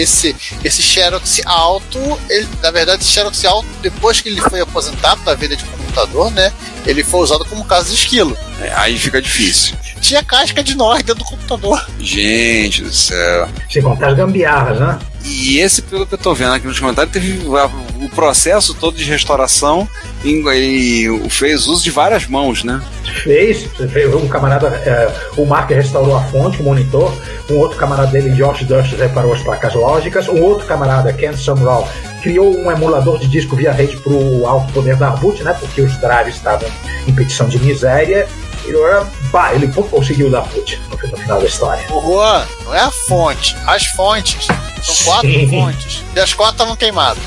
esse, 0.00 0.34
esse 0.62 0.82
Xerox 0.82 1.40
alto, 1.44 1.98
ele, 2.28 2.48
na 2.62 2.70
verdade, 2.70 3.02
esse 3.02 3.12
Xerox 3.12 3.44
alto, 3.44 3.68
depois 3.80 4.20
que 4.20 4.28
ele 4.28 4.40
foi 4.40 4.60
aposentado 4.60 5.22
da 5.22 5.34
vida 5.34 5.56
de 5.56 5.64
computador, 5.64 6.30
né? 6.32 6.52
Ele 6.86 7.02
foi 7.02 7.20
usado 7.20 7.44
como 7.44 7.64
caso 7.64 7.88
de 7.88 7.94
esquilo. 7.94 8.36
É, 8.60 8.72
aí 8.74 8.98
fica 8.98 9.22
difícil. 9.22 9.76
Tinha 10.00 10.22
casca 10.22 10.62
de 10.62 10.74
nós 10.74 11.02
dentro 11.02 11.24
do 11.24 11.24
computador. 11.24 11.86
Gente 11.98 12.82
do 12.82 12.92
céu. 12.92 13.48
Sem 13.70 13.82
contar 13.82 14.08
as 14.08 14.16
gambiarras, 14.16 14.78
né? 14.78 14.98
E 15.24 15.58
esse, 15.58 15.82
pelo 15.82 16.06
que 16.06 16.14
eu 16.14 16.18
tô 16.18 16.34
vendo 16.34 16.52
aqui 16.52 16.66
nos 16.66 16.78
comentários, 16.78 17.12
teve 17.12 17.40
o 17.46 18.08
processo 18.10 18.74
todo 18.74 18.96
de 18.96 19.04
restauração 19.04 19.88
e, 20.24 21.08
fez 21.30 21.66
uso 21.66 21.82
de 21.82 21.90
várias 21.90 22.26
mãos, 22.26 22.62
né? 22.62 22.82
fez, 23.22 23.66
fez 23.90 24.14
um 24.14 24.26
camarada, 24.28 24.68
é, 24.68 25.12
o 25.36 25.46
Mark 25.46 25.70
restaurou 25.70 26.16
a 26.16 26.22
fonte, 26.24 26.60
o 26.60 26.64
monitor, 26.64 27.12
um 27.50 27.58
outro 27.58 27.76
camarada 27.76 28.10
dele, 28.10 28.30
Josh 28.30 28.64
Dust, 28.64 28.94
reparou 28.94 29.32
as 29.32 29.42
placas 29.42 29.74
lógicas, 29.74 30.28
um 30.28 30.42
outro 30.42 30.66
camarada, 30.66 31.12
Ken 31.12 31.34
Sumrall, 31.34 31.88
criou 32.22 32.56
um 32.56 32.70
emulador 32.70 33.18
de 33.18 33.28
disco 33.28 33.56
via 33.56 33.72
rede 33.72 33.96
para 33.98 34.12
o 34.12 34.46
alto 34.46 34.72
poder 34.72 34.96
da 34.96 35.10
boot, 35.10 35.42
né, 35.42 35.54
porque 35.58 35.80
os 35.80 35.96
drives 35.98 36.36
estavam 36.36 36.68
em 37.06 37.14
petição 37.14 37.48
de 37.48 37.58
miséria, 37.58 38.26
e 38.66 38.70
agora, 38.70 39.06
pá, 39.30 39.52
ele 39.54 39.68
conseguiu 39.68 40.30
dar 40.30 40.42
boot 40.42 40.80
no, 40.90 41.10
no 41.10 41.16
final 41.16 41.38
da 41.38 41.46
história. 41.46 41.84
O 41.90 42.00
Juan, 42.00 42.46
não 42.64 42.74
é 42.74 42.80
a 42.80 42.90
fonte, 42.90 43.56
as 43.66 43.84
fontes. 43.86 44.48
São 44.84 44.94
quatro 45.04 45.48
fontes. 45.48 46.02
E 46.14 46.20
as 46.20 46.32
quatro 46.34 46.54
estavam 46.54 46.76
queimadas. 46.76 47.22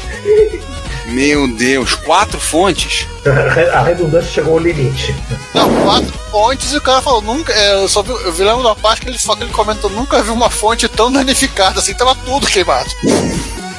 Meu 1.08 1.48
Deus, 1.56 1.96
quatro 1.96 2.40
fontes? 2.40 3.08
A 3.74 3.82
redundância 3.82 4.30
chegou 4.32 4.54
ao 4.54 4.60
limite. 4.60 5.16
Não, 5.54 5.74
quatro 5.84 6.14
fontes 6.30 6.74
e 6.74 6.78
o 6.78 6.82
cara 6.82 7.02
falou, 7.02 7.22
nunca. 7.22 7.54
é, 7.54 7.76
eu 7.84 7.88
só 7.88 8.02
vi, 8.04 8.12
eu 8.12 8.32
vi 8.34 8.44
lembro 8.44 8.62
da 8.64 8.76
parte 8.76 9.02
que 9.02 9.10
ele, 9.10 9.18
fa- 9.18 9.36
que 9.36 9.44
ele 9.44 9.52
comentou, 9.52 9.90
nunca 9.90 10.22
vi 10.22 10.30
uma 10.32 10.50
fonte 10.50 10.88
tão 10.90 11.12
danificada 11.12 11.80
assim, 11.80 11.94
tava 11.94 12.14
tudo 12.26 12.46
queimado. 12.48 12.90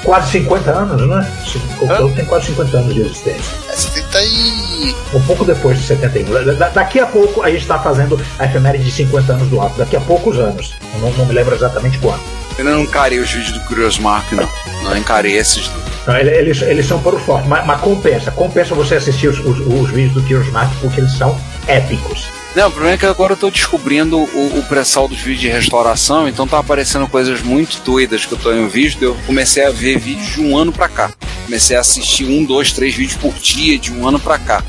Quase 0.05 0.31
50 0.33 0.71
anos, 0.71 1.09
né? 1.09 1.33
O 1.55 1.77
computador 1.77 2.13
tem 2.13 2.25
quase 2.25 2.47
50 2.47 2.77
anos 2.79 2.95
de 2.95 3.01
existência. 3.03 3.53
É 3.69 3.77
70 3.77 4.23
e. 4.23 4.95
Um 5.13 5.21
pouco 5.23 5.45
depois 5.45 5.79
de 5.79 5.85
71. 5.87 6.33
Da- 6.33 6.53
da- 6.55 6.69
daqui 6.71 6.99
a 7.01 7.07
pouco 7.07 7.43
a 7.43 7.51
gente 7.51 7.63
está 7.63 7.79
fazendo 7.79 8.19
a 8.39 8.45
efeméride 8.47 8.85
de 8.85 8.91
50 8.93 9.33
anos 9.35 9.49
do 9.49 9.61
alto. 9.61 9.77
Daqui 9.77 9.97
a 9.97 10.01
poucos 10.01 10.39
anos. 10.39 10.73
Eu 10.95 11.01
não, 11.01 11.11
não 11.13 11.27
me 11.27 11.35
lembro 11.35 11.55
exatamente 11.55 11.99
quando. 11.99 12.23
Eu 12.59 12.65
não 12.65 12.81
encarei 12.83 13.19
os 13.21 13.31
vídeos 13.31 13.53
do 13.53 13.61
Curious 13.67 13.99
Mark, 13.99 14.33
não. 14.33 14.49
Não 14.83 14.97
encarei 14.97 15.37
esses. 15.37 15.69
não. 15.69 15.89
Não, 16.09 16.17
ele- 16.21 16.31
eles, 16.31 16.63
eles 16.63 16.87
são 16.87 16.99
por 17.01 17.19
forte, 17.21 17.47
mas, 17.47 17.65
mas 17.67 17.81
compensa. 17.81 18.31
Compensa 18.31 18.75
você 18.75 18.95
assistir 18.97 19.29
os, 19.29 19.39
os, 19.41 19.59
os 19.61 19.91
vídeos 19.91 20.15
do 20.15 20.23
Curious 20.23 20.49
Mark 20.51 20.73
porque 20.81 21.01
eles 21.01 21.13
são 21.13 21.39
épicos. 21.67 22.27
Não, 22.57 22.69
o 22.69 22.71
problema 22.73 22.95
é 22.95 22.99
que 22.99 23.07
agora 23.07 23.35
eu 23.35 23.37
tô 23.37 23.51
descobrindo 23.51 24.19
o, 24.19 24.59
o 24.59 24.63
pré-sal 24.69 25.07
dos 25.07 25.19
vídeos 25.19 25.41
de 25.41 25.49
restauração, 25.49 26.29
então 26.29 26.47
tá 26.47 26.59
aparecendo 26.59 27.07
coisas 27.07 27.41
muito 27.43 27.81
doidas 27.85 28.25
que 28.27 28.33
eu 28.33 28.39
tô 28.39 28.53
em 28.53 28.67
visto. 28.67 29.03
Eu 29.03 29.17
comecei 29.27 29.65
a 29.65 29.71
ver 29.71 29.99
vídeos 29.99 30.33
de 30.33 30.41
um 30.41 30.57
ano 30.59 30.73
pra 30.73 30.89
cá. 30.89 31.11
Comecei 31.45 31.77
a 31.77 31.81
assistir 31.81 32.25
um, 32.27 32.45
dois, 32.45 32.73
três 32.73 32.95
vídeos 32.95 33.17
por 33.19 33.33
dia 33.35 33.79
de 33.79 33.93
um 33.93 34.07
ano 34.09 34.19
pra 34.19 34.39
cá. 34.39 34.63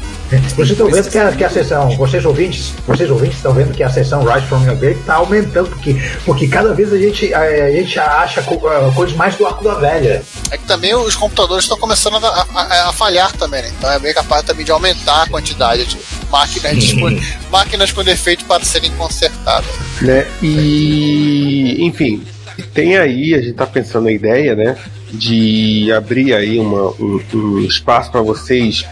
Vocês 0.55 0.69
estão 0.69 0.85
vendo 0.91 1.09
que 1.09 1.17
a, 1.17 1.31
que 1.31 1.43
a 1.43 1.49
sessão, 1.49 1.89
vocês 1.97 2.23
ouvintes, 2.23 2.71
vocês 2.85 3.09
ouvintes 3.09 3.37
estão 3.37 3.51
vendo 3.51 3.73
que 3.73 3.81
a 3.81 3.89
sessão 3.89 4.23
Rise 4.23 4.45
from 4.45 4.63
Your 4.63 4.75
Grave 4.75 4.99
está 4.99 5.15
aumentando, 5.15 5.69
porque, 5.69 5.95
porque 6.23 6.47
cada 6.47 6.71
vez 6.71 6.93
a 6.93 6.97
gente, 6.99 7.33
a, 7.33 7.39
a 7.41 7.71
gente 7.71 7.99
acha 7.99 8.43
co- 8.43 8.61
ah, 8.67 8.91
coisas 8.93 9.15
mais 9.17 9.35
do 9.35 9.47
arco 9.47 9.63
da 9.63 9.73
velha. 9.73 10.23
É 10.51 10.57
que 10.57 10.65
também 10.65 10.93
os 10.93 11.15
computadores 11.15 11.65
estão 11.65 11.79
começando 11.79 12.23
a, 12.23 12.45
a- 12.53 12.89
a 12.89 12.93
falhar 12.93 13.31
também, 13.37 13.63
né? 13.63 13.71
Então 13.75 13.91
é 13.91 13.97
bem 13.97 14.13
capaz 14.13 14.43
também 14.43 14.63
de 14.63 14.71
aumentar 14.71 15.23
a 15.23 15.27
quantidade 15.27 15.83
de 15.85 15.97
máquinas, 16.29 16.77
dispon- 16.77 17.19
máquinas 17.69 17.91
com 17.91 18.03
defeito 18.03 18.45
para 18.45 18.65
serem 18.65 18.91
consertadas. 18.91 19.69
né? 20.01 20.25
E, 20.41 21.77
enfim, 21.81 22.23
tem 22.73 22.97
aí, 22.97 23.35
a 23.35 23.41
gente 23.41 23.53
tá 23.53 23.67
pensando 23.67 24.05
na 24.05 24.11
ideia, 24.11 24.55
né? 24.55 24.75
De 25.11 25.91
abrir 25.91 26.33
aí 26.33 26.57
uma, 26.59 26.89
um, 26.99 27.21
um 27.33 27.59
espaço 27.59 28.11
para 28.11 28.21
vocês 28.21 28.83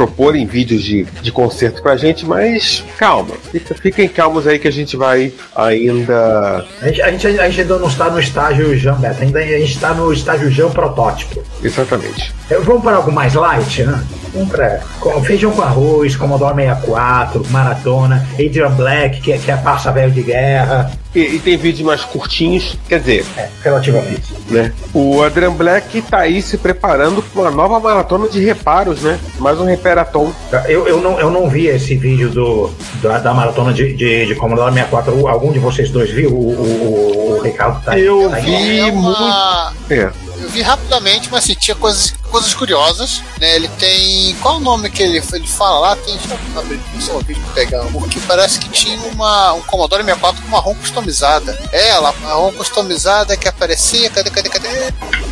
proporem 0.00 0.46
vídeos 0.46 0.82
de, 0.82 1.04
de 1.20 1.30
concerto 1.30 1.82
pra 1.82 1.94
gente, 1.94 2.24
mas 2.24 2.82
calma, 2.96 3.34
fica- 3.52 3.74
fiquem 3.74 4.08
calmos 4.08 4.46
aí 4.46 4.58
que 4.58 4.66
a 4.66 4.70
gente 4.70 4.96
vai 4.96 5.30
ainda. 5.54 6.64
A 6.80 6.86
gente, 6.88 7.02
a 7.02 7.10
gente, 7.10 7.26
a 7.26 7.48
gente 7.50 7.60
ainda 7.60 7.78
não 7.78 7.86
está 7.88 8.08
no 8.10 8.18
estágio 8.18 8.74
Jam 8.78 8.94
Beta, 8.96 9.22
ainda 9.22 9.38
a 9.40 9.42
gente 9.42 9.74
está 9.74 9.92
no 9.92 10.10
estágio 10.10 10.50
Jam 10.50 10.70
protótipo. 10.70 11.42
Exatamente. 11.62 12.32
Eh, 12.50 12.58
Vamos 12.60 12.82
para 12.82 12.96
algo 12.96 13.12
mais 13.12 13.34
light, 13.34 13.82
né? 13.82 14.02
Vamos 14.32 14.48
para 14.48 14.80
feijão 15.24 15.50
com 15.50 15.60
arroz, 15.60 16.16
Commodore 16.16 16.54
64, 16.54 17.44
Maratona, 17.50 18.26
Adrian 18.34 18.70
Black, 18.70 19.20
que 19.20 19.32
é, 19.32 19.38
que 19.38 19.50
é 19.50 19.56
passa 19.56 19.92
velho 19.92 20.12
de 20.12 20.22
guerra, 20.22 20.90
E, 21.14 21.18
e 21.20 21.38
tem 21.40 21.56
vídeos 21.56 21.84
mais 21.86 22.04
curtinhos, 22.04 22.76
quer 22.88 23.00
dizer, 23.00 23.26
é, 23.36 23.48
relativamente. 23.64 24.32
né? 24.48 24.72
O 24.94 25.22
Adrian 25.22 25.52
Black 25.52 26.02
tá 26.02 26.18
aí 26.18 26.40
se 26.40 26.56
preparando 26.56 27.20
para 27.22 27.42
uma 27.42 27.50
nova 27.50 27.80
maratona 27.80 28.28
de 28.28 28.38
reparos, 28.44 29.00
né? 29.02 29.18
Mais 29.38 29.58
um 29.60 29.64
reparatom. 29.64 30.32
Eu, 30.68 30.86
eu, 30.86 31.00
não, 31.00 31.18
eu 31.18 31.28
não 31.30 31.48
vi 31.48 31.66
esse 31.66 31.96
vídeo 31.96 32.30
do, 32.30 32.70
da, 33.02 33.18
da 33.18 33.34
maratona 33.34 33.72
de, 33.72 33.92
de, 33.94 34.26
de 34.26 34.34
Commodore 34.36 34.72
64. 34.72 35.26
Algum 35.26 35.50
de 35.52 35.58
vocês 35.58 35.90
dois 35.90 36.10
viu 36.10 36.30
o, 36.30 36.34
o, 36.34 37.38
o, 37.38 37.42
Ricardo 37.42 37.82
tá 37.84 37.98
Eu 37.98 38.30
tá 38.30 38.36
vi 38.38 38.78
É 38.80 38.84
uma- 38.92 39.72
É. 39.90 40.10
Eu 40.50 40.54
vi 40.54 40.62
rapidamente, 40.62 41.28
mas 41.30 41.44
assim, 41.44 41.54
tinha 41.54 41.76
coisas, 41.76 42.12
coisas 42.28 42.52
curiosas, 42.52 43.22
né? 43.40 43.54
Ele 43.54 43.68
tem. 43.78 44.34
Qual 44.42 44.56
o 44.56 44.60
nome 44.60 44.90
que 44.90 45.00
ele, 45.00 45.22
ele 45.32 45.46
fala 45.46 45.78
lá? 45.78 45.96
Tem. 45.96 46.16
Deixa 46.16 46.34
eu 46.34 46.58
abrir 46.58 46.80
só 46.98 47.16
o 47.18 47.20
vídeo 47.20 47.42
pegar. 47.54 47.84
Porque 47.84 48.18
parece 48.26 48.58
que 48.58 48.68
tinha 48.68 48.98
uma, 49.12 49.52
um 49.52 49.60
Commodore 49.60 50.02
64 50.02 50.42
com 50.42 50.48
uma 50.48 50.58
ROM 50.58 50.74
customizada. 50.74 51.56
É, 51.70 51.90
ela, 51.90 52.12
a 52.24 52.32
ROM 52.32 52.52
customizada 52.54 53.36
que 53.36 53.46
aparecia. 53.46 54.10
Cadê, 54.10 54.28
cadê, 54.28 54.48
cadê? 54.48 54.68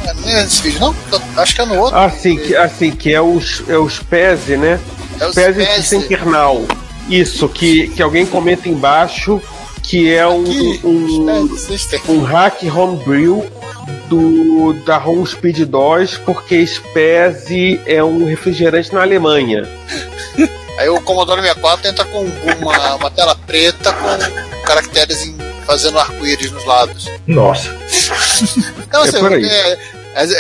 Ah, 0.06 0.14
Não 0.14 0.28
é 0.28 0.44
esse 0.44 0.62
vídeo, 0.62 0.78
não? 0.78 0.94
Eu 1.10 1.20
Acho 1.42 1.52
que 1.52 1.60
é 1.62 1.66
no 1.66 1.80
outro. 1.80 1.98
Assim, 1.98 2.36
que, 2.36 2.54
assim, 2.54 2.92
que 2.92 3.12
é 3.12 3.20
os, 3.20 3.68
é 3.68 3.76
os 3.76 3.98
PESE, 3.98 4.56
né? 4.56 4.78
é 5.18 5.26
os 5.26 5.34
PESE 5.34 5.66
PES. 5.66 5.84
sem 5.84 6.02
kernel. 6.02 6.64
Isso, 7.08 7.48
que, 7.48 7.88
que 7.88 8.00
alguém 8.00 8.24
comenta 8.24 8.68
embaixo 8.68 9.42
que 9.82 10.12
é 10.12 10.28
um, 10.28 10.42
Aqui, 10.42 10.80
um, 10.84 11.54
existem. 11.54 12.00
um 12.08 12.22
hack 12.22 12.62
homebrew 12.64 13.50
do, 14.08 14.72
da 14.84 14.96
ROM 14.96 15.24
Speed 15.26 15.60
2, 15.66 16.18
porque 16.18 16.66
Spezi 16.66 17.80
é 17.86 18.02
um 18.02 18.24
refrigerante 18.26 18.92
na 18.92 19.02
Alemanha. 19.02 19.68
Aí 20.78 20.88
o 20.88 21.00
Commodore 21.00 21.40
64 21.40 21.88
entra 21.88 22.04
com 22.04 22.24
uma, 22.60 22.94
uma 22.94 23.10
tela 23.10 23.34
preta 23.34 23.92
com 23.92 24.62
caracteres 24.64 25.26
em- 25.26 25.36
fazendo 25.66 25.98
arco-íris 25.98 26.50
nos 26.50 26.64
lados. 26.64 27.06
Nossa. 27.26 27.68
Então, 28.86 29.04
É 29.04 29.08
assim, 29.08 29.18
por 29.18 29.32
aí. 29.32 29.44
é, 29.44 29.78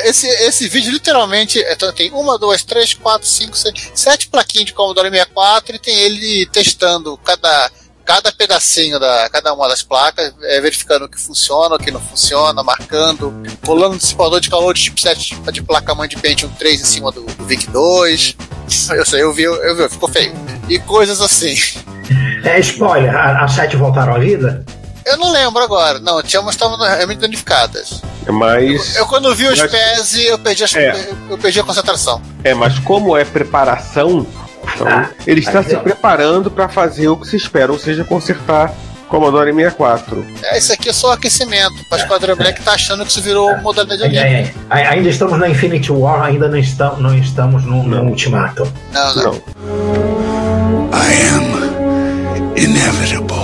esse, 0.08 0.26
esse 0.26 0.68
vídeo 0.68 0.90
literalmente 0.92 1.60
é, 1.62 1.72
então, 1.72 1.92
tem 1.92 2.10
uma, 2.12 2.38
duas, 2.38 2.62
três, 2.62 2.94
quatro, 2.94 3.26
cinco, 3.28 3.56
seis, 3.56 3.90
sete 3.94 4.28
plaquinhas 4.28 4.66
de 4.66 4.72
Commodore 4.72 5.10
64 5.10 5.76
e 5.76 5.78
tem 5.78 5.94
ele 5.98 6.46
testando 6.46 7.16
cada, 7.18 7.70
cada 8.08 8.32
pedacinho 8.32 8.98
da 8.98 9.28
cada 9.30 9.52
uma 9.52 9.68
das 9.68 9.82
placas, 9.82 10.32
é, 10.44 10.58
verificando 10.62 11.04
o 11.04 11.08
que 11.10 11.20
funciona, 11.20 11.74
o 11.74 11.78
que 11.78 11.90
não 11.90 12.00
funciona, 12.00 12.62
marcando, 12.62 13.34
rolando 13.66 13.96
um 13.96 13.98
dissipador 13.98 14.40
de 14.40 14.48
calor 14.48 14.72
de 14.72 14.80
chipset 14.80 15.36
de 15.52 15.62
placa-mãe 15.62 16.08
de 16.08 16.16
Pentium 16.16 16.48
3 16.58 16.80
em 16.80 16.84
cima 16.86 17.12
do, 17.12 17.20
do 17.20 17.44
VIC 17.44 17.66
2. 17.68 18.36
Eu 18.96 19.04
sei, 19.06 19.22
eu 19.22 19.32
vi, 19.32 19.42
eu 19.42 19.76
vi, 19.76 19.88
ficou 19.90 20.08
feio. 20.08 20.32
E 20.68 20.78
coisas 20.78 21.20
assim. 21.22 21.54
É 22.44 22.58
spoiler, 22.60 23.14
a- 23.14 23.44
as 23.44 23.52
sete 23.52 23.76
voltaram 23.76 24.14
à 24.14 24.18
vida? 24.18 24.64
Eu 25.06 25.16
não 25.18 25.30
lembro 25.32 25.62
agora. 25.62 25.98
Não, 25.98 26.22
tinha 26.22 26.40
umas 26.40 26.54
estavam 26.54 26.76
realmente 26.78 27.18
danificadas. 27.18 28.02
É 28.26 28.30
mais. 28.30 28.94
Eu 28.96 29.06
quando 29.06 29.34
vi 29.34 29.46
os 29.46 29.58
Mas- 29.58 29.70
pés, 29.70 30.14
eu 30.18 30.38
perdi, 30.38 30.64
as, 30.64 30.74
É. 30.74 31.08
eu 31.30 31.38
perdi 31.38 31.60
a 31.60 31.64
concentração. 31.64 32.20
É, 32.44 32.52
mas 32.54 32.78
como 32.80 33.16
é 33.16 33.24
preparação, 33.24 34.26
então, 34.74 35.08
ele 35.26 35.40
está 35.40 35.62
se 35.62 35.76
preparando 35.76 36.50
para 36.50 36.68
fazer 36.68 37.08
o 37.08 37.16
que 37.16 37.26
se 37.26 37.36
espera, 37.36 37.72
ou 37.72 37.78
seja, 37.78 38.04
consertar 38.04 38.72
Commodore 39.08 39.52
64. 39.52 40.26
É, 40.42 40.58
isso 40.58 40.72
aqui 40.72 40.90
é 40.90 40.92
só 40.92 41.12
aquecimento. 41.12 41.74
O 41.90 41.96
Esquadrão 41.96 42.36
Black 42.36 42.62
tá 42.62 42.72
achando 42.72 43.04
que 43.04 43.10
isso 43.10 43.22
virou 43.22 43.56
modalidade 43.58 44.04
Ainda, 44.04 44.20
olímpica. 44.20 44.60
é, 44.70 44.80
é, 44.82 44.86
ainda 44.86 45.08
estamos 45.08 45.38
na 45.38 45.48
Infinity 45.48 45.90
War, 45.90 46.22
ainda 46.22 46.48
não, 46.48 46.58
estamos, 46.58 47.00
não 47.00 47.14
estamos 47.16 47.64
no, 47.64 47.82
no. 47.82 48.02
Ultimato. 48.02 48.70
Não, 48.92 49.14
não. 49.16 49.24
Não. 49.24 49.34
I 50.92 51.28
am 51.34 52.54
inevitable. 52.56 53.36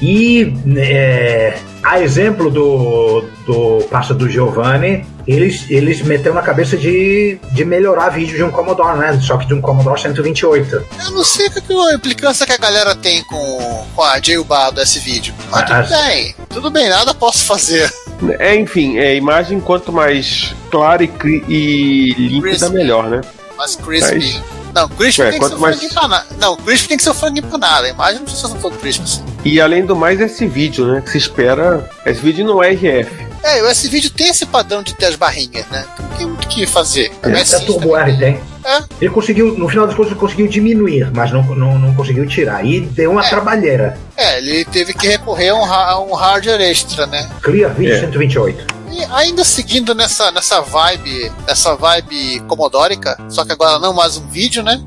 E 0.00 0.54
é, 0.76 1.58
a 1.82 2.00
exemplo 2.00 2.50
do, 2.50 3.24
do 3.46 3.84
Passa 3.90 4.14
do 4.14 4.28
Giovanni, 4.28 5.06
eles, 5.26 5.64
eles 5.68 6.00
meteram 6.02 6.34
na 6.36 6.42
cabeça 6.42 6.76
de, 6.76 7.38
de 7.52 7.64
melhorar 7.64 8.10
vídeo 8.10 8.36
de 8.36 8.42
um 8.44 8.50
Commodore, 8.50 8.98
né? 8.98 9.18
Só 9.20 9.36
que 9.36 9.46
de 9.46 9.54
um 9.54 9.60
Commodore 9.60 10.00
128. 10.00 10.74
Eu 11.04 11.10
não 11.10 11.24
sei 11.24 11.50
que, 11.50 11.60
que 11.60 11.72
a 11.72 11.94
implicância 11.94 12.46
que 12.46 12.52
a 12.52 12.56
galera 12.58 12.94
tem 12.94 13.22
com, 13.24 13.86
com 13.94 14.02
a 14.02 14.20
jailbar 14.20 14.72
desse 14.72 14.98
vídeo. 15.00 15.34
Mas 15.50 15.70
Ah, 15.70 15.82
tudo 15.82 15.88
bem. 15.98 16.34
Tudo 16.50 16.70
bem, 16.70 16.88
nada 16.88 17.12
posso 17.14 17.44
fazer. 17.44 17.92
É, 18.38 18.54
enfim, 18.54 18.96
é, 18.98 19.08
a 19.08 19.14
imagem 19.14 19.60
quanto 19.60 19.92
mais 19.92 20.54
clara 20.70 21.02
e, 21.04 21.08
cri- 21.08 21.44
e 21.48 22.14
límpida, 22.16 22.40
Crispy. 22.56 22.72
melhor, 22.74 23.08
né? 23.10 23.20
Mas 23.58 23.74
crispy. 23.76 24.14
Mas- 24.14 24.42
Não, 24.74 24.88
crispy 24.88 25.22
É, 25.22 25.30
tem 25.30 25.40
que 25.40 25.48
ser 25.48 25.56
mais- 25.56 25.76
frango 25.78 25.92
empanado. 25.92 26.26
Não, 26.38 26.56
crispy 26.56 26.88
tem 26.88 26.96
que 26.98 27.02
ser 27.02 27.10
o 27.10 27.14
frango 27.14 27.38
empanado. 27.38 27.86
A 27.86 27.88
imagem 27.88 28.16
não 28.18 28.24
precisa 28.24 28.48
ser 28.48 28.58
todo 28.58 28.76
crispy 28.78 29.04
assim. 29.04 29.24
E 29.44 29.60
além 29.60 29.84
do 29.84 29.96
mais, 29.96 30.20
esse 30.20 30.46
vídeo, 30.46 30.86
né? 30.86 31.00
Que 31.00 31.10
se 31.10 31.18
espera. 31.18 31.88
Esse 32.04 32.20
vídeo 32.20 32.44
não 32.46 32.62
é 32.62 32.72
RF. 32.72 33.25
É, 33.46 33.70
esse 33.70 33.88
vídeo 33.88 34.10
tem 34.10 34.28
esse 34.28 34.44
padrão 34.44 34.82
de 34.82 34.92
ter 34.94 35.06
as 35.06 35.14
barrinhas, 35.16 35.66
né? 35.68 35.84
Não 36.00 36.08
tem 36.16 36.26
muito 36.26 36.44
o 36.44 36.48
que 36.48 36.66
fazer. 36.66 37.12
É, 37.22 37.30
é 37.30 37.44
sim, 37.44 37.64
Turbo 37.64 37.96
R 37.96 38.16
tem. 38.18 38.40
É. 38.64 38.82
Ele 39.00 39.10
conseguiu, 39.10 39.56
no 39.56 39.68
final 39.68 39.86
das 39.86 39.94
contas, 39.94 40.10
ele 40.10 40.20
conseguiu 40.20 40.48
diminuir, 40.48 41.08
mas 41.14 41.30
não, 41.30 41.42
não, 41.42 41.78
não 41.78 41.94
conseguiu 41.94 42.26
tirar. 42.26 42.64
E 42.66 42.80
deu 42.80 43.12
uma 43.12 43.24
É. 43.24 43.28
trabalheira. 43.28 43.96
É, 44.16 44.38
ele 44.38 44.64
teve 44.64 44.92
que 44.92 45.06
recorrer 45.06 45.50
a 45.50 45.54
um, 45.54 45.64
ha- 45.64 45.90
a 45.92 46.00
um 46.00 46.12
hardware 46.14 46.60
extra, 46.62 47.06
né? 47.06 47.28
Clear 47.42 47.72
Video 47.72 47.94
É. 47.94 48.00
128. 48.00 48.74
E 48.90 49.04
ainda 49.12 49.44
seguindo 49.44 49.94
nessa, 49.94 50.30
nessa 50.32 50.60
vibe, 50.62 51.30
nessa 51.46 51.76
vibe 51.76 52.40
comodórica, 52.48 53.16
só 53.28 53.44
que 53.44 53.52
agora 53.52 53.78
não 53.78 53.92
mais 53.92 54.16
um 54.16 54.26
vídeo, 54.28 54.62
né? 54.64 54.82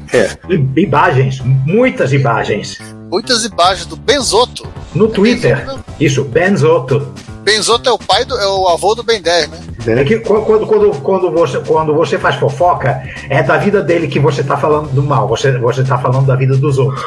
I- 0.49 0.82
Imagens, 0.82 1.39
muitas 1.66 2.12
imagens. 2.12 2.78
Muitas 3.10 3.43
imagens 3.43 3.86
do 3.88 3.95
Benzoto. 3.95 4.68
No 4.93 5.07
Twitter, 5.07 5.66
isso, 5.99 6.24
Benzoto. 6.24 7.12
Benzoto 7.43 7.89
é 7.89 7.91
o 7.91 7.97
pai 7.97 8.26
do. 8.26 8.38
é 8.38 8.47
o 8.47 8.68
avô 8.68 8.93
do 8.93 9.03
Ben 9.03 9.22
10, 9.22 9.49
né? 9.49 9.60
É 9.88 10.03
que 10.03 10.20
qu- 10.20 10.41
quando, 10.43 10.68
quando, 10.68 10.91
quando, 11.01 11.32
você, 11.32 11.60
quando 11.60 11.93
você 11.95 12.20
faz 12.20 12.36
fofoca, 12.36 13.01
é 13.30 13.41
da 13.41 13.57
vida 13.57 13.82
dele 13.82 14.07
que 14.07 14.20
você 14.20 14.43
tá 14.43 14.57
falando 14.57 14.89
do 14.91 15.01
mal. 15.01 15.28
Você, 15.28 15.57
você 15.57 15.84
tá 15.84 15.97
falando 15.97 16.28
da 16.28 16.36
vida 16.36 16.55
dos 16.55 16.78
outros. 16.78 17.03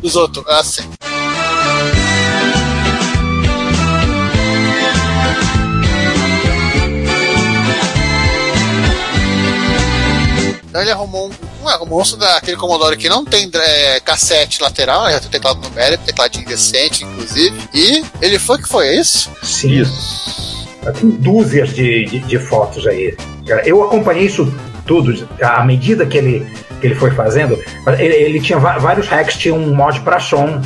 Dos 0.00 0.16
outros, 0.16 0.46
assim. 0.48 0.84
Então 10.68 10.80
ele 10.80 10.90
arrumou 10.90 11.28
um, 11.28 11.30
um, 11.62 11.68
arrumou 11.68 12.02
um 12.02 12.18
daquele 12.18 12.56
Commodore 12.56 12.96
que 12.96 13.08
não 13.08 13.24
tem 13.24 13.50
é, 13.54 14.00
cassete 14.00 14.62
lateral, 14.62 15.04
né? 15.04 15.12
já 15.12 15.20
tem 15.20 15.30
teclado 15.30 15.60
numérico, 15.60 16.04
tecladinho 16.04 16.46
decente, 16.46 17.04
inclusive. 17.04 17.56
E 17.72 18.04
ele 18.20 18.38
foi 18.38 18.58
que 18.58 18.68
foi, 18.68 18.88
é 18.88 19.00
isso? 19.00 19.30
Sim. 19.42 19.80
Isso. 19.80 20.68
Tem 20.98 21.10
dúzias 21.10 21.72
de, 21.72 22.06
de, 22.06 22.18
de 22.20 22.38
fotos 22.38 22.86
aí. 22.86 23.16
Eu 23.64 23.84
acompanhei 23.84 24.26
isso 24.26 24.52
tudo, 24.84 25.28
à 25.40 25.64
medida 25.64 26.04
que 26.06 26.18
ele, 26.18 26.46
que 26.80 26.88
ele 26.88 26.94
foi 26.94 27.12
fazendo. 27.12 27.58
Ele, 27.98 28.14
ele 28.14 28.40
tinha 28.40 28.58
vários 28.58 29.06
hacks, 29.06 29.36
tinha 29.36 29.54
um 29.54 29.74
mod 29.74 30.00
para 30.00 30.18
som. 30.18 30.60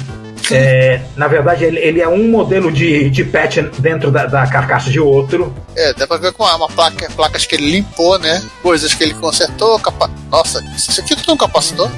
É, 0.55 1.01
na 1.17 1.27
verdade, 1.29 1.65
ele, 1.65 1.79
ele 1.79 2.01
é 2.01 2.09
um 2.09 2.29
modelo 2.29 2.71
de, 2.71 3.11
de 3.11 3.25
patch 3.25 3.59
dentro 3.79 4.11
da, 4.11 4.27
da 4.27 4.47
carcaça 4.47 4.91
de 4.91 5.01
outro. 5.01 5.55
É, 5.75 5.93
dá 5.95 6.07
pra 6.07 6.17
ver 6.17 6.33
com 6.33 6.45
uma, 6.45 6.57
uma 6.57 6.69
placa, 6.69 7.09
placas 7.17 7.45
que 7.47 7.55
ele 7.55 7.71
limpou, 7.71 8.19
né? 8.19 8.43
Coisas 8.63 8.95
que 8.95 9.03
ele 9.03 9.15
consertou, 9.15 9.79
capa... 9.79 10.11
Nossa, 10.31 10.63
isso 10.77 11.01
aqui 11.01 11.15
tudo 11.17 11.31
é 11.31 11.35
um 11.35 11.37
capacitor? 11.37 11.91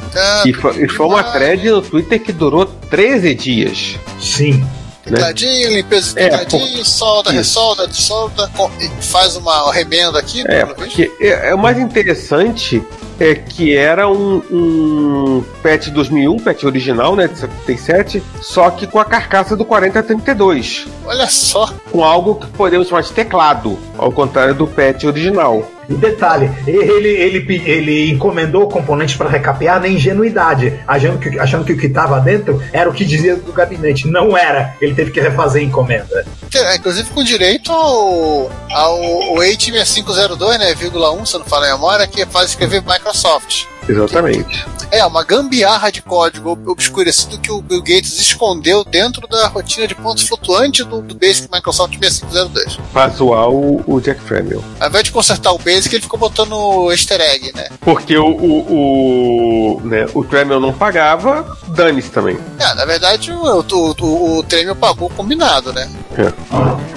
E 0.46 0.52
foi, 0.52 0.84
e 0.84 0.88
foi 0.88 1.06
uma 1.06 1.22
thread 1.24 1.68
no 1.70 1.82
Twitter 1.82 2.20
que 2.20 2.32
durou 2.32 2.64
13 2.66 3.34
dias. 3.34 3.96
Sim. 4.20 4.64
Tecladinho, 5.04 5.70
limpeza 5.70 6.14
de 6.14 6.20
É, 6.20 6.28
tecladinho, 6.28 6.84
solda, 6.84 7.30
isso. 7.30 7.38
ressolda, 7.38 7.88
dissolda, 7.88 8.50
e 8.80 8.88
faz 9.02 9.36
uma 9.36 9.72
remenda 9.72 10.18
aqui, 10.18 10.44
É, 10.46 10.66
porque 10.66 11.10
é, 11.20 11.48
é 11.50 11.54
o 11.54 11.58
mais 11.58 11.78
interessante 11.78 12.82
é 13.18 13.34
que 13.34 13.76
era 13.76 14.08
um, 14.08 14.42
um 14.50 15.44
patch 15.62 15.88
2001, 15.88 16.38
patch 16.38 16.64
original, 16.64 17.16
né, 17.16 17.26
de 17.26 17.38
77, 17.38 18.22
só 18.40 18.70
que 18.70 18.86
com 18.86 18.98
a 18.98 19.04
carcaça 19.04 19.56
do 19.56 19.64
4032, 19.64 20.86
Olha 21.04 21.26
só. 21.28 21.72
com 21.90 22.04
algo 22.04 22.36
que 22.36 22.46
podemos 22.48 22.88
chamar 22.88 23.02
de 23.02 23.12
teclado, 23.12 23.78
ao 23.96 24.12
contrário 24.12 24.54
do 24.54 24.66
patch 24.66 25.04
original. 25.04 25.68
E 25.88 25.94
detalhe, 25.94 26.50
ele, 26.66 27.08
ele, 27.08 27.62
ele 27.64 28.10
encomendou 28.10 28.68
componentes 28.68 29.16
para 29.16 29.30
recapear 29.30 29.80
na 29.80 29.88
ingenuidade, 29.88 30.78
achando 30.86 31.18
que, 31.18 31.38
achando 31.38 31.64
que 31.64 31.72
o 31.72 31.78
que 31.78 31.86
estava 31.86 32.20
dentro 32.20 32.62
era 32.74 32.90
o 32.90 32.92
que 32.92 33.06
dizia 33.06 33.36
do 33.36 33.52
gabinete. 33.54 34.06
Não 34.06 34.36
era. 34.36 34.76
Ele 34.82 34.94
teve 34.94 35.10
que 35.10 35.18
refazer 35.18 35.62
a 35.62 35.64
encomenda. 35.64 36.26
É, 36.54 36.76
Inclusive 36.76 37.08
com 37.10 37.24
direito 37.24 37.72
ao, 37.72 38.50
ao, 38.70 39.02
ao 39.02 39.34
86502, 39.38 40.58
né, 40.58 40.74
vírgula 40.74 41.10
1, 41.12 41.24
se 41.24 41.36
eu 41.36 41.40
não 41.40 41.46
falo 41.46 41.64
a 41.64 41.72
memória, 41.72 42.06
que 42.06 42.26
faz 42.26 42.50
escrever 42.50 42.82
Microsoft. 43.12 43.64
Exatamente. 43.88 44.66
É, 44.90 45.04
uma 45.06 45.24
gambiarra 45.24 45.90
de 45.90 46.02
código 46.02 46.50
ob- 46.50 46.68
obscurecido 46.68 47.38
que 47.38 47.50
o 47.50 47.62
Bill 47.62 47.80
Gates 47.80 48.18
escondeu 48.20 48.84
dentro 48.84 49.26
da 49.26 49.46
rotina 49.48 49.86
de 49.86 49.94
pontos 49.94 50.28
flutuantes 50.28 50.84
do, 50.84 51.00
do 51.00 51.14
Basic 51.14 51.48
Microsoft 51.50 51.94
6502. 51.98 52.78
Pra 52.92 53.08
zoar 53.08 53.48
o, 53.48 53.82
o 53.86 54.00
Jack 54.00 54.20
Tramiel. 54.24 54.62
Ao 54.78 54.88
invés 54.88 55.04
de 55.04 55.12
consertar 55.12 55.52
o 55.52 55.58
Basic, 55.58 55.94
ele 55.94 56.02
ficou 56.02 56.18
botando 56.18 56.90
easter 56.92 57.18
egg, 57.20 57.50
né? 57.54 57.68
Porque 57.80 58.16
o, 58.18 58.26
o, 58.28 59.78
o, 59.78 59.80
né, 59.84 60.06
o 60.14 60.22
Tramiel 60.24 60.60
não 60.60 60.72
pagava, 60.72 61.56
dane-se 61.68 62.10
também. 62.10 62.38
É, 62.58 62.74
na 62.74 62.84
verdade, 62.84 63.32
o, 63.32 63.42
o, 63.60 63.94
o, 64.00 64.38
o 64.38 64.42
Tremel 64.42 64.76
pagou 64.76 65.08
combinado, 65.10 65.72
né? 65.72 65.90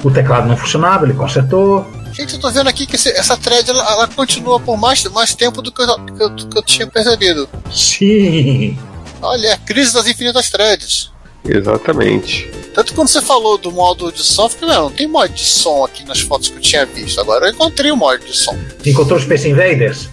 O 0.03 0.12
teclado 0.12 0.47
não 0.47 0.57
funcionava, 0.57 1.05
ele 1.05 1.14
consertou. 1.14 1.86
Gente, 2.14 2.34
eu 2.36 2.39
tô 2.39 2.51
vendo 2.51 2.68
aqui 2.68 2.86
que 2.86 2.95
esse- 2.95 3.12
essa 3.12 3.38
thread 3.38 3.70
ela, 3.70 3.84
ela 3.91 4.07
continua 4.07 4.59
por 4.59 4.78
mais, 4.78 5.03
mais 5.05 5.34
tempo 5.34 5.62
do 5.62 5.72
que 5.72 5.82
eu, 5.82 5.88
que 6.05 6.24
eu- 6.24 6.36
que 6.36 6.57
eu 6.57 6.64
tinha 6.64 6.88
percebido. 6.88 7.47
Sim. 7.72 8.78
Olha, 9.22 9.47
é 9.47 9.51
a 9.53 9.57
crise 9.57 9.93
das 9.93 10.07
infinitas 10.07 10.49
threads. 10.49 11.12
Exatamente. 11.47 12.49
Tanto 12.74 12.89
que 12.89 12.93
quando 12.95 13.07
você 13.09 13.22
falou 13.22 13.57
do 13.57 13.72
modo 13.72 14.12
de 14.12 14.24
som, 14.24 14.43
eu 14.45 14.49
falei, 14.49 14.76
não, 14.76 14.84
não 14.86 14.91
tem 14.91 15.07
mod 15.07 15.34
de 15.34 15.43
som 15.43 15.84
aqui 15.84 16.03
nas 16.05 16.22
fotos 16.22 16.49
que 16.49 16.57
eu 16.57 16.62
tinha 16.62 16.86
visto. 16.86 17.20
Agora 17.20 17.47
eu 17.47 17.51
encontrei 17.51 17.91
o 17.91 17.95
mod 17.97 18.24
de 18.26 18.36
som. 18.36 18.57
Encontrou 18.86 19.18
os 19.18 19.24
Space 19.26 19.47
Invaders? 19.49 20.09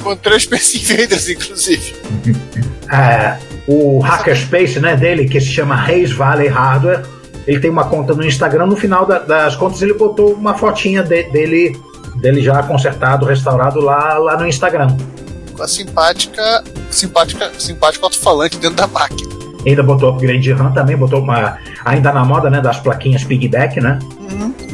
Encontrei 0.00 0.36
os 0.36 0.42
Space 0.42 0.78
Invaders, 0.78 1.28
inclusive. 1.28 1.94
É, 2.92 3.38
o 3.66 4.00
Hackerspace 4.00 4.78
né, 4.78 4.94
dele, 4.94 5.26
que 5.26 5.40
se 5.40 5.46
chama 5.46 5.74
Reis 5.74 6.12
Valley 6.12 6.48
Hardware, 6.48 7.02
ele 7.46 7.60
tem 7.60 7.70
uma 7.70 7.84
conta 7.84 8.14
no 8.14 8.24
Instagram. 8.24 8.66
No 8.66 8.76
final 8.76 9.04
da- 9.06 9.18
das 9.18 9.56
contas, 9.56 9.80
ele 9.82 9.94
botou 9.94 10.32
uma 10.34 10.54
fotinha 10.54 11.02
de- 11.02 11.24
dele, 11.24 11.76
dele 12.16 12.42
já 12.42 12.62
consertado, 12.62 13.24
restaurado 13.26 13.80
lá, 13.80 14.18
lá 14.18 14.36
no 14.36 14.46
Instagram. 14.46 14.96
Com 15.56 15.62
a 15.62 15.68
simpática, 15.68 16.64
simpática, 16.90 17.50
simpático 17.58 18.04
alto-falante 18.04 18.56
dentro 18.58 18.76
da 18.76 18.86
máquina. 18.86 19.30
Ainda 19.66 19.82
botou 19.82 20.10
upgrade 20.10 20.40
de 20.40 20.52
RAM 20.52 20.72
também, 20.72 20.96
botou 20.96 21.20
uma. 21.20 21.56
Ainda 21.84 22.12
na 22.12 22.24
moda, 22.24 22.50
né? 22.50 22.60
Das 22.60 22.78
plaquinhas 22.80 23.22
piggyback, 23.22 23.80
né? 23.80 23.98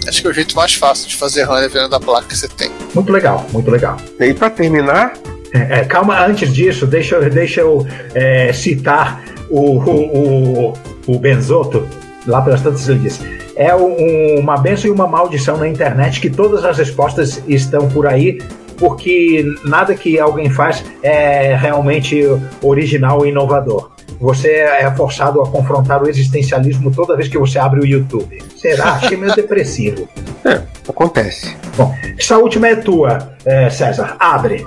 Acho 0.07 0.23
que 0.23 0.27
é 0.27 0.31
o 0.31 0.33
jeito 0.33 0.57
mais 0.57 0.73
fácil 0.75 1.07
de 1.09 1.17
fazer 1.17 1.43
run 1.45 1.61
dependendo 1.61 1.91
da 1.91 2.01
placa 2.01 2.27
que 2.29 2.37
você 2.37 2.49
tem. 2.49 2.71
Muito 2.95 3.13
legal, 3.13 3.45
muito 3.53 3.71
legal. 3.71 3.99
E 4.19 4.33
pra 4.33 4.49
terminar, 4.49 5.13
É, 5.53 5.81
é, 5.81 5.85
calma, 5.85 6.25
antes 6.27 6.53
disso, 6.53 6.87
deixa, 6.87 7.15
eu- 7.17 7.31
deixa 7.31 7.61
eu 7.63 7.87
é, 8.15 8.53
citar 8.53 9.23
o, 9.49 9.79
o, 9.79 10.71
o, 10.71 10.75
o 11.07 11.19
Benzoto, 11.19 11.89
lá 12.31 12.43
pelas 12.43 12.61
tantas 12.63 12.89
ele 12.89 13.01
disse. 13.01 13.21
É 13.57 13.75
um- 13.75 14.39
uma 14.39 14.57
benção 14.57 14.89
e 14.89 14.93
uma 14.95 15.07
maldição 15.07 15.57
na 15.57 15.67
internet 15.69 16.21
que 16.21 16.31
todas 16.31 16.65
as 16.65 16.79
respostas 16.79 17.43
estão 17.49 17.89
por 17.89 18.07
aí, 18.07 18.39
porque 18.79 19.45
nada 19.65 19.95
que 19.95 20.19
alguém 20.21 20.49
faz 20.49 20.85
é 21.03 21.57
realmente 21.57 22.23
original 22.63 23.27
e 23.27 23.31
inovador. 23.31 23.91
Você 24.21 24.49
é 24.49 24.91
forçado 24.97 25.41
a 25.41 25.49
confrontar 25.49 26.03
o 26.03 26.09
existencialismo 26.09 26.91
toda 26.91 27.17
vez 27.17 27.29
que 27.29 27.39
você 27.39 27.59
abre 27.59 27.81
o 27.81 27.87
YouTube. 27.87 28.43
Será? 28.57 28.93
Achei 28.93 29.17
meio 29.17 29.33
depressivo. 29.35 30.09
é, 30.45 30.61
acontece. 30.89 31.57
Bom, 31.77 31.95
essa 32.19 32.37
última 32.39 32.69
é 32.69 32.77
tua, 32.77 33.33
é, 33.45 33.71
César. 33.71 34.17
Abre. 34.19 34.65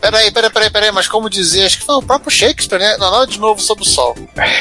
Peraí, 0.00 0.30
peraí, 0.30 0.50
peraí, 0.50 0.70
peraí, 0.70 0.92
mas 0.92 1.08
como 1.08 1.28
dizer, 1.28 1.64
acho 1.66 1.78
que 1.80 1.84
foi 1.84 1.96
o 1.96 2.02
próprio 2.02 2.30
Shakespeare, 2.30 2.78
né? 2.78 2.96
Não, 2.98 3.10
nada 3.10 3.26
de 3.26 3.38
novo 3.40 3.60
sob 3.60 3.82
o 3.82 3.84
sol. 3.84 4.14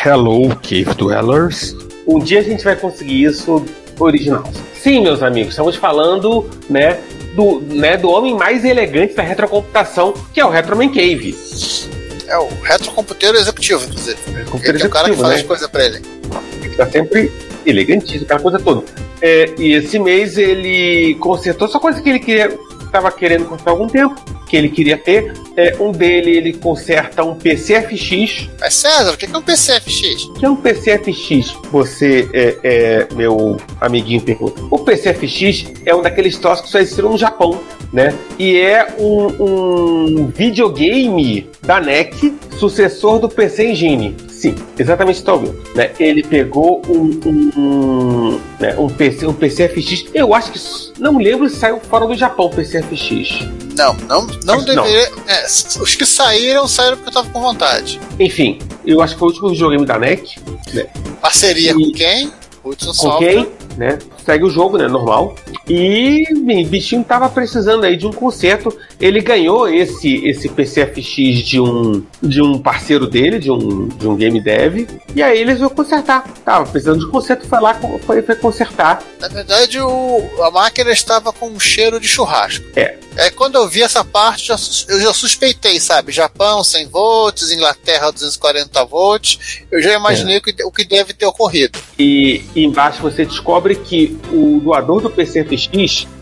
Hello, 0.05 0.49
Cave 0.57 0.93
Dwellers. 0.97 1.75
Um 2.07 2.19
dia 2.19 2.39
a 2.39 2.43
gente 2.43 2.63
vai 2.63 2.75
conseguir 2.75 3.23
isso 3.23 3.65
original. 3.99 4.43
Sim, 4.73 5.01
meus 5.01 5.23
amigos, 5.23 5.53
estamos 5.53 5.75
falando, 5.75 6.49
né, 6.69 6.99
do, 7.35 7.59
né, 7.61 7.97
do 7.97 8.09
homem 8.09 8.35
mais 8.35 8.63
elegante 8.63 9.13
da 9.13 9.23
retrocomputação, 9.23 10.13
que 10.33 10.39
é 10.39 10.45
o 10.45 10.49
Retroman 10.49 10.89
Cave. 10.89 11.35
É 12.27 12.37
o 12.37 12.47
retrocomputeiro 12.63 13.37
executivo, 13.37 13.85
inclusive. 13.85 14.17
Computeiro 14.45 14.77
Ele 14.77 14.83
é 14.83 14.87
o 14.87 14.89
cara 14.89 15.05
que 15.05 15.11
executivo, 15.11 15.21
faz 15.21 15.33
né? 15.33 15.41
as 15.41 15.47
coisas 15.47 15.67
pra 15.67 15.85
ele. 15.85 16.01
Ele 16.63 16.75
tá 16.75 16.89
sempre 16.89 17.31
elegantíssimo, 17.65 18.23
aquela 18.23 18.39
coisa 18.39 18.59
toda. 18.59 18.83
É, 19.21 19.53
e 19.57 19.73
esse 19.73 19.97
mês 19.97 20.37
ele 20.37 21.15
consertou 21.15 21.67
só 21.67 21.79
coisa 21.79 22.01
que 22.01 22.09
ele 22.09 22.19
queria, 22.19 22.57
estava 22.95 23.11
querendo 23.11 23.45
consertar 23.45 23.71
há 23.71 23.73
algum 23.73 23.87
tempo, 23.87 24.15
que 24.47 24.55
ele 24.55 24.69
queria 24.69 24.97
ter. 24.97 25.33
É, 25.57 25.75
um 25.79 25.91
dele 25.91 26.31
ele 26.31 26.53
conserta 26.53 27.23
um 27.23 27.35
PCFX, 27.35 28.49
Mas 28.59 28.73
César, 28.73 29.13
o 29.13 29.17
que 29.17 29.25
é 29.25 29.37
um 29.37 29.41
PCFX? 29.41 30.25
que 30.37 30.45
é 30.45 30.49
um 30.49 30.55
PCFX? 30.55 31.55
Você, 31.71 32.29
é, 32.33 32.57
é, 32.63 33.07
meu 33.13 33.57
amiguinho, 33.79 34.21
pergunta. 34.21 34.61
O 34.69 34.79
PCFX 34.79 35.73
é 35.85 35.95
um 35.95 36.01
daqueles 36.01 36.37
troços 36.37 36.65
que 36.65 36.71
só 36.71 36.79
existiram 36.79 37.09
no 37.09 37.17
Japão, 37.17 37.61
né? 37.91 38.13
E 38.39 38.57
é 38.57 38.95
um, 38.97 39.43
um 39.43 40.27
videogame 40.27 41.49
da 41.61 41.79
NEC, 41.79 42.33
sucessor 42.57 43.19
do 43.19 43.29
PC 43.29 43.71
Engine. 43.71 44.15
Sim, 44.45 44.55
exatamente 44.77 45.15
está 45.17 45.33
ouvindo. 45.33 45.59
Né? 45.73 45.91
Ele 45.99 46.21
pegou 46.23 46.81
um, 46.87 47.19
um, 47.25 47.51
um, 47.59 48.41
né, 48.59 48.75
um, 48.77 48.87
PC, 48.87 49.25
um 49.25 49.33
PCFX. 49.33 50.05
Eu 50.13 50.33
acho 50.35 50.51
que. 50.51 50.59
Não 50.99 51.17
lembro 51.17 51.49
se 51.49 51.55
saiu 51.55 51.79
fora 51.79 52.05
do 52.05 52.13
Japão 52.15 52.45
o 52.45 52.49
PCFX. 52.51 53.39
Não, 53.75 53.93
não, 54.07 54.27
não 54.43 54.53
Acho 54.55 54.65
que 54.65 54.73
não. 54.75 54.83
deveria. 54.83 55.11
é, 55.27 55.45
os 55.45 55.95
que 55.95 56.05
saíram, 56.05 56.67
saíram 56.67 56.95
porque 56.97 57.09
eu 57.09 57.13
tava 57.13 57.29
com 57.29 57.41
vontade. 57.41 57.99
Enfim, 58.19 58.59
eu 58.85 59.01
acho 59.01 59.13
que 59.15 59.19
foi 59.19 59.29
o 59.29 59.31
último 59.31 59.49
videogame 59.49 59.85
da 59.85 59.97
NEC. 59.97 60.35
Parceria 61.21 61.71
E- 61.71 61.73
com 61.73 61.91
quem? 61.91 62.31
Hudson 62.63 62.87
com 62.87 62.93
Software. 62.93 63.33
quem, 63.33 63.47
né? 63.77 63.99
Segue 64.23 64.43
o 64.45 64.49
jogo, 64.49 64.77
né? 64.77 64.87
Normal. 64.87 65.35
E 65.67 66.25
o 66.31 66.67
bichinho 66.67 67.03
tava 67.03 67.27
precisando 67.29 67.83
aí 67.83 67.97
de 67.97 68.05
um 68.05 68.11
conserto. 68.13 68.75
Ele 68.99 69.19
ganhou 69.19 69.67
esse 69.67 70.15
esse 70.25 70.47
PCFX 70.49 71.43
de 71.43 71.59
um 71.59 72.03
de 72.21 72.41
um 72.41 72.57
parceiro 72.59 73.07
dele, 73.07 73.39
de 73.39 73.51
um, 73.51 73.87
de 73.87 74.07
um 74.07 74.15
game 74.15 74.39
dev. 74.39 74.87
E 75.15 75.23
aí 75.23 75.39
eles 75.39 75.59
vão 75.59 75.69
consertar. 75.69 76.23
Tava 76.45 76.65
precisando 76.69 76.99
de 77.05 77.11
conserto, 77.11 77.47
foi 77.47 77.59
lá 77.59 77.73
foi, 78.05 78.21
foi 78.21 78.35
consertar. 78.35 79.03
Na 79.19 79.27
verdade, 79.27 79.79
o- 79.79 80.23
a 80.43 80.51
máquina 80.51 80.91
estava 80.91 81.33
com 81.33 81.47
um 81.49 81.59
cheiro 81.59 81.99
de 81.99 82.07
churrasco. 82.07 82.65
É. 82.75 82.97
É, 83.17 83.29
quando 83.29 83.55
eu 83.55 83.65
vi 83.65 83.81
essa 83.81 84.03
parte, 84.03 84.47
já 84.47 84.57
eu 84.89 84.99
já 84.99 85.13
suspeitei, 85.13 85.79
sabe? 85.79 86.11
Japão 86.11 86.61
100 86.63 86.87
volts, 86.89 87.49
Inglaterra 87.49 88.11
240 88.11 88.83
volts. 88.83 89.61
Eu 89.71 89.81
já 89.81 89.93
imaginei 89.95 90.37
o 90.37 90.41
que- 90.41 90.63
o 90.65 90.69
que 90.71 90.83
deve 90.85 91.13
ter 91.13 91.25
ocorrido. 91.25 91.79
E 91.97 92.43
embaixo 92.55 93.01
você 93.01 93.23
descobre 93.25 93.75
que 93.75 94.17
o 94.33 94.59
doador 94.61 94.99
do 95.01 95.09
PCFX 95.09 95.54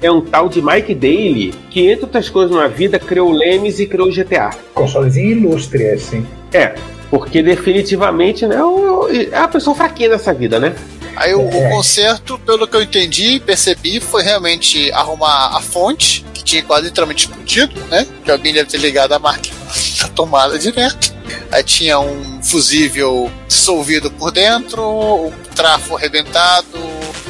é 0.02 0.12
um 0.12 0.22
tal 0.22 0.50
de 0.50 0.62
Mike 0.62 0.94
Daly, 0.96 1.54
que 1.70 1.90
entre 1.90 2.06
outras 2.06 2.30
coisas 2.30 2.56
na 2.56 2.68
vida 2.68 3.00
criou 3.00 3.32
Lemes 3.32 3.80
e 3.80 3.86
criou 3.88 4.12
GTA. 4.12 4.52
Consolezinho 4.74 5.32
ilustre 5.32 5.84
hein? 6.14 6.28
É, 6.54 6.76
porque 7.10 7.42
definitivamente 7.44 8.46
né, 8.48 8.56
é 8.56 8.64
uma 9.40 9.48
pessoa 9.48 9.76
fraquinha 9.76 10.10
nessa 10.10 10.34
vida, 10.34 10.60
né? 10.60 10.74
Aí 11.16 11.34
o, 11.36 11.42
o 11.48 11.54
É. 11.54 11.70
conserto, 11.70 12.40
pelo 12.40 12.68
que 12.68 12.76
eu 12.76 12.82
entendi 12.82 13.36
e 13.36 13.40
percebi, 13.40 14.00
foi 14.00 14.24
realmente 14.24 14.92
arrumar 14.92 15.56
a 15.56 15.62
fonte, 15.62 16.26
que 16.34 16.44
tinha 16.44 16.64
quase 16.64 16.86
literalmente 16.86 17.28
explodido, 17.28 17.80
né? 17.90 18.08
Que 18.26 18.32
alguém 18.32 18.52
deve 18.54 18.70
ter 18.70 18.78
ligado 18.80 19.14
a 19.14 19.20
máquina 19.20 19.56
na 20.02 20.08
tomada 20.08 20.58
direto. 20.58 21.14
Aí 21.52 21.64
tinha 21.64 22.00
um 22.00 22.42
fusível 22.42 23.30
dissolvido 23.48 24.10
por 24.10 24.32
dentro, 24.32 24.82
um 24.82 25.32
trafo 25.56 25.96
arrebentado, 25.96 26.66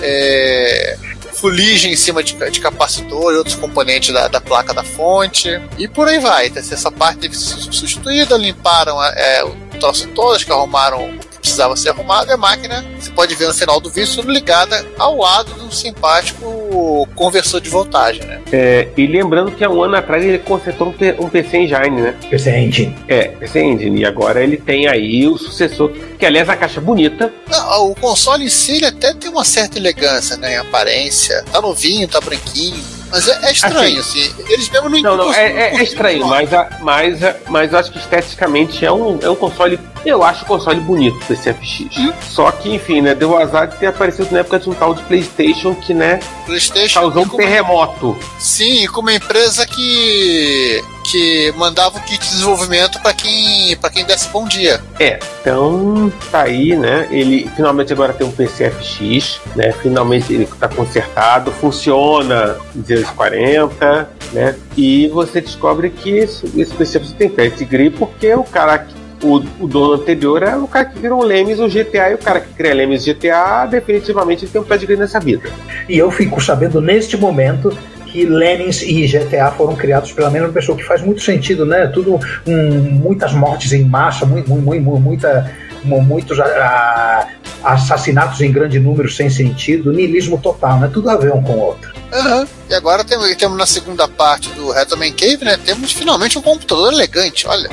é, 0.01 0.97
fuligem 1.43 1.91
em 1.91 1.95
cima 1.97 2.23
de, 2.23 2.35
de 2.51 2.61
capacitor 2.61 3.33
e 3.33 3.35
outros 3.35 3.55
componentes 3.57 4.13
da, 4.13 4.29
da 4.29 4.39
placa 4.39 4.73
da 4.73 4.81
fonte. 4.81 5.49
E 5.77 5.89
por 5.89 6.07
aí 6.07 6.17
vai. 6.17 6.49
Essa 6.55 6.89
parte 6.89 7.19
teve 7.19 7.35
que 7.35 7.37
ser 7.37 7.59
substituída, 7.59 8.37
limparam 8.37 9.03
é, 9.03 9.43
o 9.43 9.53
troço 9.77 10.07
todo, 10.15 10.37
acho 10.37 10.45
que 10.45 10.53
arrumaram 10.53 11.09
o 11.09 11.32
precisava 11.43 11.75
ser 11.75 11.89
arrumado. 11.89 12.29
E 12.29 12.33
a 12.33 12.37
máquina, 12.37 12.83
você 12.97 13.11
pode 13.11 13.35
ver 13.35 13.47
no 13.47 13.53
final 13.53 13.79
do 13.79 13.89
vídeo, 13.89 14.07
sendo 14.07 14.31
ligada 14.31 14.83
ao 14.97 15.17
lado 15.17 15.53
de 15.53 15.61
um 15.61 15.71
simpático 15.71 17.07
conversor 17.15 17.59
de 17.59 17.69
voltagem. 17.69 18.23
Né? 18.23 18.41
É, 18.51 18.87
e 18.95 19.05
lembrando 19.05 19.51
que 19.51 19.63
há 19.63 19.69
um 19.69 19.83
ano 19.83 19.95
atrás 19.95 20.23
ele 20.23 20.39
consertou 20.39 20.87
um, 20.87 21.25
um 21.25 21.29
PC 21.29 21.57
Engine, 21.57 22.01
né? 22.01 22.15
PC 22.29 22.57
Engine. 22.57 22.95
É, 23.07 23.27
PC 23.27 23.61
Engine. 23.61 23.99
E 23.99 24.05
agora 24.05 24.41
ele 24.41 24.57
tem 24.57 24.87
aí 24.87 25.27
o 25.27 25.37
sucessor, 25.37 25.91
que 26.17 26.25
aliás 26.25 26.49
a 26.49 26.55
caixa 26.55 26.79
é 26.79 26.83
bonita. 26.83 27.31
Não, 27.49 27.91
o 27.91 27.95
console 27.95 28.45
em 28.45 28.49
si 28.49 28.77
ele 28.77 28.85
até 28.85 29.13
tem 29.13 29.29
uma 29.29 29.43
certa 29.43 29.77
elegância 29.77 30.37
né, 30.37 30.53
em 30.53 30.57
aparência. 30.57 31.43
Tá 31.51 31.61
novinho, 31.61 32.07
tá 32.07 32.21
branquinho. 32.21 33.03
Mas 33.14 33.28
é, 33.28 33.39
é 33.47 33.51
estranho, 33.51 33.99
assim. 33.99 34.34
Eles 34.49 34.70
mesmo 34.70 34.89
não 34.89 34.99
Não, 35.01 35.18
não, 35.18 35.34
é, 35.34 35.45
é- 35.45 35.76
é 35.78 35.84
estranho, 35.84 36.26
mas, 36.28 36.51
a- 36.53 36.68
mas, 36.82 37.20
mas 37.47 37.72
eu 37.72 37.78
acho 37.80 37.91
que 37.91 37.99
esteticamente 37.99 38.84
é 38.84 38.91
um, 38.91 39.20
é 39.22 39.30
um 39.30 39.36
console. 39.36 39.80
Eu 40.05 40.22
acho 40.24 40.43
o 40.43 40.47
console 40.47 40.80
bonito, 40.82 41.16
o 41.16 41.26
PCFX. 41.28 41.86
Só 42.30 42.51
que, 42.51 42.74
enfim, 42.76 42.99
né? 43.01 43.16
Deu 43.16 43.38
azar 43.38 43.68
de 43.68 43.78
ter 43.78 43.86
aparecido 43.88 44.28
na 44.32 44.39
época 44.39 44.59
de 44.59 44.70
um 44.70 44.74
tal 44.74 44.93
de 44.93 45.01
PlayStation 45.03 45.74
que, 45.76 45.93
né, 45.93 46.20
PlayStation 46.45 46.99
causou 47.01 47.24
um 47.24 47.30
terremoto. 47.30 48.18
Sim, 48.39 48.86
com 48.88 48.99
uma 49.01 49.14
empresa 49.14 49.66
que 49.66 50.84
que 51.11 51.53
mandava 51.57 51.97
o 51.97 52.01
kit 52.01 52.18
de 52.18 52.30
desenvolvimento 52.30 52.99
para 53.01 53.14
quem 53.14 53.76
para 53.78 53.89
quem 53.89 54.03
desse 54.05 54.28
bom 54.30 54.47
dia. 54.47 54.82
É, 54.99 55.20
então 55.41 56.11
tá 56.32 56.43
aí, 56.43 56.76
né? 56.76 57.07
Ele 57.11 57.49
finalmente 57.55 57.91
agora 57.93 58.14
tem 58.14 58.26
um 58.26 58.32
PCFX, 58.32 59.39
né? 59.55 59.72
Finalmente 59.82 60.34
ele 60.34 60.45
tá 60.59 60.68
consertado, 60.68 61.51
funciona 61.51 62.55
240, 63.04 64.10
né? 64.32 64.56
E 64.78 65.08
você 65.10 65.41
descobre 65.41 65.89
que 65.89 66.18
esse, 66.18 66.45
esse 66.60 67.14
tem 67.16 67.30
pedigree 67.30 67.89
porque 67.89 68.34
o 68.34 68.43
cara 68.43 68.80
que 68.80 68.93
o, 69.24 69.38
o 69.60 69.68
dono 69.68 69.93
anterior 69.93 70.43
é 70.43 70.56
o 70.56 70.68
cara 70.68 70.86
que 70.86 71.08
o 71.08 71.22
Lemes 71.24 71.60
o 71.60 71.68
GTA 71.68 72.12
e 72.12 72.14
o 72.16 72.18
cara 72.18 72.41
que 72.41 72.54
cria 72.54 72.74
Lemes 72.74 73.06
GTA 73.06 73.66
definitivamente 73.66 74.45
tem 74.47 74.60
um 74.62 74.66
pedigree 74.66 74.97
nessa 74.97 75.20
vida. 75.20 75.49
E 75.88 75.97
eu 75.97 76.12
fico 76.12 76.41
sabendo 76.41 76.82
neste 76.82 77.16
momento 77.16 77.76
que 78.14 78.26
Lemmings 78.28 78.84
e 78.84 79.08
GTA 79.08 79.49
foram 79.51 79.76
criados 79.76 80.12
pela 80.12 80.30
mesma 80.30 80.49
pessoa, 80.49 80.78
que 80.78 80.84
faz 80.84 81.01
muito 81.01 81.22
sentido, 81.22 81.66
né? 81.66 81.88
Tudo, 81.88 82.20
um, 82.45 82.70
muitas 82.91 83.34
mortes 83.34 83.74
em 83.74 83.84
massa, 83.84 84.24
mu- 84.24 84.43
mu- 84.47 84.80
mu- 84.80 84.99
muita, 84.99 85.51
mu- 85.84 86.01
muitos 86.01 86.39
ah, 86.39 87.28
assassinatos 87.64 88.41
em 88.41 88.51
grande 88.51 88.80
número 88.80 89.09
sem 89.09 89.30
sentido, 89.30 89.91
niilismo 89.91 90.38
total, 90.38 90.80
né? 90.80 90.89
Tudo 90.91 91.09
a 91.09 91.16
ver 91.16 91.34
um 91.34 91.41
com 91.41 91.53
o 91.53 91.59
outro. 91.59 91.93
Aham. 92.11 92.47
E 92.70 92.74
agora 92.74 93.03
temos, 93.03 93.36
temos 93.36 93.57
na 93.57 93.66
segunda 93.66 94.07
parte 94.07 94.49
do 94.49 94.72
Retroman 94.72 95.11
Cave, 95.11 95.43
né? 95.43 95.57
Temos 95.64 95.91
finalmente 95.91 96.38
um 96.38 96.41
computador 96.41 96.93
elegante, 96.93 97.47
olha. 97.47 97.70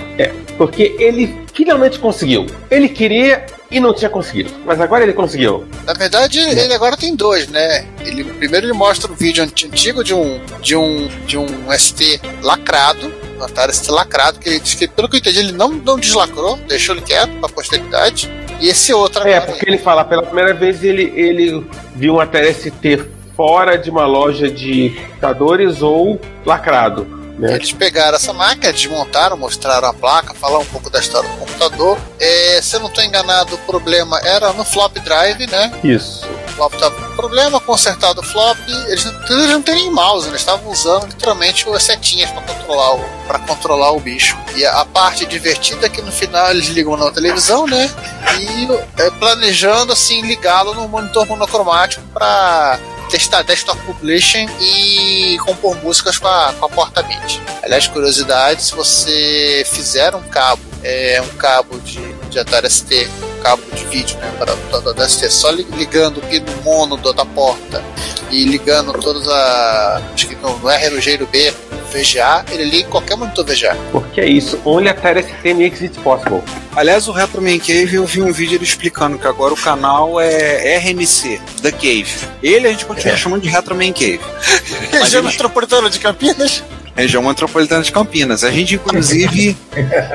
Porque 0.57 0.95
ele 0.99 1.45
finalmente 1.53 1.99
conseguiu. 1.99 2.47
Ele 2.71 2.89
queria 2.89 3.47
e 3.71 3.79
não 3.79 3.95
tinha 3.95 4.11
conseguido. 4.11 4.51
Mas 4.65 4.81
agora 4.81 5.05
ele 5.05 5.13
conseguiu. 5.13 5.67
Na 5.85 5.93
verdade, 5.93 6.39
ele 6.41 6.75
agora 6.75 6.97
tem 6.97 7.15
dois, 7.15 7.49
né? 7.49 7.87
Ele, 8.01 8.25
primeiro 8.25 8.67
ele 8.67 8.73
mostra 8.73 9.11
um 9.11 9.15
vídeo 9.15 9.45
antigo 9.45 10.03
de 10.03 10.13
um, 10.13 10.41
de 10.61 10.75
um, 10.75 11.09
de 11.27 11.39
um 11.39 11.47
ST 11.79 12.21
lacrado, 12.43 13.13
um 13.39 13.45
Atari 13.45 13.73
ST 13.73 13.91
lacrado, 13.91 14.39
que 14.39 14.49
ele 14.49 14.61
diz 14.61 14.75
que, 14.75 14.89
pelo 14.89 15.09
que 15.09 15.17
eu 15.17 15.21
entendi, 15.21 15.39
ele 15.39 15.53
não, 15.53 15.71
não 15.71 15.99
deslacrou, 15.99 16.57
deixou 16.69 16.95
ele 16.95 17.03
quieto 17.03 17.31
pra 17.39 17.49
posteridade. 17.49 18.31
E 18.61 18.69
esse 18.69 18.93
outro 18.93 19.27
É, 19.27 19.37
agora. 19.37 19.53
porque 19.53 19.69
ele 19.69 19.79
fala, 19.79 20.05
pela 20.05 20.23
primeira 20.23 20.53
vez 20.55 20.85
ele, 20.85 21.13
ele 21.17 21.67
viu 21.95 22.15
um 22.15 22.21
Atari 22.21 22.53
ST 22.55 23.05
fora 23.37 23.77
de 23.79 23.91
uma 23.91 24.07
loja 24.07 24.51
de 24.51 24.91
computadores 25.09 25.81
ou 25.83 26.21
lacrado. 26.45 27.05
Né? 27.39 27.55
Eles 27.55 27.73
pegaram 27.73 28.17
essa 28.17 28.35
máquina, 28.35 28.71
desmontaram, 28.71 29.35
mostraram 29.35 29.89
a 29.89 29.95
placa, 29.95 30.35
falaram 30.35 30.61
um 30.61 30.67
pouco 30.67 30.91
da 30.91 30.99
história 31.01 31.27
do 31.27 31.37
computador. 31.39 31.97
É, 32.21 32.61
se 32.61 32.77
eu 32.77 32.81
não 32.81 32.89
estou 32.89 33.03
enganado, 33.03 33.55
o 33.55 33.59
problema 33.59 34.21
era 34.23 34.53
no 34.53 34.63
flop 34.63 34.95
drive, 34.99 35.47
né? 35.47 35.73
Isso. 35.83 36.29
Flop 36.51 36.75
tava 36.75 36.95
com 36.95 37.17
problema, 37.17 37.61
consertado 37.61 38.21
o 38.21 38.25
flop. 38.25 38.59
Eles, 38.87 39.05
não- 39.51 39.63
têm 39.63 39.75
nem 39.75 39.91
mouse, 39.91 40.29
eles 40.29 40.41
estavam 40.41 40.71
usando 40.71 41.07
literalmente 41.07 41.69
as 41.71 41.83
setinhas 41.83 42.31
para 42.31 42.43
controlar, 42.43 42.95
o, 42.95 43.05
pra 43.27 43.39
controlar 43.41 43.93
o 43.93 44.01
bicho. 44.01 44.37
E 44.55 44.65
a, 44.65 44.81
a 44.81 44.85
parte 44.85 45.25
divertida 45.27 45.87
é 45.87 45.89
que 45.89 46.03
no 46.03 46.13
final 46.13 46.51
eles 46.51 46.67
ligam 46.69 46.97
na 46.97 47.11
televisão, 47.11 47.67
né? 47.67 47.91
E 48.39 48.69
é, 49.03 49.11
planejando 49.13 49.93
assim 49.93 50.23
ligá-lo 50.23 50.75
no 50.75 50.89
monitor 50.89 51.27
monocromático 51.27 52.03
para 52.13 52.79
testar 53.11 53.43
desktop 53.43 53.81
publishing 53.83 54.47
e 54.61 55.37
compor 55.45 55.77
músicas 55.83 56.17
com 56.19 56.29
a, 56.29 56.55
com 56.59 56.67
a 56.67 56.69
porta 56.69 57.03
MIDI. 57.03 57.43
Aliás, 57.63 57.87
curiosidade, 57.89 58.63
se 58.63 58.75
você 58.75 59.65
fizer 59.67 60.15
um 60.15 60.23
cabo, 60.23 60.63
é, 60.85 61.21
um 61.21 61.37
cabo 61.37 61.79
de, 61.81 62.01
de 62.31 62.39
Atari 62.39 62.71
ST, 62.71 63.09
cabo 63.41 63.63
de 63.75 63.85
vídeo, 63.87 64.17
né, 64.19 64.33
para 64.39 64.55
o 64.55 64.91
Atari 64.91 65.11
ST, 65.11 65.31
só 65.31 65.51
li- 65.51 65.67
ligando 65.77 66.19
o 66.19 66.21
pino 66.23 66.47
mono 66.63 66.97
da 66.97 67.25
porta 67.25 67.83
e 68.31 68.45
ligando 68.45 68.93
todas 68.95 69.27
a 69.29 70.03
acho 70.15 70.29
que 70.29 70.37
no, 70.37 70.57
no 70.59 70.69
R, 70.71 70.91
no 70.91 71.01
G 71.01 71.15
e 71.15 71.19
no 71.19 71.27
B, 71.27 71.53
VGA, 71.93 72.45
ele 72.53 72.65
liga 72.67 72.87
em 72.87 72.91
qualquer 72.91 73.17
monitor 73.17 73.45
VGA. 73.45 73.77
Porque 73.91 74.21
é 74.21 74.29
isso. 74.29 74.61
Only 74.65 74.89
Atari 74.89 75.23
ST 75.25 75.55
makes 75.55 75.83
it 75.83 75.99
possible. 76.01 76.41
Aliás, 76.77 77.09
o 77.09 77.13
Retro 77.13 77.43
Man 77.43 77.59
Cave 77.59 77.95
eu 77.97 78.07
vi 78.07 78.23
um 78.23 78.33
vídeo 78.33 78.55
ele 78.57 78.63
explicando 78.65 79.19
que 79.19 79.27
agora 79.27 79.53
o 79.53 79.57
canal 79.57 80.21
é 80.21 80.79
RMC, 80.79 81.41
The 81.63 81.73
Cave. 81.73 82.07
Ele 82.41 82.69
a 82.69 82.71
gente 82.71 82.85
continua 82.85 83.17
chamando 83.17 83.43
de 83.43 83.49
Retro 83.49 83.75
Man 83.75 83.93
Cave. 83.93 84.21
Região 84.93 85.21
ele- 85.21 85.29
Metropolitana 85.31 85.91
de 85.91 85.99
Campinas? 85.99 86.63
Região 86.95 87.23
metropolitana 87.23 87.83
de 87.83 87.93
Campinas. 87.93 88.45
A 88.45 88.51
gente, 88.51 88.75
inclusive, 88.75 89.57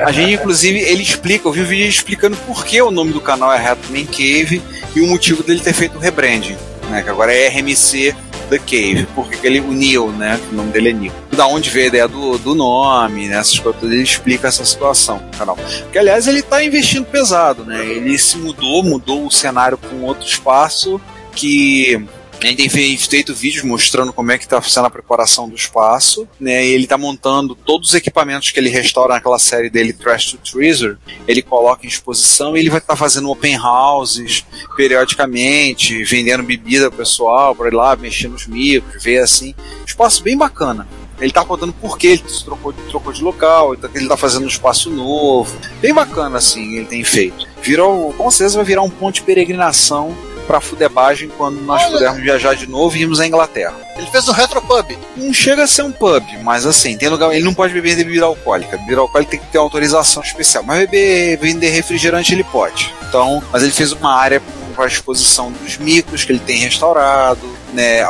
a 0.04 0.12
gente, 0.12 0.34
inclusive, 0.34 0.78
ele 0.78 1.02
explica, 1.02 1.48
eu 1.48 1.52
vi 1.52 1.62
um 1.62 1.66
vídeo 1.66 1.88
explicando 1.88 2.36
por 2.38 2.64
que 2.64 2.80
o 2.80 2.90
nome 2.90 3.12
do 3.12 3.20
canal 3.20 3.52
é 3.52 3.58
Retro 3.58 3.92
Man 3.92 4.04
Cave 4.04 4.62
e 4.94 5.00
o 5.00 5.06
motivo 5.06 5.42
dele 5.42 5.60
ter 5.60 5.72
feito 5.72 5.96
o 5.96 6.00
rebranding, 6.00 6.56
né? 6.90 7.02
Que 7.02 7.10
agora 7.10 7.32
é 7.32 7.48
RMC 7.48 8.14
The 8.48 8.58
Cave, 8.58 9.06
porque 9.14 9.44
ele, 9.46 9.60
o 9.60 9.72
Neil, 9.72 10.08
né? 10.12 10.40
O 10.50 10.54
nome 10.54 10.70
dele 10.70 10.90
é 10.90 10.92
Neil. 10.92 11.12
Da 11.32 11.46
onde 11.46 11.68
veio 11.70 11.86
a 11.86 11.88
ideia 11.88 12.08
do, 12.08 12.38
do 12.38 12.54
nome, 12.54 13.28
né? 13.28 13.38
Essas 13.38 13.58
coisas, 13.58 13.82
ele 13.82 14.02
explica 14.02 14.48
essa 14.48 14.64
situação 14.64 15.18
no 15.18 15.38
canal. 15.38 15.58
Que, 15.90 15.98
aliás, 15.98 16.26
ele 16.26 16.42
tá 16.42 16.62
investindo 16.62 17.04
pesado, 17.04 17.64
né? 17.64 17.84
Ele 17.84 18.16
se 18.18 18.38
mudou, 18.38 18.82
mudou 18.82 19.26
o 19.26 19.30
cenário 19.30 19.76
para 19.76 19.90
um 19.90 20.04
outro 20.04 20.26
espaço 20.26 21.00
que 21.34 22.06
a 22.40 22.46
gente 22.46 22.56
tem 22.56 22.68
fe- 22.68 22.96
feito 22.96 23.34
vídeos 23.34 23.64
mostrando 23.64 24.12
como 24.12 24.30
é 24.32 24.38
que 24.38 24.44
está 24.44 24.60
sendo 24.62 24.86
a 24.86 24.90
preparação 24.90 25.48
do 25.48 25.54
espaço, 25.54 26.28
né? 26.38 26.66
Ele 26.66 26.84
está 26.84 26.98
montando 26.98 27.54
todos 27.54 27.88
os 27.90 27.94
equipamentos 27.94 28.50
que 28.50 28.58
ele 28.60 28.68
restaura 28.68 29.14
naquela 29.14 29.38
série 29.38 29.70
dele 29.70 29.92
Trash 29.92 30.32
to 30.32 30.38
Treasure, 30.38 30.96
ele 31.26 31.42
coloca 31.42 31.84
em 31.84 31.88
exposição 31.88 32.56
e 32.56 32.60
ele 32.60 32.70
vai 32.70 32.78
estar 32.78 32.96
fazendo 32.96 33.30
open 33.30 33.56
houses 33.58 34.44
periodicamente, 34.76 36.04
vendendo 36.04 36.42
bebida 36.42 36.88
pro 36.88 36.98
pessoal, 36.98 37.56
ir 37.66 37.74
lá 37.74 37.96
mexer 37.96 38.28
nos 38.28 38.46
micros, 38.46 39.02
ver 39.02 39.18
assim, 39.18 39.54
espaço 39.86 40.22
bem 40.22 40.36
bacana. 40.36 40.86
Ele 41.18 41.32
tá 41.32 41.42
contando 41.42 41.72
por 41.72 41.96
que 41.96 42.08
ele 42.08 42.22
trocou, 42.44 42.74
trocou 42.90 43.10
de 43.12 43.22
local, 43.22 43.74
então 43.74 43.88
ele 43.94 44.06
tá 44.06 44.18
fazendo 44.18 44.44
um 44.44 44.48
espaço 44.48 44.90
novo. 44.90 45.56
Bem 45.80 45.94
bacana, 45.94 46.36
assim, 46.36 46.76
ele 46.76 46.84
tem 46.84 47.02
feito. 47.02 47.46
Virou, 47.62 48.12
com 48.12 48.30
certeza 48.30 48.56
vai 48.58 48.66
virar 48.66 48.82
um 48.82 48.90
ponto 48.90 49.14
de 49.14 49.22
peregrinação 49.22 50.14
pra 50.46 50.60
Fudebagem 50.60 51.28
quando 51.36 51.60
nós 51.60 51.82
Olha. 51.82 51.92
pudermos 51.92 52.22
viajar 52.22 52.54
de 52.54 52.66
novo 52.66 52.96
e 52.96 53.02
irmos 53.02 53.20
à 53.20 53.26
Inglaterra. 53.26 53.74
Ele 53.96 54.06
fez 54.06 54.28
um 54.28 54.32
retropub. 54.32 54.96
Não 55.16 55.32
chega 55.32 55.64
a 55.64 55.66
ser 55.66 55.82
um 55.82 55.92
pub, 55.92 56.22
mas 56.42 56.66
assim, 56.66 56.96
tem 56.96 57.08
lugar. 57.08 57.32
Ele 57.34 57.44
não 57.44 57.54
pode 57.54 57.72
beber 57.72 57.96
bebida 57.96 58.24
alcoólica. 58.24 58.76
Bebida 58.78 59.00
alcoólica 59.00 59.32
tem 59.32 59.40
que 59.40 59.46
ter 59.46 59.58
autorização 59.58 60.22
especial. 60.22 60.62
Mas 60.64 60.78
beber, 60.80 61.38
vender 61.38 61.70
refrigerante 61.70 62.32
ele 62.32 62.44
pode. 62.44 62.94
Então, 63.08 63.42
mas 63.52 63.62
ele 63.62 63.72
fez 63.72 63.92
uma 63.92 64.14
área 64.14 64.40
com 64.74 64.82
a 64.82 64.86
exposição 64.86 65.50
dos 65.50 65.78
micros 65.78 66.24
que 66.24 66.32
ele 66.32 66.38
tem 66.38 66.58
restaurado, 66.58 67.46
né? 67.72 68.02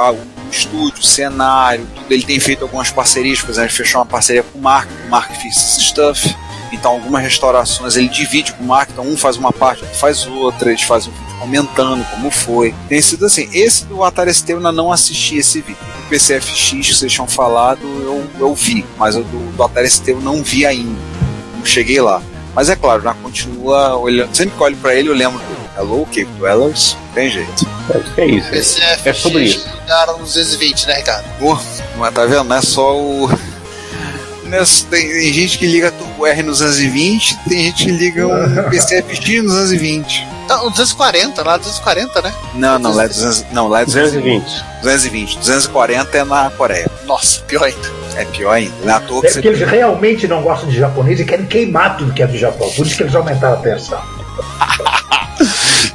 estúdio, 0.51 1.03
cenário, 1.03 1.87
tudo. 1.95 2.13
Ele 2.13 2.25
tem 2.25 2.39
feito 2.41 2.63
algumas 2.63 2.91
parcerias, 2.91 3.41
por 3.41 3.51
exemplo, 3.51 3.71
ele 3.71 3.77
fechou 3.77 4.01
uma 4.01 4.07
parceria 4.07 4.43
com 4.43 4.59
o 4.59 4.63
Mark, 4.63 4.89
o 5.07 5.11
Mark 5.11 5.31
Fix 5.41 5.79
Stuff. 5.81 6.35
Então, 6.73 6.93
algumas 6.93 7.23
restaurações 7.23 7.97
ele 7.97 8.09
divide 8.09 8.53
com 8.53 8.65
o 8.65 8.67
Mark, 8.67 8.91
então 8.91 9.07
um 9.07 9.17
faz 9.17 9.37
uma 9.37 9.53
parte, 9.53 9.83
outro 9.83 9.99
faz 9.99 10.27
outra, 10.27 10.71
eles 10.71 10.83
fazem 10.83 11.13
um 11.13 11.26
vídeo 11.37 11.41
comentando 11.41 12.05
como 12.11 12.31
foi. 12.31 12.75
Tem 12.89 13.01
sido 13.01 13.27
assim. 13.27 13.49
Esse 13.53 13.85
do 13.85 14.03
Atari 14.03 14.33
ST 14.33 14.51
eu 14.51 14.57
ainda 14.59 14.73
não 14.73 14.91
assisti 14.93 15.37
esse 15.39 15.61
vídeo. 15.61 15.77
O 16.05 16.09
PCFX 16.09 16.71
que 16.71 16.95
vocês 16.95 17.13
tinham 17.13 17.27
falado 17.27 17.81
eu, 17.83 18.25
eu 18.39 18.55
vi, 18.55 18.85
mas 18.97 19.17
o 19.17 19.23
do, 19.23 19.53
do 19.57 19.63
Atari 19.63 19.89
ST 19.91 20.09
eu 20.11 20.21
não 20.21 20.43
vi 20.43 20.65
ainda. 20.65 20.99
Não 21.57 21.65
cheguei 21.65 22.01
lá. 22.01 22.23
Mas 22.55 22.71
é 22.71 22.77
claro, 22.77 23.03
já 23.03 23.13
continua 23.15 23.97
olhando. 23.97 24.35
Sempre 24.35 24.55
que 24.57 24.61
eu 24.63 24.65
olho 24.65 24.77
pra 24.79 24.95
ele, 24.95 25.11
eu 25.11 25.15
lembro 25.15 25.39
do 25.39 25.81
Hello, 25.81 26.07
Cave 26.07 26.25
Dwellers. 26.39 26.97
Tem 27.15 27.31
jeito. 27.31 27.67
É, 28.17 28.23
é 28.23 28.27
isso. 28.27 28.51
PCF 28.51 29.09
É 29.09 29.13
sobre 29.13 29.43
isso. 29.45 29.69
ligaram 29.83 30.19
nos 30.19 30.33
220, 30.35 30.87
né, 30.87 30.95
Ricardo? 30.95 31.25
Pô, 31.39 31.59
mas 31.99 32.15
tá 32.15 32.25
vendo? 32.25 32.45
Não 32.45 32.57
é 32.57 32.63
só 32.63 32.97
o. 32.99 33.29
é- 34.51 34.65
Tem, 34.91 35.07
tem 35.09 35.33
gente 35.35 35.59
que 35.59 35.67
liga 35.67 35.91
Turbo 35.91 36.25
R 36.27 36.43
nos 36.43 36.61
220, 36.61 37.37
tem 37.49 37.65
gente 37.65 37.85
que 37.85 37.91
liga 37.91 38.27
um 38.27 38.71
PCFX 38.71 39.43
nos 39.45 39.53
220. 39.53 40.27
Não, 40.49 40.71
240, 40.71 41.43
lá 41.43 41.57
240, 41.57 42.23
né? 42.23 42.35
Não, 42.55 42.79
não, 42.79 42.95
lá 42.95 43.05
é 43.05 43.09
200, 43.09 43.53
não, 43.53 43.69
lá 43.69 43.83
é 43.83 43.85
220. 43.85 44.43
220. 44.43 44.83
220. 44.83 45.39
240 45.39 46.19
é 46.19 46.25
na 46.25 46.51
Coreia. 46.51 46.91
Nossa, 47.05 47.41
pior 47.43 47.65
ainda. 47.65 47.91
É 48.15 48.25
pior 48.25 48.53
ainda. 48.53 48.75
Não 48.85 48.93
é 48.93 48.97
à 48.97 49.01
toa 49.01 49.21
que 49.21 49.27
É 49.27 49.31
você 49.31 49.43
porque 49.43 49.49
eles 49.49 49.69
realmente 49.69 50.27
não 50.29 50.43
gostam 50.43 50.69
de 50.69 50.79
japonês 50.79 51.21
e 51.21 51.25
querem 51.25 51.47
queimar 51.47 51.97
tudo 51.97 52.13
que 52.13 52.23
é 52.23 52.27
do 52.27 52.39
Japão. 52.39 52.71
Por 52.71 52.87
isso 52.87 52.97
que 52.97 53.03
eles 53.03 53.15
aumentaram 53.15 53.55
a 53.55 53.59
tensão. 53.59 54.01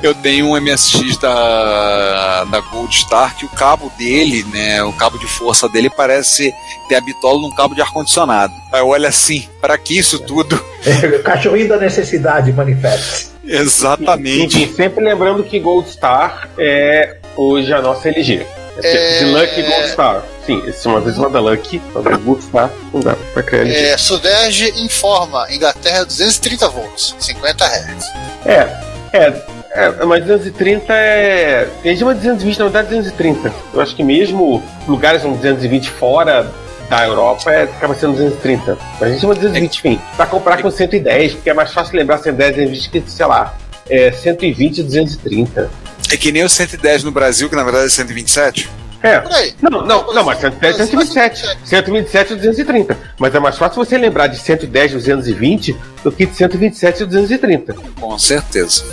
Eu 0.04 0.16
tenho 0.16 0.48
um 0.48 0.60
MSX 0.60 1.18
da, 1.18 2.44
da 2.46 2.60
Gold 2.60 2.96
Star 2.96 3.36
que 3.38 3.46
o 3.46 3.50
cabo 3.50 3.92
dele, 3.98 4.44
né, 4.52 4.82
o 4.84 4.92
cabo 4.94 5.18
de 5.20 5.28
força 5.28 5.70
dele 5.70 5.90
parece 5.90 6.52
ter 6.90 6.96
a 6.96 7.02
bitola 7.02 7.40
num 7.42 7.54
cabo 7.54 7.76
de 7.76 7.82
ar-condicionado. 7.82 8.52
Aí 8.72 8.80
eu 8.80 8.88
olho 8.88 9.08
assim, 9.08 9.48
para 9.60 9.78
que 9.78 9.98
isso 9.98 10.18
tudo? 10.20 10.60
É, 10.86 11.20
cachorrinho 11.20 11.70
da 11.70 11.78
necessidade 11.78 12.52
manifesta. 12.52 13.30
Exatamente. 13.46 14.64
Enfim, 14.64 14.74
sempre 14.74 15.04
lembrando 15.04 15.44
que 15.44 15.60
Gold 15.60 15.88
Star 15.90 16.50
é 16.58 17.18
hoje 17.36 17.72
a 17.72 17.82
nossa 17.82 18.10
LG. 18.10 18.46
É- 18.84 19.20
De 19.20 19.26
Lucky 19.26 19.62
Gold 19.62 19.90
Star. 19.90 20.24
Sim, 20.46 20.64
esse 20.66 20.88
é 20.88 20.90
uma 20.90 21.00
vez 21.02 21.18
uma 21.18 21.30
da 21.30 21.40
Lucky, 21.40 21.80
uma 21.94 22.02
da 22.02 22.18
Gold 22.18 22.44
Star, 22.44 22.72
não 22.92 23.02
dá 23.02 23.16
pra 23.34 23.44
criar 23.44 23.62
LG. 23.62 23.78
É, 23.80 23.98
Suderge 23.98 24.74
informa, 24.84 25.46
Inglaterra 25.52 26.04
230 26.06 26.68
volts, 26.70 27.16
50 27.20 27.64
Hz. 27.66 28.06
É, 28.46 28.82
é, 29.14 29.30
é, 29.74 30.06
mas 30.06 30.26
230 30.26 30.94
é. 30.94 31.68
Tem 31.82 31.94
gente 31.94 32.04
uma 32.04 32.14
220, 32.14 32.60
na 32.60 32.66
verdade 32.66 32.90
230. 32.90 33.54
Eu 33.74 33.82
acho 33.82 33.96
que 33.96 34.04
mesmo 34.04 34.62
lugares 34.88 35.22
com 35.22 35.34
220 35.34 35.90
fora 35.92 36.52
da 36.90 37.08
Europa 37.08 37.52
é, 37.52 37.64
acaba 37.64 37.94
sendo 37.96 38.14
230. 38.14 38.78
Mas 39.00 39.02
a 39.02 39.12
gente 39.12 39.22
chama 39.22 39.34
de 39.34 39.42
220, 39.42 39.78
enfim. 39.78 40.02
Pra 40.18 40.26
comprar 40.26 40.62
com 40.62 40.70
110, 40.70 41.36
porque 41.36 41.50
é 41.50 41.54
mais 41.54 41.74
fácil 41.74 41.98
lembrar 41.98 42.18
110 42.18 42.56
220 42.56 42.90
que, 42.90 43.04
sei 43.10 43.26
lá, 43.26 43.56
é 43.90 44.12
120 44.12 44.80
e 44.80 44.84
230. 44.84 45.72
É 46.12 46.18
que 46.18 46.32
nem 46.32 46.44
o 46.44 46.50
110 46.50 47.06
no 47.06 47.12
Brasil, 47.12 47.50
que 47.50 47.56
na 47.56 47.64
verdade 47.64 47.86
é 47.86 47.90
127. 47.90 48.70
É. 49.02 49.20
Por 49.20 49.32
aí. 49.32 49.54
Não, 49.62 49.82
não, 49.86 50.14
não, 50.14 50.24
mas 50.24 50.40
110 50.40 50.80
é 50.80 50.86
127. 50.86 51.58
127 51.64 52.34
e 52.34 52.36
230. 52.36 52.98
Mas 53.18 53.34
é 53.34 53.40
mais 53.40 53.58
fácil 53.58 53.84
você 53.84 53.98
lembrar 53.98 54.28
de 54.28 54.38
110 54.38 54.92
e 54.92 54.94
220 54.96 55.78
do 56.04 56.12
que 56.12 56.26
de 56.26 56.36
127 56.36 57.04
e 57.04 57.06
230. 57.06 57.74
Com 58.00 58.20
certeza. 58.20 58.84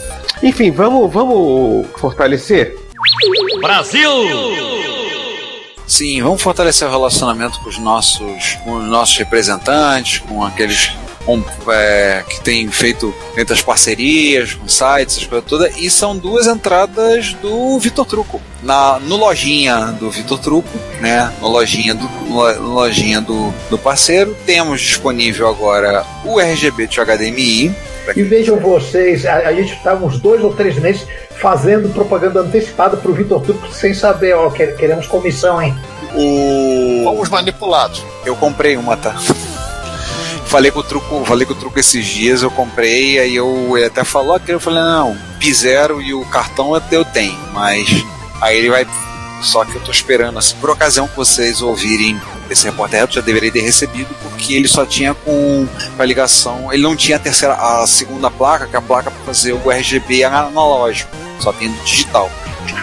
Enfim, 0.42 0.70
vamos, 0.70 1.12
vamos 1.12 1.86
fortalecer? 1.96 2.76
Sim, 5.86 6.22
vamos 6.22 6.42
fortalecer 6.42 6.86
o 6.86 6.90
relacionamento 6.90 7.58
com 7.60 7.68
os 7.68 7.78
nossos, 7.78 8.54
com 8.62 8.76
os 8.76 8.84
nossos 8.84 9.16
representantes, 9.16 10.18
com 10.18 10.44
aqueles 10.44 10.92
com, 11.28 11.42
é, 11.70 12.24
que 12.26 12.40
têm 12.40 12.70
feito 12.70 13.14
muitas 13.34 13.60
parcerias 13.60 14.54
com 14.54 14.66
sites, 14.66 15.16
essas 15.16 15.26
coisas 15.26 15.46
todas. 15.46 15.76
E 15.76 15.90
são 15.90 16.16
duas 16.16 16.46
entradas 16.46 17.34
do 17.34 17.78
Vitor 17.78 18.06
Truco. 18.06 18.40
Na, 18.62 18.98
no 18.98 19.16
lojinha 19.16 19.86
do 20.00 20.10
Vitor 20.10 20.38
Truco, 20.38 20.78
né? 21.00 21.32
No 21.40 21.48
lojinha 21.48 21.94
do, 21.94 22.08
no 22.08 22.72
lojinha 22.72 23.20
do, 23.20 23.52
do 23.68 23.76
parceiro, 23.76 24.34
temos 24.46 24.80
disponível 24.80 25.48
agora 25.48 26.04
o 26.24 26.40
RGB 26.40 26.86
de 26.86 26.98
HDMI. 26.98 27.74
E 28.16 28.22
vejam 28.22 28.56
vocês, 28.58 29.24
a, 29.26 29.34
a 29.48 29.52
gente 29.52 29.72
estava 29.74 30.04
uns 30.04 30.18
dois 30.18 30.42
ou 30.42 30.52
três 30.54 30.76
meses 30.78 31.06
fazendo 31.40 31.88
propaganda 31.92 32.40
antecipada 32.40 32.96
pro 32.96 33.12
Vitor 33.12 33.40
Turco 33.42 33.68
sem 33.72 33.92
saber, 33.94 34.34
ó, 34.34 34.50
quer- 34.50 34.76
queremos 34.76 35.06
comissão, 35.06 35.60
hein? 35.62 35.74
O... 36.14 37.02
Fomos 37.04 37.28
manipulados. 37.28 38.02
Eu 38.24 38.34
comprei 38.36 38.76
uma, 38.76 38.96
tá? 38.96 39.14
Falei 40.46 40.70
com 40.70 40.80
o 40.80 40.82
truco, 40.82 41.24
falei 41.26 41.46
com 41.46 41.52
o 41.52 41.56
truco 41.56 41.78
esses 41.78 42.06
dias, 42.06 42.42
eu 42.42 42.50
comprei, 42.50 43.18
aí 43.18 43.36
eu, 43.36 43.76
ele 43.76 43.84
até 43.86 44.02
falou 44.02 44.34
aquilo, 44.34 44.52
eu 44.56 44.60
falei, 44.60 44.82
não, 44.82 45.14
P0 45.38 46.00
e 46.02 46.14
o 46.14 46.24
cartão 46.24 46.74
eu 46.90 47.04
tenho, 47.04 47.38
mas 47.52 47.86
aí 48.40 48.56
ele 48.56 48.70
vai. 48.70 48.86
Só 49.40 49.64
que 49.64 49.74
eu 49.74 49.80
tô 49.80 49.90
esperando, 49.90 50.38
assim, 50.38 50.56
por 50.56 50.70
ocasião 50.70 51.06
que 51.06 51.16
vocês 51.16 51.62
ouvirem 51.62 52.20
esse 52.50 52.64
repórter 52.64 53.06
já 53.10 53.20
deveria 53.20 53.52
ter 53.52 53.60
recebido, 53.60 54.08
porque 54.22 54.54
ele 54.54 54.68
só 54.68 54.84
tinha 54.86 55.14
com 55.14 55.66
a 55.98 56.04
ligação, 56.04 56.72
ele 56.72 56.82
não 56.82 56.96
tinha 56.96 57.16
a 57.16 57.20
terceira, 57.20 57.54
a 57.54 57.86
segunda 57.86 58.30
placa, 58.30 58.66
que 58.66 58.74
é 58.74 58.78
a 58.78 58.82
placa 58.82 59.10
para 59.10 59.24
fazer 59.24 59.52
o 59.52 59.70
RGB 59.70 60.24
analógico, 60.24 61.10
só 61.38 61.52
tem 61.52 61.70
digital. 61.84 62.30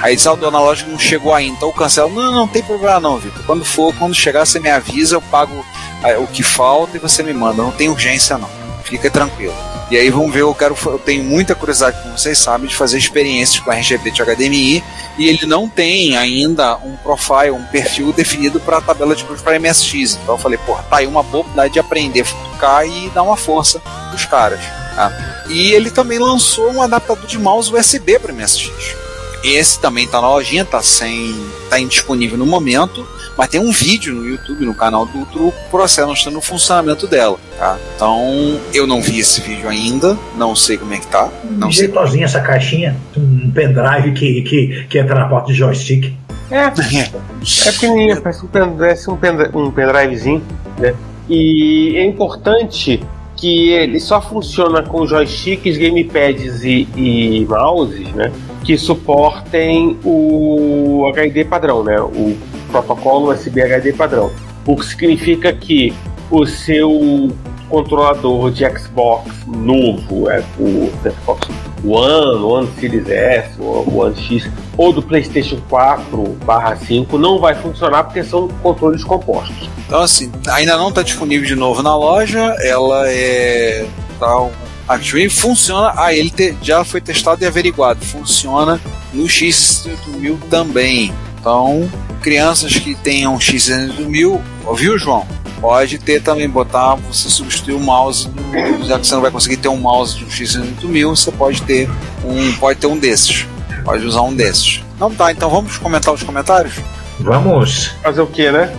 Aí 0.01 0.15
disse, 0.15 0.27
ah, 0.27 0.33
o 0.33 0.47
analógico 0.47 0.89
não 0.89 0.99
chegou 0.99 1.33
ainda, 1.33 1.55
então 1.55 1.69
eu 1.69 1.73
cancelo. 1.73 2.09
Não, 2.13 2.31
não 2.31 2.47
tem 2.47 2.61
problema 2.61 2.99
não, 2.99 3.17
Vitor. 3.17 3.43
Quando 3.45 3.65
for, 3.65 3.93
quando 3.95 4.13
chegar, 4.13 4.45
você 4.45 4.59
me 4.59 4.69
avisa, 4.69 5.15
eu 5.15 5.21
pago 5.21 5.65
ah, 6.03 6.19
o 6.19 6.27
que 6.27 6.43
falta 6.43 6.97
e 6.97 6.99
você 6.99 7.23
me 7.23 7.33
manda. 7.33 7.61
Não 7.61 7.71
tem 7.71 7.89
urgência 7.89 8.37
não. 8.37 8.49
Fica 8.83 9.09
tranquilo. 9.09 9.55
E 9.91 9.97
aí 9.97 10.09
vamos 10.09 10.33
ver, 10.33 10.41
eu 10.41 10.53
quero. 10.55 10.75
Eu 10.85 10.99
tenho 10.99 11.23
muita 11.23 11.53
curiosidade, 11.53 12.01
como 12.01 12.17
vocês 12.17 12.37
sabem, 12.37 12.67
de 12.67 12.75
fazer 12.75 12.97
experiências 12.97 13.59
com 13.59 13.71
RGB 13.71 14.11
de 14.11 14.23
HDMI. 14.23 14.83
E 15.17 15.27
ele 15.27 15.45
não 15.45 15.69
tem 15.69 16.17
ainda 16.17 16.75
um 16.77 16.95
profile, 16.97 17.51
um 17.51 17.63
perfil 17.65 18.11
definido 18.11 18.59
para 18.59 18.77
a 18.77 18.81
tabela 18.81 19.15
de 19.15 19.23
cruz 19.23 19.41
para 19.41 19.59
MSX. 19.59 20.17
Então 20.21 20.35
eu 20.35 20.39
falei, 20.39 20.57
pô, 20.65 20.75
tá 20.75 20.97
aí 20.97 21.07
uma 21.07 21.21
boa 21.21 21.41
oportunidade 21.41 21.73
de 21.73 21.79
aprender 21.79 22.21
a 22.21 22.25
futucar 22.25 22.85
e 22.87 23.09
dar 23.09 23.23
uma 23.23 23.37
força 23.37 23.79
pros 24.09 24.25
caras. 24.25 24.59
tá? 24.95 25.45
E 25.49 25.71
ele 25.73 25.91
também 25.91 26.17
lançou 26.17 26.71
um 26.71 26.81
adaptador 26.81 27.27
de 27.27 27.37
mouse 27.37 27.71
USB 27.73 28.17
para 28.17 28.33
MSX. 28.33 28.95
Esse 29.43 29.79
também 29.79 30.07
tá 30.07 30.19
na 30.19 30.29
lojinha, 30.29 30.65
tá 30.65 30.81
sem. 30.81 31.35
tá 31.69 31.79
indisponível 31.79 32.37
no 32.37 32.47
momento, 32.47 33.07
mas 33.37 33.49
tem 33.49 33.59
um 33.59 33.71
vídeo 33.71 34.13
no 34.13 34.27
YouTube, 34.27 34.65
no 34.65 34.73
canal 34.73 35.05
do 35.05 35.25
Truco, 35.25 35.57
processo 35.69 36.07
mostrando 36.07 36.37
o 36.37 36.41
funcionamento 36.41 37.07
dela. 37.07 37.37
Tá? 37.57 37.77
Então, 37.95 38.59
eu 38.73 38.87
não 38.87 39.01
vi 39.01 39.19
esse 39.19 39.41
vídeo 39.41 39.67
ainda, 39.67 40.17
não 40.37 40.55
sei 40.55 40.77
como 40.77 40.93
é 40.93 40.99
que 40.99 41.07
tá. 41.07 41.29
Não 41.43 41.71
sei. 41.71 41.85
Jeitosinha 41.85 42.25
essa 42.25 42.41
caixinha, 42.41 42.95
um 43.17 43.51
pendrive 43.51 44.13
que, 44.13 44.41
que, 44.41 44.85
que 44.89 44.99
entra 44.99 45.15
na 45.15 45.27
porta 45.27 45.51
de 45.51 45.57
joystick. 45.57 46.13
É, 46.49 46.65
é 46.67 48.15
parece 48.21 48.45
um, 48.45 48.47
pen, 48.47 48.75
parece 48.77 49.09
um, 49.09 49.17
pen, 49.17 49.31
um 49.53 49.71
pendrivezinho, 49.71 50.43
né? 50.77 50.93
E 51.27 51.95
é 51.97 52.05
importante 52.05 53.01
que 53.35 53.69
ele 53.71 53.99
só 53.99 54.21
funciona 54.21 54.81
com 54.81 55.05
joysticks, 55.05 55.77
gamepads 55.77 56.63
e, 56.63 56.87
e 56.95 57.45
mouses, 57.49 58.07
né? 58.13 58.31
Que 58.63 58.77
suportem 58.77 59.97
o 60.03 61.05
HD 61.11 61.43
padrão, 61.45 61.83
né? 61.83 61.99
O 61.99 62.37
protocolo 62.81 63.31
USB 63.31 63.61
HD 63.61 63.93
padrão. 63.93 64.31
O 64.65 64.75
que 64.75 64.85
significa 64.85 65.53
que 65.53 65.93
o 66.31 66.45
seu 66.45 67.31
controlador 67.69 68.51
de 68.51 68.63
Xbox 68.77 69.31
novo, 69.47 70.29
é 70.29 70.43
o 70.59 70.91
Xbox 71.01 71.47
One, 71.83 72.43
One 72.43 72.69
Series 72.79 73.07
S, 73.09 73.49
One 73.61 74.15
X, 74.15 74.49
ou 74.77 74.91
do 74.93 75.01
PlayStation 75.01 75.57
4/5 75.69 77.17
não 77.17 77.39
vai 77.39 77.55
funcionar 77.55 78.03
porque 78.05 78.23
são 78.23 78.47
controles 78.61 79.03
compostos. 79.03 79.69
Então, 79.85 80.01
assim, 80.01 80.31
ainda 80.47 80.77
não 80.77 80.89
está 80.89 81.01
disponível 81.03 81.47
de 81.47 81.55
novo 81.55 81.81
na 81.83 81.95
loja, 81.95 82.55
ela 82.61 83.07
é. 83.07 83.85
Tá, 84.19 84.47
Active 84.87 85.29
funciona. 85.29 85.93
Ah, 85.95 86.13
ele 86.13 86.29
te- 86.29 86.55
já 86.61 86.83
foi 86.85 87.01
testado 87.01 87.43
e 87.43 87.47
averiguado. 87.47 88.03
Funciona 88.05 88.79
no 89.13 89.25
X68000 89.25 90.37
também. 90.49 91.11
Então, 91.45 91.87
crianças 92.23 92.75
que 92.75 92.95
tenham 92.95 93.37
X68000, 93.37 94.41
ouviu, 94.65 94.97
João? 94.97 95.27
Pode 95.61 95.99
ter 95.99 96.19
também, 96.19 96.49
botar, 96.49 96.95
você 96.95 97.29
substituir 97.29 97.75
o 97.75 97.79
mouse, 97.79 98.27
do, 98.27 98.83
já 98.87 98.97
que 98.97 99.05
você 99.05 99.13
não 99.13 99.21
vai 99.21 99.29
conseguir 99.29 99.57
ter 99.57 99.67
um 99.67 99.77
mouse 99.77 100.17
de 100.17 100.25
um 100.25 100.27
X68000, 100.27 101.09
você 101.09 101.31
pode 101.31 101.61
ter 101.61 101.87
um, 102.23 102.51
pode 102.53 102.79
ter 102.79 102.87
um 102.87 102.97
desses. 102.97 103.45
Pode 103.83 104.03
usar 104.03 104.23
um 104.23 104.33
desses. 104.33 104.83
Não 104.99 105.13
tá, 105.13 105.31
então 105.31 105.47
vamos 105.47 105.77
comentar 105.77 106.11
os 106.15 106.23
comentários? 106.23 106.79
Vamos. 107.19 107.91
Fazer 108.01 108.21
o 108.21 108.27
que, 108.27 108.49
né? 108.49 108.75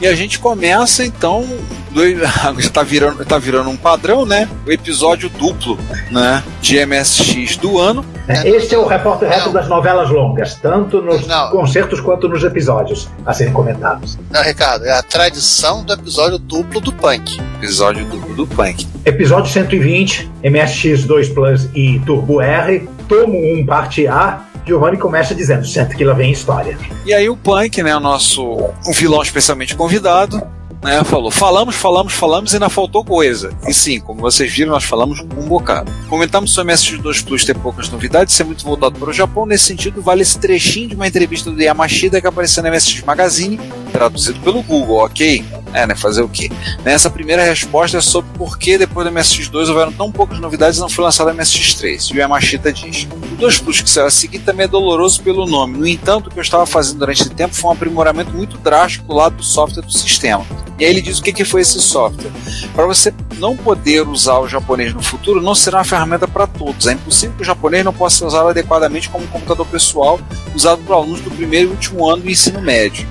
E 0.00 0.06
a 0.06 0.14
gente 0.14 0.38
começa 0.38 1.04
então, 1.04 1.46
do- 1.90 2.16
já 2.60 2.70
tá 2.70 2.82
virando, 2.82 3.24
tá 3.24 3.38
virando 3.38 3.70
um 3.70 3.76
padrão, 3.76 4.26
né? 4.26 4.48
O 4.66 4.70
episódio 4.70 5.28
duplo, 5.30 5.78
né? 6.10 6.42
De 6.60 6.84
MSX 6.84 7.56
do 7.56 7.78
ano. 7.78 8.04
É, 8.28 8.46
Este 8.48 8.74
é 8.74 8.78
o 8.78 8.86
repórter 8.86 9.28
reto 9.28 9.50
das 9.50 9.68
novelas 9.68 10.10
longas, 10.10 10.56
tanto 10.56 11.00
nos 11.00 11.26
Não. 11.26 11.50
concertos 11.50 12.00
quanto 12.00 12.28
nos 12.28 12.42
episódios 12.42 13.08
a 13.24 13.32
serem 13.32 13.52
comentados. 13.52 14.18
Não, 14.30 14.42
Ricardo, 14.42 14.84
é 14.84 14.92
a 14.92 15.02
tradição 15.02 15.84
do 15.84 15.92
episódio 15.92 16.36
duplo 16.38 16.80
do 16.80 16.92
Punk. 16.92 17.40
Episódio 17.58 18.04
duplo 18.04 18.34
do 18.34 18.46
Punk. 18.46 18.86
Episódio 19.04 19.50
120, 19.52 20.28
MSX2 20.42 21.32
Plus 21.32 21.68
e 21.74 22.00
Turbo 22.00 22.40
R, 22.40 22.88
tomo 23.08 23.38
1, 23.60 23.64
parte 23.64 24.06
A. 24.08 24.40
Giovanni 24.66 24.98
começa 24.98 25.34
dizendo: 25.34 25.64
senta 25.64 25.94
que 25.94 26.04
lá 26.04 26.12
vem 26.12 26.32
história. 26.32 26.76
E 27.04 27.14
aí 27.14 27.28
o 27.28 27.36
Punk, 27.36 27.82
né? 27.82 27.96
O 27.96 28.00
nosso 28.00 28.42
um 28.86 28.92
vilão 28.92 29.22
especialmente 29.22 29.76
convidado, 29.76 30.42
né? 30.86 31.02
Falou: 31.02 31.30
falamos, 31.30 31.74
falamos, 31.74 32.12
falamos 32.12 32.52
e 32.52 32.56
ainda 32.56 32.68
faltou 32.68 33.04
coisa. 33.04 33.52
E 33.66 33.74
sim, 33.74 33.98
como 33.98 34.20
vocês 34.20 34.52
viram, 34.52 34.70
nós 34.70 34.84
falamos 34.84 35.20
um 35.20 35.48
bocado. 35.48 35.90
Comentamos 36.08 36.52
sobre 36.52 36.72
o 36.72 36.76
MSX2 36.76 37.24
Plus 37.24 37.44
ter 37.44 37.58
poucas 37.58 37.90
novidades, 37.90 38.34
ser 38.34 38.44
muito 38.44 38.64
voltado 38.64 38.98
para 38.98 39.10
o 39.10 39.12
Japão. 39.12 39.44
Nesse 39.44 39.64
sentido, 39.64 40.00
vale 40.00 40.22
esse 40.22 40.38
trechinho 40.38 40.88
de 40.88 40.94
uma 40.94 41.06
entrevista 41.06 41.50
do 41.50 41.60
Yamashita 41.60 42.20
que 42.20 42.26
apareceu 42.26 42.62
no 42.62 42.70
MSX 42.70 43.02
Magazine, 43.02 43.60
traduzido 43.92 44.38
pelo 44.40 44.62
Google, 44.62 45.04
ok? 45.04 45.44
É, 45.74 45.86
né? 45.86 45.94
Fazer 45.94 46.22
o 46.22 46.28
quê? 46.28 46.50
Nessa 46.84 47.10
primeira 47.10 47.42
resposta 47.42 47.98
é 47.98 48.00
sobre 48.00 48.30
por 48.38 48.56
que 48.56 48.78
depois 48.78 49.06
do 49.06 49.12
MSX2 49.12 49.68
houveram 49.68 49.92
tão 49.92 50.12
poucas 50.12 50.38
novidades 50.38 50.78
e 50.78 50.80
não 50.80 50.88
foi 50.88 51.04
lançado 51.04 51.28
o 51.28 51.34
MSX3. 51.34 52.10
E 52.10 52.14
o 52.14 52.16
Yamashita 52.18 52.72
diz: 52.72 53.06
O 53.32 53.36
2 53.36 53.58
Plus 53.58 53.80
que 53.80 53.90
saiu 53.90 54.06
a 54.06 54.10
seguir 54.10 54.38
também 54.38 54.64
é 54.64 54.68
doloroso 54.68 55.20
pelo 55.22 55.46
nome. 55.46 55.76
No 55.76 55.86
entanto, 55.86 56.28
o 56.28 56.30
que 56.30 56.38
eu 56.38 56.42
estava 56.42 56.64
fazendo 56.64 57.00
durante 57.00 57.22
esse 57.22 57.30
tempo 57.30 57.54
foi 57.54 57.70
um 57.70 57.72
aprimoramento 57.72 58.30
muito 58.30 58.56
drástico 58.58 59.06
do 59.06 59.14
lado 59.14 59.36
do 59.36 59.42
software 59.42 59.82
do 59.82 59.92
sistema. 59.92 60.46
E 60.78 60.84
aí 60.84 60.90
ele 60.90 61.00
diz 61.00 61.18
o 61.18 61.22
que, 61.22 61.32
que 61.32 61.44
foi 61.44 61.62
esse 61.62 61.80
software. 61.80 62.30
Para 62.74 62.86
você 62.86 63.12
não 63.38 63.56
poder 63.56 64.06
usar 64.06 64.38
o 64.38 64.48
japonês 64.48 64.92
no 64.92 65.02
futuro, 65.02 65.40
não 65.40 65.54
será 65.54 65.78
uma 65.78 65.84
ferramenta 65.84 66.28
para 66.28 66.46
todos. 66.46 66.86
É 66.86 66.92
impossível 66.92 67.34
que 67.36 67.42
o 67.42 67.46
japonês 67.46 67.84
não 67.84 67.92
possa 67.92 68.18
ser 68.18 68.24
usado 68.26 68.48
adequadamente 68.48 69.08
como 69.08 69.26
computador 69.28 69.66
pessoal 69.66 70.20
usado 70.54 70.82
por 70.82 70.94
alunos 70.94 71.20
do 71.20 71.30
primeiro 71.30 71.68
e 71.68 71.72
último 71.72 72.08
ano 72.08 72.22
do 72.22 72.30
ensino 72.30 72.60
médio. 72.60 73.06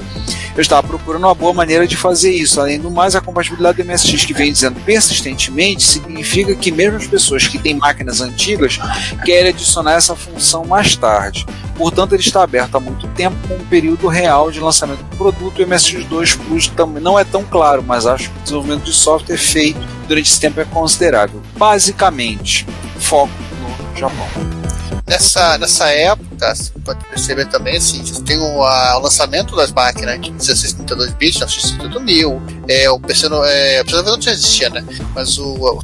Eu 0.55 0.61
estava 0.61 0.87
procurando 0.87 1.25
uma 1.25 1.35
boa 1.35 1.53
maneira 1.53 1.85
de 1.85 1.97
fazer 1.97 2.31
isso. 2.31 2.61
Além 2.61 2.79
do 2.79 2.89
mais, 2.89 3.13
a 3.13 3.19
compatibilidade 3.19 3.83
do 3.83 3.85
MSX 3.85 4.23
que 4.23 4.33
vem 4.33 4.53
dizendo 4.53 4.79
persistentemente 4.81 5.83
significa 5.83 6.55
que 6.55 6.71
mesmo 6.71 6.97
as 6.97 7.05
pessoas 7.05 7.45
que 7.45 7.59
têm 7.59 7.73
máquinas 7.73 8.21
antigas 8.21 8.79
querem 9.25 9.49
adicionar 9.49 9.95
essa 9.95 10.15
função 10.15 10.63
mais 10.63 10.95
tarde. 10.95 11.45
Portanto, 11.75 12.13
ele 12.13 12.23
está 12.23 12.41
aberto 12.41 12.75
há 12.75 12.79
muito 12.79 13.05
tempo 13.09 13.35
com 13.47 13.55
um 13.55 13.65
período 13.65 14.07
real 14.07 14.49
de 14.49 14.61
lançamento 14.61 15.03
do 15.03 15.17
produto. 15.17 15.61
O 15.61 15.65
MSX2 15.65 16.37
Plus 16.47 16.67
também 16.69 17.03
não 17.03 17.19
é 17.19 17.25
tão 17.25 17.43
claro, 17.43 17.83
mas 17.85 18.05
acho 18.05 18.29
que 18.29 18.39
o 18.39 18.41
desenvolvimento 18.43 18.83
de 18.83 18.93
software 18.93 19.37
feito 19.37 19.79
durante 20.07 20.29
esse 20.29 20.39
tempo 20.39 20.61
é 20.61 20.65
considerável. 20.65 21.41
Basicamente, 21.57 22.65
foco 22.97 23.33
no 23.59 23.99
Japão. 23.99 24.27
Nessa, 25.05 25.57
nessa 25.57 25.89
época, 25.89 26.34
você 26.39 26.71
pode 26.83 27.03
perceber 27.05 27.45
também, 27.45 27.77
assim, 27.77 28.03
tem 28.23 28.37
o, 28.37 28.63
a- 28.63 28.97
o 28.97 29.01
lançamento 29.01 29.55
das 29.55 29.71
máquinas 29.71 30.19
de 30.21 30.31
16 30.31 30.73
32 30.73 31.13
bits, 31.13 31.39
né, 31.39 31.45
o 31.45 31.49
X68000, 31.49 32.41
é, 32.67 32.89
o 32.89 32.99
PC, 32.99 33.29
no- 33.29 33.43
é, 33.43 33.81
o 33.81 33.85
PC 33.85 34.01
não 34.03 34.17
existia, 34.17 34.69
né? 34.69 34.85
Mas 35.13 35.37
o, 35.37 35.53
o, 35.55 35.79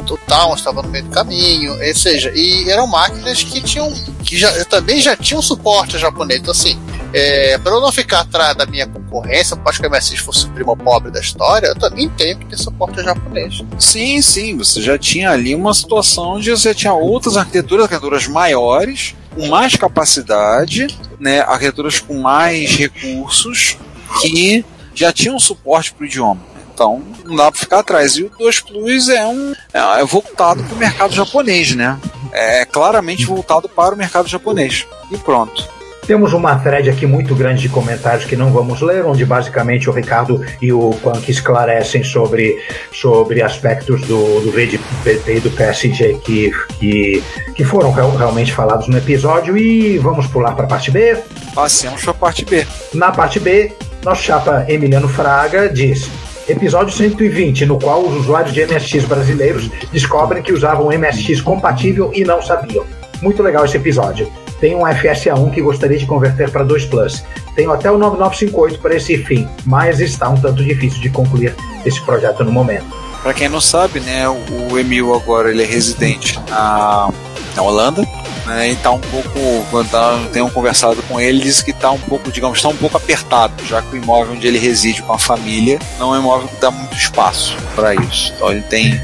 estava 0.56 0.82
no 0.82 0.90
meio 0.90 1.06
do 1.06 1.12
caminho, 1.12 1.74
ou 1.74 1.96
seja, 1.96 2.32
e 2.36 2.70
eram 2.70 2.88
máquinas 2.88 3.44
que 3.44 3.62
tinham, 3.62 3.92
que 4.24 4.38
já, 4.38 4.66
também 4.66 5.00
já 5.02 5.16
tinham 5.16 5.42
suporte 5.42 5.98
japonês, 5.98 6.40
então 6.42 6.52
assim, 6.52 6.78
é, 7.14 7.58
para 7.58 7.74
eu 7.74 7.82
não 7.82 7.92
ficar 7.92 8.22
atrás 8.22 8.56
da 8.56 8.66
minha 8.66 8.88
concorrência, 8.88 9.56
pode 9.58 9.80
que 9.80 9.86
a 9.86 9.90
MSX 9.90 10.20
fosse 10.20 10.46
o 10.46 10.50
primo 10.50 10.76
pobre 10.78 11.12
da 11.12 11.20
história, 11.20 11.68
eu 11.68 11.76
também 11.76 12.08
tenho 12.10 12.38
que 12.38 12.46
ter 12.46 12.58
suporte 12.58 13.04
japonês. 13.04 13.62
Sim, 13.80 14.22
sim, 14.22 14.58
você 14.58 14.82
já 14.82 14.98
tinha 14.98 15.30
ali 15.32 15.54
uma 15.54 15.74
situação 15.74 16.36
onde 16.36 16.50
você 16.52 16.74
tinha 16.74 16.94
outras 16.94 17.36
arquiteturas, 17.38 17.84
arquiteturas 17.86 18.28
maiores, 18.28 19.14
com 19.34 19.48
mais 19.48 19.76
capacidade, 19.76 20.88
né, 21.20 21.42
arquiteturas 21.42 22.00
com 22.00 22.20
mais 22.20 22.72
recursos, 22.72 23.78
que 24.22 24.66
já 24.94 25.12
tinham 25.12 25.40
suporte 25.40 25.94
para 25.94 26.04
o 26.04 26.06
idioma. 26.06 26.42
Então, 26.74 27.02
não 27.26 27.36
dá 27.36 27.52
para 27.52 27.60
ficar 27.60 27.80
atrás. 27.80 28.16
E 28.16 28.24
o 28.24 28.32
2 28.38 28.60
Plus 28.62 29.10
é 29.10 29.26
um 29.26 29.54
é, 29.74 30.02
é 30.02 30.06
voltado 30.06 30.64
para 30.64 30.74
o 30.74 30.78
mercado 30.78 31.14
japonês, 31.14 31.76
né? 31.76 32.00
É 32.32 32.66
claramente 32.66 33.26
voltado 33.26 33.70
para 33.70 33.94
o 33.94 33.98
mercado 33.98 34.28
japonês. 34.28 34.86
E 35.12 35.18
pronto. 35.18 35.68
Temos 36.06 36.34
uma 36.34 36.56
thread 36.58 36.90
aqui 36.90 37.06
muito 37.06 37.34
grande 37.36 37.62
de 37.62 37.70
comentários 37.70 38.26
que 38.26 38.36
não 38.36 38.52
vamos 38.52 38.82
ler, 38.82 39.06
onde 39.06 39.24
basicamente 39.24 39.90
o 39.90 39.94
Ricardo 39.94 40.44
e 40.62 40.74
o 40.74 40.90
Punk 41.02 41.30
esclarecem 41.30 42.04
sobre, 42.04 42.60
sobre 42.92 43.42
aspectos 43.42 44.02
do, 44.02 44.42
do 44.42 44.52
VDP 44.52 45.22
e 45.28 45.40
do 45.40 45.50
PSG 45.52 46.16
que, 46.24 46.52
que, 46.80 47.24
que 47.56 47.64
foram 47.64 47.92
real- 47.92 48.16
realmente 48.16 48.52
falados 48.52 48.88
no 48.88 48.98
episódio. 48.98 49.56
E 49.56 49.98
vamos 50.00 50.26
pular 50.28 50.54
para 50.56 50.66
a 50.66 50.68
parte 50.68 50.90
B. 50.92 51.18
Passemos 51.54 52.02
para 52.02 52.12
a 52.12 52.16
parte 52.16 52.44
B. 52.46 52.66
Na 52.94 53.12
parte 53.12 53.40
B, 53.40 53.72
nosso 54.04 54.24
chapa 54.24 54.66
Emiliano 54.68 55.08
Fraga 55.08 55.70
diz. 55.70 56.10
Episódio 56.50 56.92
120, 56.94 57.66
no 57.68 57.80
qual 57.80 58.02
os 58.02 58.16
usuários 58.16 58.52
de 58.54 58.66
MSX 58.66 59.06
brasileiros 59.06 59.70
descobrem 59.94 60.42
que 60.44 60.52
usavam 60.52 60.88
MSX 60.90 61.40
compatível 61.40 62.12
e 62.14 62.24
não 62.26 62.42
sabiam. 62.42 62.84
Muito 63.22 63.42
legal 63.44 63.64
esse 63.64 63.78
episódio. 63.78 64.28
Tenho 64.62 64.78
um 64.78 64.82
FSA1 64.84 65.52
que 65.52 65.62
gostaria 65.62 65.98
de 65.98 66.06
converter 66.06 66.50
para 66.52 66.64
2 66.64 66.86
Plus. 66.86 67.24
Tenho 67.56 67.74
até 67.74 67.92
o 67.92 67.98
9958 67.98 68.80
para 68.80 68.96
esse 68.96 69.18
fim, 69.18 69.50
mas 69.66 70.00
está 70.00 70.30
um 70.30 70.40
tanto 70.40 70.64
difícil 70.64 71.02
de 71.02 71.10
concluir 71.10 71.56
esse 71.84 72.00
projeto 72.02 72.44
no 72.44 72.52
momento. 72.52 72.86
Para 73.24 73.34
quem 73.34 73.50
não 73.50 73.60
sabe, 73.60 74.00
né, 74.00 74.28
o 74.30 74.78
Emil 74.78 75.14
agora 75.14 75.50
ele 75.50 75.64
é 75.64 75.66
residente 75.66 76.40
na, 76.50 77.10
na 77.56 77.62
Holanda, 77.62 78.08
né, 78.48 78.72
e 78.72 78.76
tá 78.76 78.92
um 78.92 79.00
pouco, 79.00 79.30
quando 79.70 79.90
tá, 79.90 80.20
tenho 80.34 80.50
conversado 80.50 81.02
com 81.04 81.20
ele, 81.20 81.40
disse 81.40 81.64
que 81.64 81.72
tá 81.72 81.92
um 81.92 82.00
pouco, 82.00 82.32
digamos, 82.32 82.58
está 82.58 82.70
um 82.70 82.76
pouco 82.76 82.98
apertado, 82.98 83.64
já 83.66 83.82
que 83.82 83.96
o 83.96 83.98
imóvel 83.98 84.34
onde 84.34 84.48
ele 84.48 84.58
reside 84.58 85.04
com 85.04 85.14
a 85.14 85.20
família 85.20 85.78
não 86.00 86.16
é 86.16 86.18
um 86.18 86.22
imóvel 86.22 86.48
que 86.48 86.60
dá 86.60 86.72
muito 86.72 86.96
espaço 86.96 87.56
para 87.76 87.94
isso. 87.94 88.34
Então 88.36 88.52
ele 88.52 88.62
tem 88.64 89.00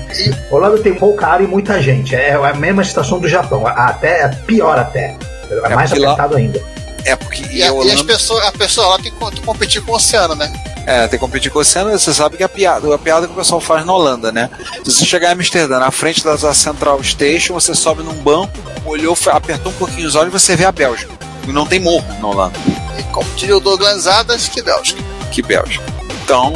Holanda 0.49 0.80
tem 0.80 0.95
pouca 0.95 1.28
área 1.28 1.43
e 1.43 1.47
muita 1.47 1.82
gente. 1.82 2.16
É 2.16 2.34
a 2.34 2.53
mesma 2.53 2.84
situação 2.84 3.20
do 3.20 3.28
Japão, 3.28 3.68
até 3.68 4.24
é 4.24 4.28
pior 4.30 4.80
até. 4.80 5.16
É 5.50 5.76
mais 5.76 5.89
porque 5.89 6.04
lá- 6.06 6.12
apertado 6.14 6.36
ainda. 6.38 6.64
é 7.06 7.16
porque 7.16 7.43
E, 7.52 7.62
a, 7.64 7.66
a 7.66 7.70
e 7.70 7.72
Holanda- 7.72 7.93
as 7.93 8.02
pessoas, 8.02 8.45
a 8.45 8.52
pessoa 8.52 8.88
lá 8.88 8.95
tem 8.98 9.12
que 9.12 9.18
co- 9.18 9.32
competir 9.45 9.82
com 9.82 9.91
o 9.91 9.95
oceano, 9.95 10.36
né? 10.36 10.52
É, 10.86 11.02
tem 11.02 11.12
que 11.12 11.18
competir 11.18 11.52
com 11.52 11.60
o 11.60 11.62
oceano, 11.62 11.91
você 11.91 12.14
sabe 12.14 12.38
que 12.38 12.43
a 12.43 12.50
piada, 12.50 12.93
a 12.93 12.98
piada 12.98 13.28
que 13.28 13.34
o 13.34 13.36
pessoal 13.36 13.60
faz 13.60 13.86
na 13.86 13.91
Holanda, 13.93 14.32
né? 14.32 14.50
Se 14.86 14.91
você 14.91 15.06
chegar 15.06 15.30
em 15.30 15.34
Amsterdã, 15.34 15.80
na 15.80 15.91
frente 15.91 16.24
da 16.24 16.38
Central 16.54 17.04
Station, 17.04 17.54
você 17.56 17.76
sobe 17.76 18.04
num 18.04 18.14
banco, 18.14 18.54
olhou, 18.86 19.18
apertou 19.32 19.72
um 19.72 19.76
pouquinho 19.76 20.08
os 20.08 20.16
olhos 20.16 20.34
e 20.34 20.39
você 20.39 20.56
vê 20.56 20.64
a 20.66 20.72
Bélgica. 20.72 21.12
E 21.45 21.52
não 21.52 21.66
tem 21.66 21.80
morro 21.80 22.06
na 22.22 22.28
Holanda. 22.28 22.58
E 22.98 23.04
como 23.04 23.30
diria 23.36 23.58
o 23.58 23.60
Douglas 23.60 24.08
Adams, 24.08 24.48
que 24.48 24.62
Bélgica. 24.62 25.02
Que 25.32 25.41
Bélgica. 25.41 25.84
Então, 26.24 26.54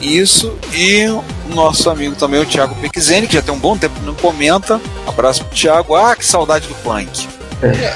isso. 0.00 0.56
E 0.72 1.06
o 1.06 1.22
nosso 1.54 1.88
amigo 1.90 2.16
também, 2.16 2.40
o 2.40 2.46
Thiago 2.46 2.74
Pequizeni, 2.76 3.26
que 3.28 3.34
já 3.34 3.42
tem 3.42 3.54
um 3.54 3.58
bom 3.58 3.76
tempo 3.76 3.98
que 3.98 4.06
não 4.06 4.14
comenta. 4.14 4.80
Abraço 5.06 5.44
pro 5.44 5.54
Thiago. 5.56 5.94
Ah, 5.94 6.14
que 6.16 6.24
saudade 6.26 6.66
do 6.66 6.74
Punk. 6.76 7.28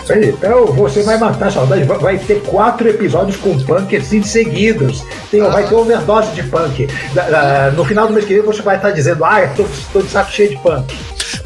Peraí, 0.07 0.29
então 0.31 0.67
você 0.67 1.03
vai 1.03 1.19
matar 1.19 1.49
a 1.49 1.51
saudade. 1.51 1.85
Vai- 1.85 2.19
ter 2.19 2.41
quatro 2.43 2.89
episódios 2.89 3.37
com 3.37 3.59
punk 3.65 3.97
assim 3.97 4.23
seguidos. 4.23 5.03
Tem, 5.31 5.41
Vai 5.43 5.67
ter 5.69 5.75
overdose 5.75 6.31
de 6.33 6.43
punk. 6.45 6.89
No 7.75 7.85
final 7.85 8.07
do 8.07 8.13
mês 8.15 8.25
que 8.27 8.35
vem 8.35 8.43
você 8.43 8.63
vai 8.63 8.77
estar 8.77 8.91
dizendo: 8.91 9.25
Ah, 9.25 9.41
tô 9.93 10.01
de 10.03 10.09
saco 10.11 10.31
cheio 10.33 10.51
de 10.51 10.57
punk. 10.59 10.97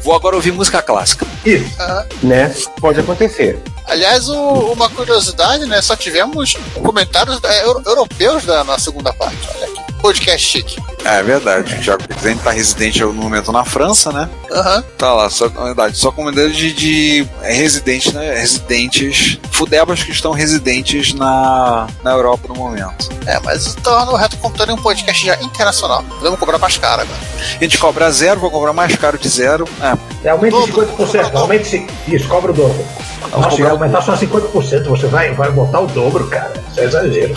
Vou 0.03 0.15
agora 0.15 0.35
ouvir 0.35 0.51
música 0.51 0.81
clássica. 0.81 1.25
Isso. 1.45 1.75
Né? 2.23 2.53
Pode 2.79 2.99
acontecer. 2.99 3.59
Aliás, 3.87 4.29
o- 4.29 4.71
uma 4.73 4.89
curiosidade, 4.89 5.65
né? 5.65 5.81
Só 5.81 5.95
tivemos 5.95 6.55
comentários 6.81 7.39
da- 7.41 7.53
euro- 7.63 7.81
europeus 7.85 8.45
da, 8.45 8.63
na 8.63 8.77
segunda 8.79 9.11
parte. 9.11 9.37
Olha 9.55 9.65
aqui. 9.65 9.80
Podcast 10.01 10.47
chique. 10.47 10.81
É 11.05 11.21
verdade. 11.23 11.75
O 11.75 11.79
Thiago 11.81 12.07
Pequizeni 12.07 12.39
tá 12.39 12.51
residente 12.51 13.01
no 13.03 13.13
momento 13.13 13.51
na 13.51 13.63
França, 13.65 14.11
né? 14.11 14.29
Aham. 14.51 14.83
Tá 14.97 15.13
lá, 15.13 15.29
só, 15.29 15.49
na 15.49 15.63
verdade, 15.65 15.97
só 15.97 16.11
comunidade 16.11 16.53
de, 16.53 16.73
de 16.73 17.27
é, 17.41 17.53
residentes, 17.53 18.13
né? 18.13 18.33
Residentes. 18.35 19.37
Fudebas 19.51 20.01
que 20.03 20.11
estão 20.11 20.31
residentes 20.31 21.13
na, 21.13 21.87
na 22.03 22.11
Europa 22.11 22.47
no 22.47 22.55
momento. 22.55 23.09
É, 23.27 23.39
mas 23.41 23.75
torna 23.75 24.11
o 24.11 24.15
Reto 24.15 24.37
Computador 24.37 24.75
um 24.77 24.81
podcast 24.81 25.23
já 25.25 25.35
internacional. 25.41 26.03
Podemos 26.17 26.39
cobrar 26.39 26.57
mais 26.57 26.77
caro 26.77 27.01
agora. 27.03 27.19
A 27.59 27.63
gente 27.63 27.77
cobra 27.77 28.11
zero, 28.11 28.39
vou 28.39 28.49
cobrar 28.51 28.73
mais 28.73 28.95
caro 28.95 29.17
de 29.17 29.29
zero. 29.29 29.67
É, 29.81 30.27
É, 30.27 30.29
aumente 30.31 30.51
Dobro. 30.51 30.87
50%. 30.97 31.35
Aumente 31.35 31.67
se- 31.67 31.87
isso, 32.07 32.27
cobra 32.27 32.51
o 32.51 32.53
dobro. 32.53 32.83
Nossa, 33.31 33.61
ia 33.61 33.69
aumentar 33.69 34.01
só 34.01 34.15
50%. 34.15 34.83
Você 34.89 35.07
vai, 35.07 35.33
vai 35.33 35.51
botar 35.51 35.79
o 35.79 35.87
dobro, 35.87 36.27
cara. 36.27 36.53
Isso 36.71 36.79
é 36.79 36.83
exagero. 36.85 37.33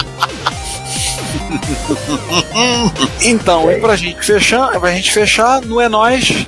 Então, 3.22 3.70
e 3.70 3.80
pra 3.80 3.96
gente 3.96 4.24
fechar, 4.24 4.78
pra 4.78 4.92
gente 4.92 5.10
fechar, 5.12 5.60
no 5.62 5.80
É 5.80 5.88
Nós. 5.88 6.46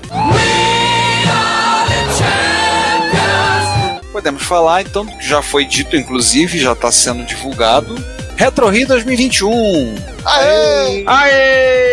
Podemos 4.13 4.43
falar 4.43 4.83
então 4.83 5.05
do 5.05 5.13
que 5.13 5.27
já 5.27 5.43
foi 5.43 5.65
dito, 5.65 5.97
inclusive, 5.97 6.59
já 6.59 6.73
está 6.73 6.91
sendo 6.91 7.25
divulgado. 7.25 7.95
Retro 8.37 8.69
Rio 8.69 8.87
2021. 8.87 9.95
Aê! 10.25 11.05
Aê! 11.07 11.87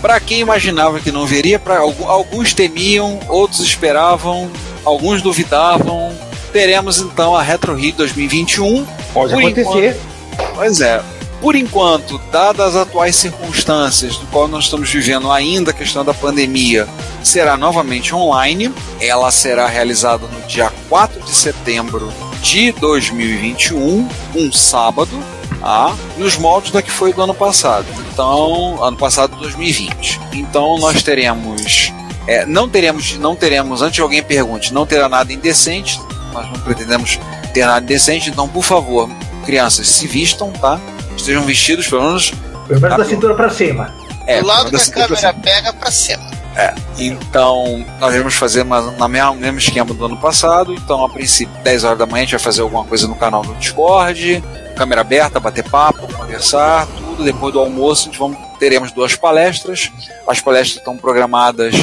Para 0.00 0.20
quem 0.20 0.40
imaginava 0.40 1.00
que 1.00 1.10
não 1.10 1.26
veria, 1.26 1.58
para 1.58 1.78
alguns 1.78 2.52
temiam, 2.52 3.18
outros 3.26 3.60
esperavam, 3.60 4.50
alguns 4.84 5.22
duvidavam. 5.22 6.14
Teremos 6.52 6.98
então 6.98 7.34
a 7.34 7.42
Retro 7.42 7.74
Rio 7.74 7.94
2021. 7.94 8.86
Pode 9.14 9.32
Por 9.32 9.40
acontecer. 9.40 9.96
Pois 10.54 10.80
é. 10.82 11.02
Por 11.40 11.54
enquanto, 11.54 12.18
dadas 12.32 12.74
as 12.74 12.82
atuais 12.82 13.14
circunstâncias 13.16 14.16
do 14.16 14.26
qual 14.26 14.48
nós 14.48 14.64
estamos 14.64 14.90
vivendo 14.90 15.30
ainda 15.30 15.70
a 15.70 15.74
questão 15.74 16.04
da 16.04 16.12
pandemia, 16.12 16.88
será 17.22 17.56
novamente 17.56 18.14
online. 18.14 18.72
Ela 19.00 19.30
será 19.30 19.66
realizada 19.66 20.26
no 20.26 20.40
dia 20.46 20.72
4 20.88 21.22
de 21.22 21.34
setembro 21.34 22.12
de 22.42 22.72
2021, 22.72 24.08
um 24.34 24.52
sábado, 24.52 25.22
tá? 25.60 25.94
nos 26.16 26.36
moldes 26.36 26.72
da 26.72 26.82
que 26.82 26.90
foi 26.90 27.12
do 27.12 27.22
ano 27.22 27.34
passado. 27.34 27.86
Então, 28.12 28.82
ano 28.82 28.96
passado 28.96 29.36
2020. 29.36 30.20
Então 30.32 30.78
nós 30.78 31.02
teremos 31.02 31.92
é, 32.26 32.46
não 32.46 32.68
teremos, 32.68 33.18
não 33.18 33.36
teremos, 33.36 33.82
antes 33.82 33.96
de 33.96 34.00
alguém 34.00 34.22
pergunte, 34.22 34.72
não 34.72 34.86
terá 34.86 35.08
nada 35.08 35.32
indecente, 35.32 36.00
nós 36.32 36.50
não 36.50 36.58
pretendemos 36.60 37.18
ter 37.54 37.64
nada 37.64 37.80
indecente, 37.84 38.28
então 38.28 38.48
por 38.48 38.62
favor, 38.64 39.08
crianças, 39.46 39.88
se 39.88 40.06
vistam, 40.06 40.50
tá? 40.52 40.78
Estejam 41.16 41.42
vestidos, 41.44 41.86
pelo 41.86 42.02
menos. 42.02 42.30
Pelo 42.66 42.80
menos 42.80 42.96
Tá 42.96 42.96
da 42.96 43.04
cintura 43.04 43.34
pra 43.34 43.48
cima. 43.48 43.94
É, 44.26 44.40
Do 44.40 44.46
lado 44.46 44.70
que 44.70 44.76
a 44.76 44.78
da 44.78 44.84
cintura 44.84 45.06
câmera 45.08 45.34
pega 45.34 45.72
pra 45.72 45.90
cima. 45.90 46.34
Então, 46.98 47.84
nós 47.98 48.14
vamos 48.14 48.34
fazer 48.34 48.64
mais 48.64 48.96
na 48.96 49.08
mesma, 49.08 49.32
no 49.32 49.40
mesmo 49.40 49.58
esquema 49.58 49.92
do 49.92 50.04
ano 50.04 50.16
passado. 50.16 50.72
Então, 50.72 51.04
a 51.04 51.08
princípio, 51.08 51.54
10 51.62 51.84
horas 51.84 51.98
da 51.98 52.06
manhã, 52.06 52.22
a 52.22 52.24
gente 52.24 52.30
vai 52.32 52.40
fazer 52.40 52.62
alguma 52.62 52.84
coisa 52.84 53.08
no 53.08 53.14
canal 53.16 53.42
do 53.42 53.54
Discord, 53.54 54.42
câmera 54.74 55.00
aberta, 55.00 55.40
bater 55.40 55.68
papo, 55.68 56.12
conversar, 56.12 56.86
tudo. 56.86 57.24
Depois 57.24 57.52
do 57.52 57.60
almoço, 57.60 58.10
vamos, 58.18 58.36
teremos 58.58 58.92
duas 58.92 59.16
palestras. 59.16 59.90
As 60.26 60.40
palestras 60.40 60.78
estão 60.78 60.96
programadas 60.96 61.74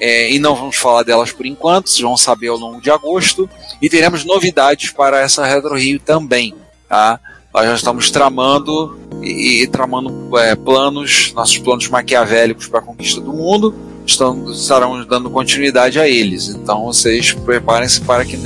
é, 0.00 0.32
e 0.32 0.38
não 0.38 0.54
vamos 0.54 0.76
falar 0.76 1.02
delas 1.02 1.32
por 1.32 1.46
enquanto, 1.46 1.88
vocês 1.88 2.00
vão 2.00 2.16
saber 2.16 2.48
ao 2.48 2.56
longo 2.56 2.80
de 2.80 2.90
agosto. 2.90 3.48
E 3.80 3.88
teremos 3.88 4.24
novidades 4.24 4.90
para 4.90 5.20
essa 5.20 5.44
Retro 5.44 5.76
Rio 5.76 6.00
também. 6.00 6.54
Tá? 6.88 7.20
Nós 7.52 7.66
já 7.66 7.74
estamos 7.74 8.10
tramando 8.10 8.98
e, 9.22 9.62
e 9.62 9.66
tramando 9.66 10.36
é, 10.38 10.54
planos, 10.54 11.32
nossos 11.34 11.58
planos 11.58 11.88
maquiavélicos 11.88 12.66
para 12.66 12.80
a 12.80 12.82
conquista 12.82 13.20
do 13.20 13.32
mundo 13.32 13.74
estão, 14.06 14.50
estarão 14.50 15.04
dando 15.04 15.30
continuidade 15.30 15.98
a 15.98 16.08
eles. 16.08 16.48
Então 16.48 16.84
vocês 16.84 17.32
preparem-se 17.32 18.00
para 18.00 18.24
que 18.24 18.36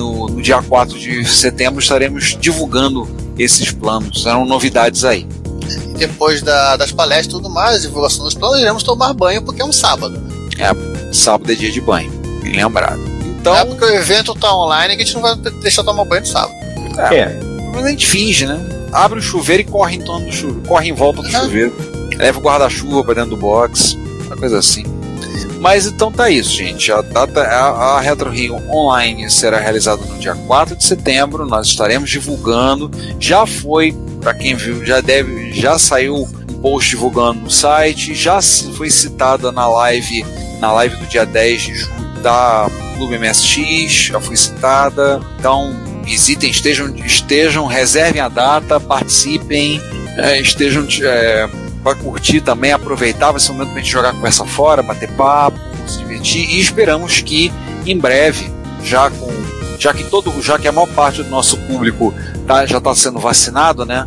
no, 0.00 0.26
no 0.28 0.42
dia 0.42 0.60
4 0.62 0.98
de 0.98 1.24
setembro 1.28 1.80
estaremos 1.80 2.36
divulgando 2.40 3.08
esses 3.38 3.70
planos. 3.70 4.22
Serão 4.22 4.44
novidades 4.44 5.04
aí. 5.04 5.26
E 5.94 5.98
depois 5.98 6.42
da- 6.42 6.76
das 6.76 6.90
palestras 6.90 7.26
e 7.26 7.30
tudo 7.30 7.48
mais, 7.50 7.82
divulgação 7.82 8.24
dos 8.24 8.34
planos, 8.34 8.58
iremos 8.58 8.82
tomar 8.82 9.12
banho 9.12 9.42
porque 9.42 9.62
é 9.62 9.64
um 9.64 9.72
sábado. 9.72 10.18
né? 10.58 10.70
Sábado 11.12 11.50
é 11.52 11.54
dia 11.54 11.70
de 11.70 11.80
banho, 11.80 12.10
bem 12.42 12.54
lembrado. 12.54 13.00
Então, 13.40 13.54
é 13.56 13.64
porque 13.64 13.84
o 13.84 13.88
evento 13.94 14.34
tá 14.34 14.54
online 14.54 14.96
que 14.96 15.02
a 15.02 15.04
gente 15.06 15.14
não 15.14 15.22
vai 15.22 15.34
deixar 15.62 15.82
tomar 15.82 16.04
banho 16.04 16.20
no 16.22 16.26
sábado. 16.26 16.52
É. 17.12 17.38
mas 17.72 17.84
a 17.84 17.88
gente 17.90 18.06
finge, 18.06 18.46
né? 18.46 18.58
Abre 18.92 19.18
o 19.18 19.22
chuveiro 19.22 19.62
e 19.62 19.64
corre 19.64 19.96
em 19.96 20.00
torno 20.02 20.26
do 20.26 20.32
chuveiro, 20.32 20.62
corre 20.68 20.88
em 20.88 20.92
volta 20.92 21.22
do 21.22 21.28
Uhum. 21.28 21.40
chuveiro, 21.44 21.74
leva 22.18 22.38
o 22.38 22.42
guarda-chuva 22.42 23.04
para 23.04 23.14
dentro 23.14 23.30
do 23.30 23.36
box, 23.36 23.96
uma 24.26 24.36
coisa 24.36 24.58
assim. 24.58 24.84
Mas 25.60 25.86
então 25.86 26.10
tá 26.10 26.30
isso, 26.30 26.52
gente. 26.52 26.90
A 26.90 27.02
data 27.02 27.42
a, 27.42 27.96
a 27.96 28.00
Retro 28.00 28.30
Rio 28.30 28.56
Online 28.70 29.30
será 29.30 29.58
realizada 29.58 30.02
no 30.04 30.18
dia 30.18 30.34
4 30.34 30.76
de 30.76 30.84
setembro. 30.84 31.46
Nós 31.46 31.66
estaremos 31.66 32.08
divulgando. 32.08 32.90
Já 33.18 33.44
foi, 33.44 33.94
para 34.20 34.34
quem 34.34 34.54
viu, 34.54 34.84
já 34.84 35.00
deve, 35.00 35.52
já 35.52 35.78
saiu 35.78 36.16
um 36.16 36.54
post 36.60 36.90
divulgando 36.90 37.40
no 37.40 37.50
site, 37.50 38.14
já 38.14 38.40
foi 38.76 38.90
citada 38.90 39.52
na 39.52 39.66
live, 39.68 40.24
na 40.60 40.72
live 40.72 40.96
do 40.96 41.06
dia 41.06 41.24
10 41.26 41.62
de 41.62 41.74
julho 41.74 42.00
da 42.22 42.70
Clube 42.96 43.18
MSX, 43.18 43.92
já 43.92 44.20
foi 44.20 44.36
citada. 44.36 45.20
Então, 45.38 45.74
visitem, 46.04 46.50
estejam, 46.50 46.94
estejam, 46.96 47.66
reservem 47.66 48.20
a 48.20 48.28
data, 48.28 48.78
participem, 48.78 49.80
é, 50.16 50.40
estejam 50.40 50.86
é, 51.02 51.48
para 51.82 51.94
curtir 51.96 52.40
também, 52.40 52.72
aproveitar, 52.72 53.30
vai 53.30 53.40
ser 53.40 53.52
um 53.52 53.54
momento 53.54 53.70
para 53.70 53.80
a 53.80 53.82
gente 53.82 53.92
jogar 53.92 54.12
conversa 54.12 54.44
fora, 54.44 54.82
bater 54.82 55.10
papo, 55.12 55.58
se 55.86 55.98
divertir 55.98 56.48
e 56.50 56.60
esperamos 56.60 57.20
que 57.20 57.50
em 57.86 57.98
breve 57.98 58.50
já 58.84 59.10
com 59.10 59.30
já 59.78 59.94
que 59.94 60.04
todo 60.04 60.30
já 60.42 60.58
que 60.58 60.68
a 60.68 60.72
maior 60.72 60.88
parte 60.88 61.22
do 61.22 61.30
nosso 61.30 61.56
público 61.56 62.14
tá, 62.46 62.66
já 62.66 62.78
está 62.78 62.94
sendo 62.94 63.18
vacinado, 63.18 63.86
né? 63.86 64.06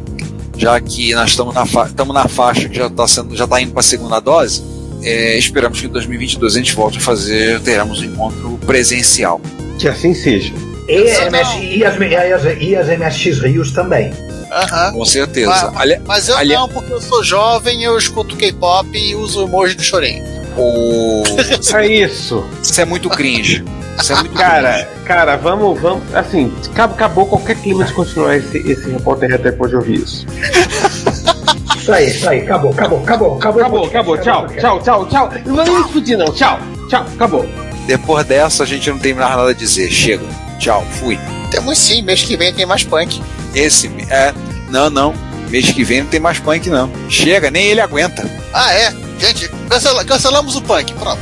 Já 0.55 0.79
que 0.79 1.13
nós 1.15 1.31
estamos 1.31 1.55
na, 1.55 1.65
fa 1.65 1.85
estamos 1.87 2.13
na 2.13 2.27
faixa 2.27 2.69
que 2.69 2.75
já 2.75 2.87
está 2.87 3.07
sendo 3.07 3.35
já 3.35 3.47
tá 3.47 3.59
indo 3.59 3.71
para 3.71 3.79
a 3.79 3.83
segunda 3.83 4.19
dose, 4.19 4.63
é, 5.01 5.37
esperamos 5.37 5.81
que 5.81 5.87
em 5.87 5.89
2022 5.89 6.55
a 6.55 6.57
gente 6.57 6.75
volte 6.75 6.99
a 6.99 7.01
fazer, 7.01 7.59
teremos 7.61 8.01
um 8.01 8.05
encontro 8.05 8.59
presencial. 8.65 9.41
Que 9.79 9.87
assim 9.87 10.13
seja. 10.13 10.53
E, 10.87 10.93
MS, 10.93 11.59
e, 11.59 11.83
as, 11.83 11.99
e, 11.99 12.33
as, 12.33 12.61
e 12.61 12.75
as 12.75 12.87
MSX 12.99 13.39
Rios 13.39 13.71
também. 13.71 14.11
Aham. 14.53 14.93
Com 14.93 15.05
certeza. 15.05 15.49
Mas, 15.49 15.81
Ali- 15.81 16.01
mas 16.05 16.29
eu 16.29 16.37
ali- 16.37 16.53
não, 16.53 16.67
porque 16.69 16.91
eu 16.93 17.01
sou 17.01 17.23
jovem, 17.23 17.83
eu 17.83 17.97
escuto 17.97 18.35
K-pop 18.35 18.87
e 18.97 19.15
uso 19.15 19.41
o 19.41 19.47
emoji 19.47 19.75
do 19.75 19.83
chorinho. 19.83 20.23
o... 20.57 21.23
É 21.75 21.87
isso. 21.87 22.45
Isso 22.61 22.79
é 22.81 22.85
muito 22.85 23.09
cringe. 23.09 23.63
Isso 23.99 24.11
é 24.11 24.15
muito 24.15 24.33
Cara, 24.33 24.87
cara, 25.05 25.35
vamos, 25.37 25.79
vamos. 25.79 26.03
Assim, 26.15 26.51
acabou, 26.71 26.95
acabou 26.95 27.25
qualquer 27.27 27.55
clima 27.57 27.83
de 27.85 27.93
continuar 27.93 28.35
esse, 28.37 28.57
esse 28.59 28.89
repórter 28.89 29.29
reto 29.29 29.43
depois 29.43 29.69
de 29.71 29.77
ouvir 29.77 29.95
isso. 30.03 30.25
Isso 31.75 31.91
aí, 31.91 32.07
isso 32.07 32.29
aí, 32.29 32.39
acabou, 32.43 32.71
acabou, 32.71 33.03
acabou, 33.03 33.35
acabou. 33.35 33.61
Acabou, 33.61 33.85
acabou, 33.85 34.17
tchau, 34.17 34.47
tchau, 34.47 34.79
tchau, 34.81 35.05
tchau. 35.07 35.29
Não 35.45 35.53
vai 35.57 35.65
nem 35.65 35.81
explodir, 35.81 36.17
não. 36.17 36.31
Tchau, 36.31 36.57
tchau, 36.89 37.05
acabou. 37.13 37.45
Depois 37.85 38.25
dessa 38.25 38.63
a 38.63 38.65
gente 38.65 38.89
não 38.89 38.97
tem 38.97 39.13
mais 39.13 39.29
nada 39.35 39.49
a 39.49 39.53
dizer. 39.53 39.91
Chega. 39.91 40.23
Tchau. 40.59 40.81
Fui. 40.91 41.19
Temos 41.51 41.77
sim, 41.77 42.01
mês 42.01 42.21
que 42.23 42.37
vem 42.37 42.53
tem 42.53 42.65
mais 42.65 42.85
punk. 42.85 43.21
Esse 43.53 43.87
é 44.09 44.33
não 44.69 44.89
não. 44.89 45.13
Mês 45.49 45.69
que 45.71 45.83
vem 45.83 46.01
não 46.01 46.09
tem 46.09 46.19
mais 46.19 46.39
punk 46.39 46.69
não. 46.69 46.89
Chega. 47.09 47.51
Nem 47.51 47.67
ele 47.67 47.81
aguenta. 47.81 48.23
Ah, 48.53 48.73
é? 48.73 48.91
Gente, 49.19 49.47
cancela- 49.69 50.03
cancelamos 50.03 50.55
o 50.55 50.61
punk, 50.61 50.93
pronto. 50.93 51.21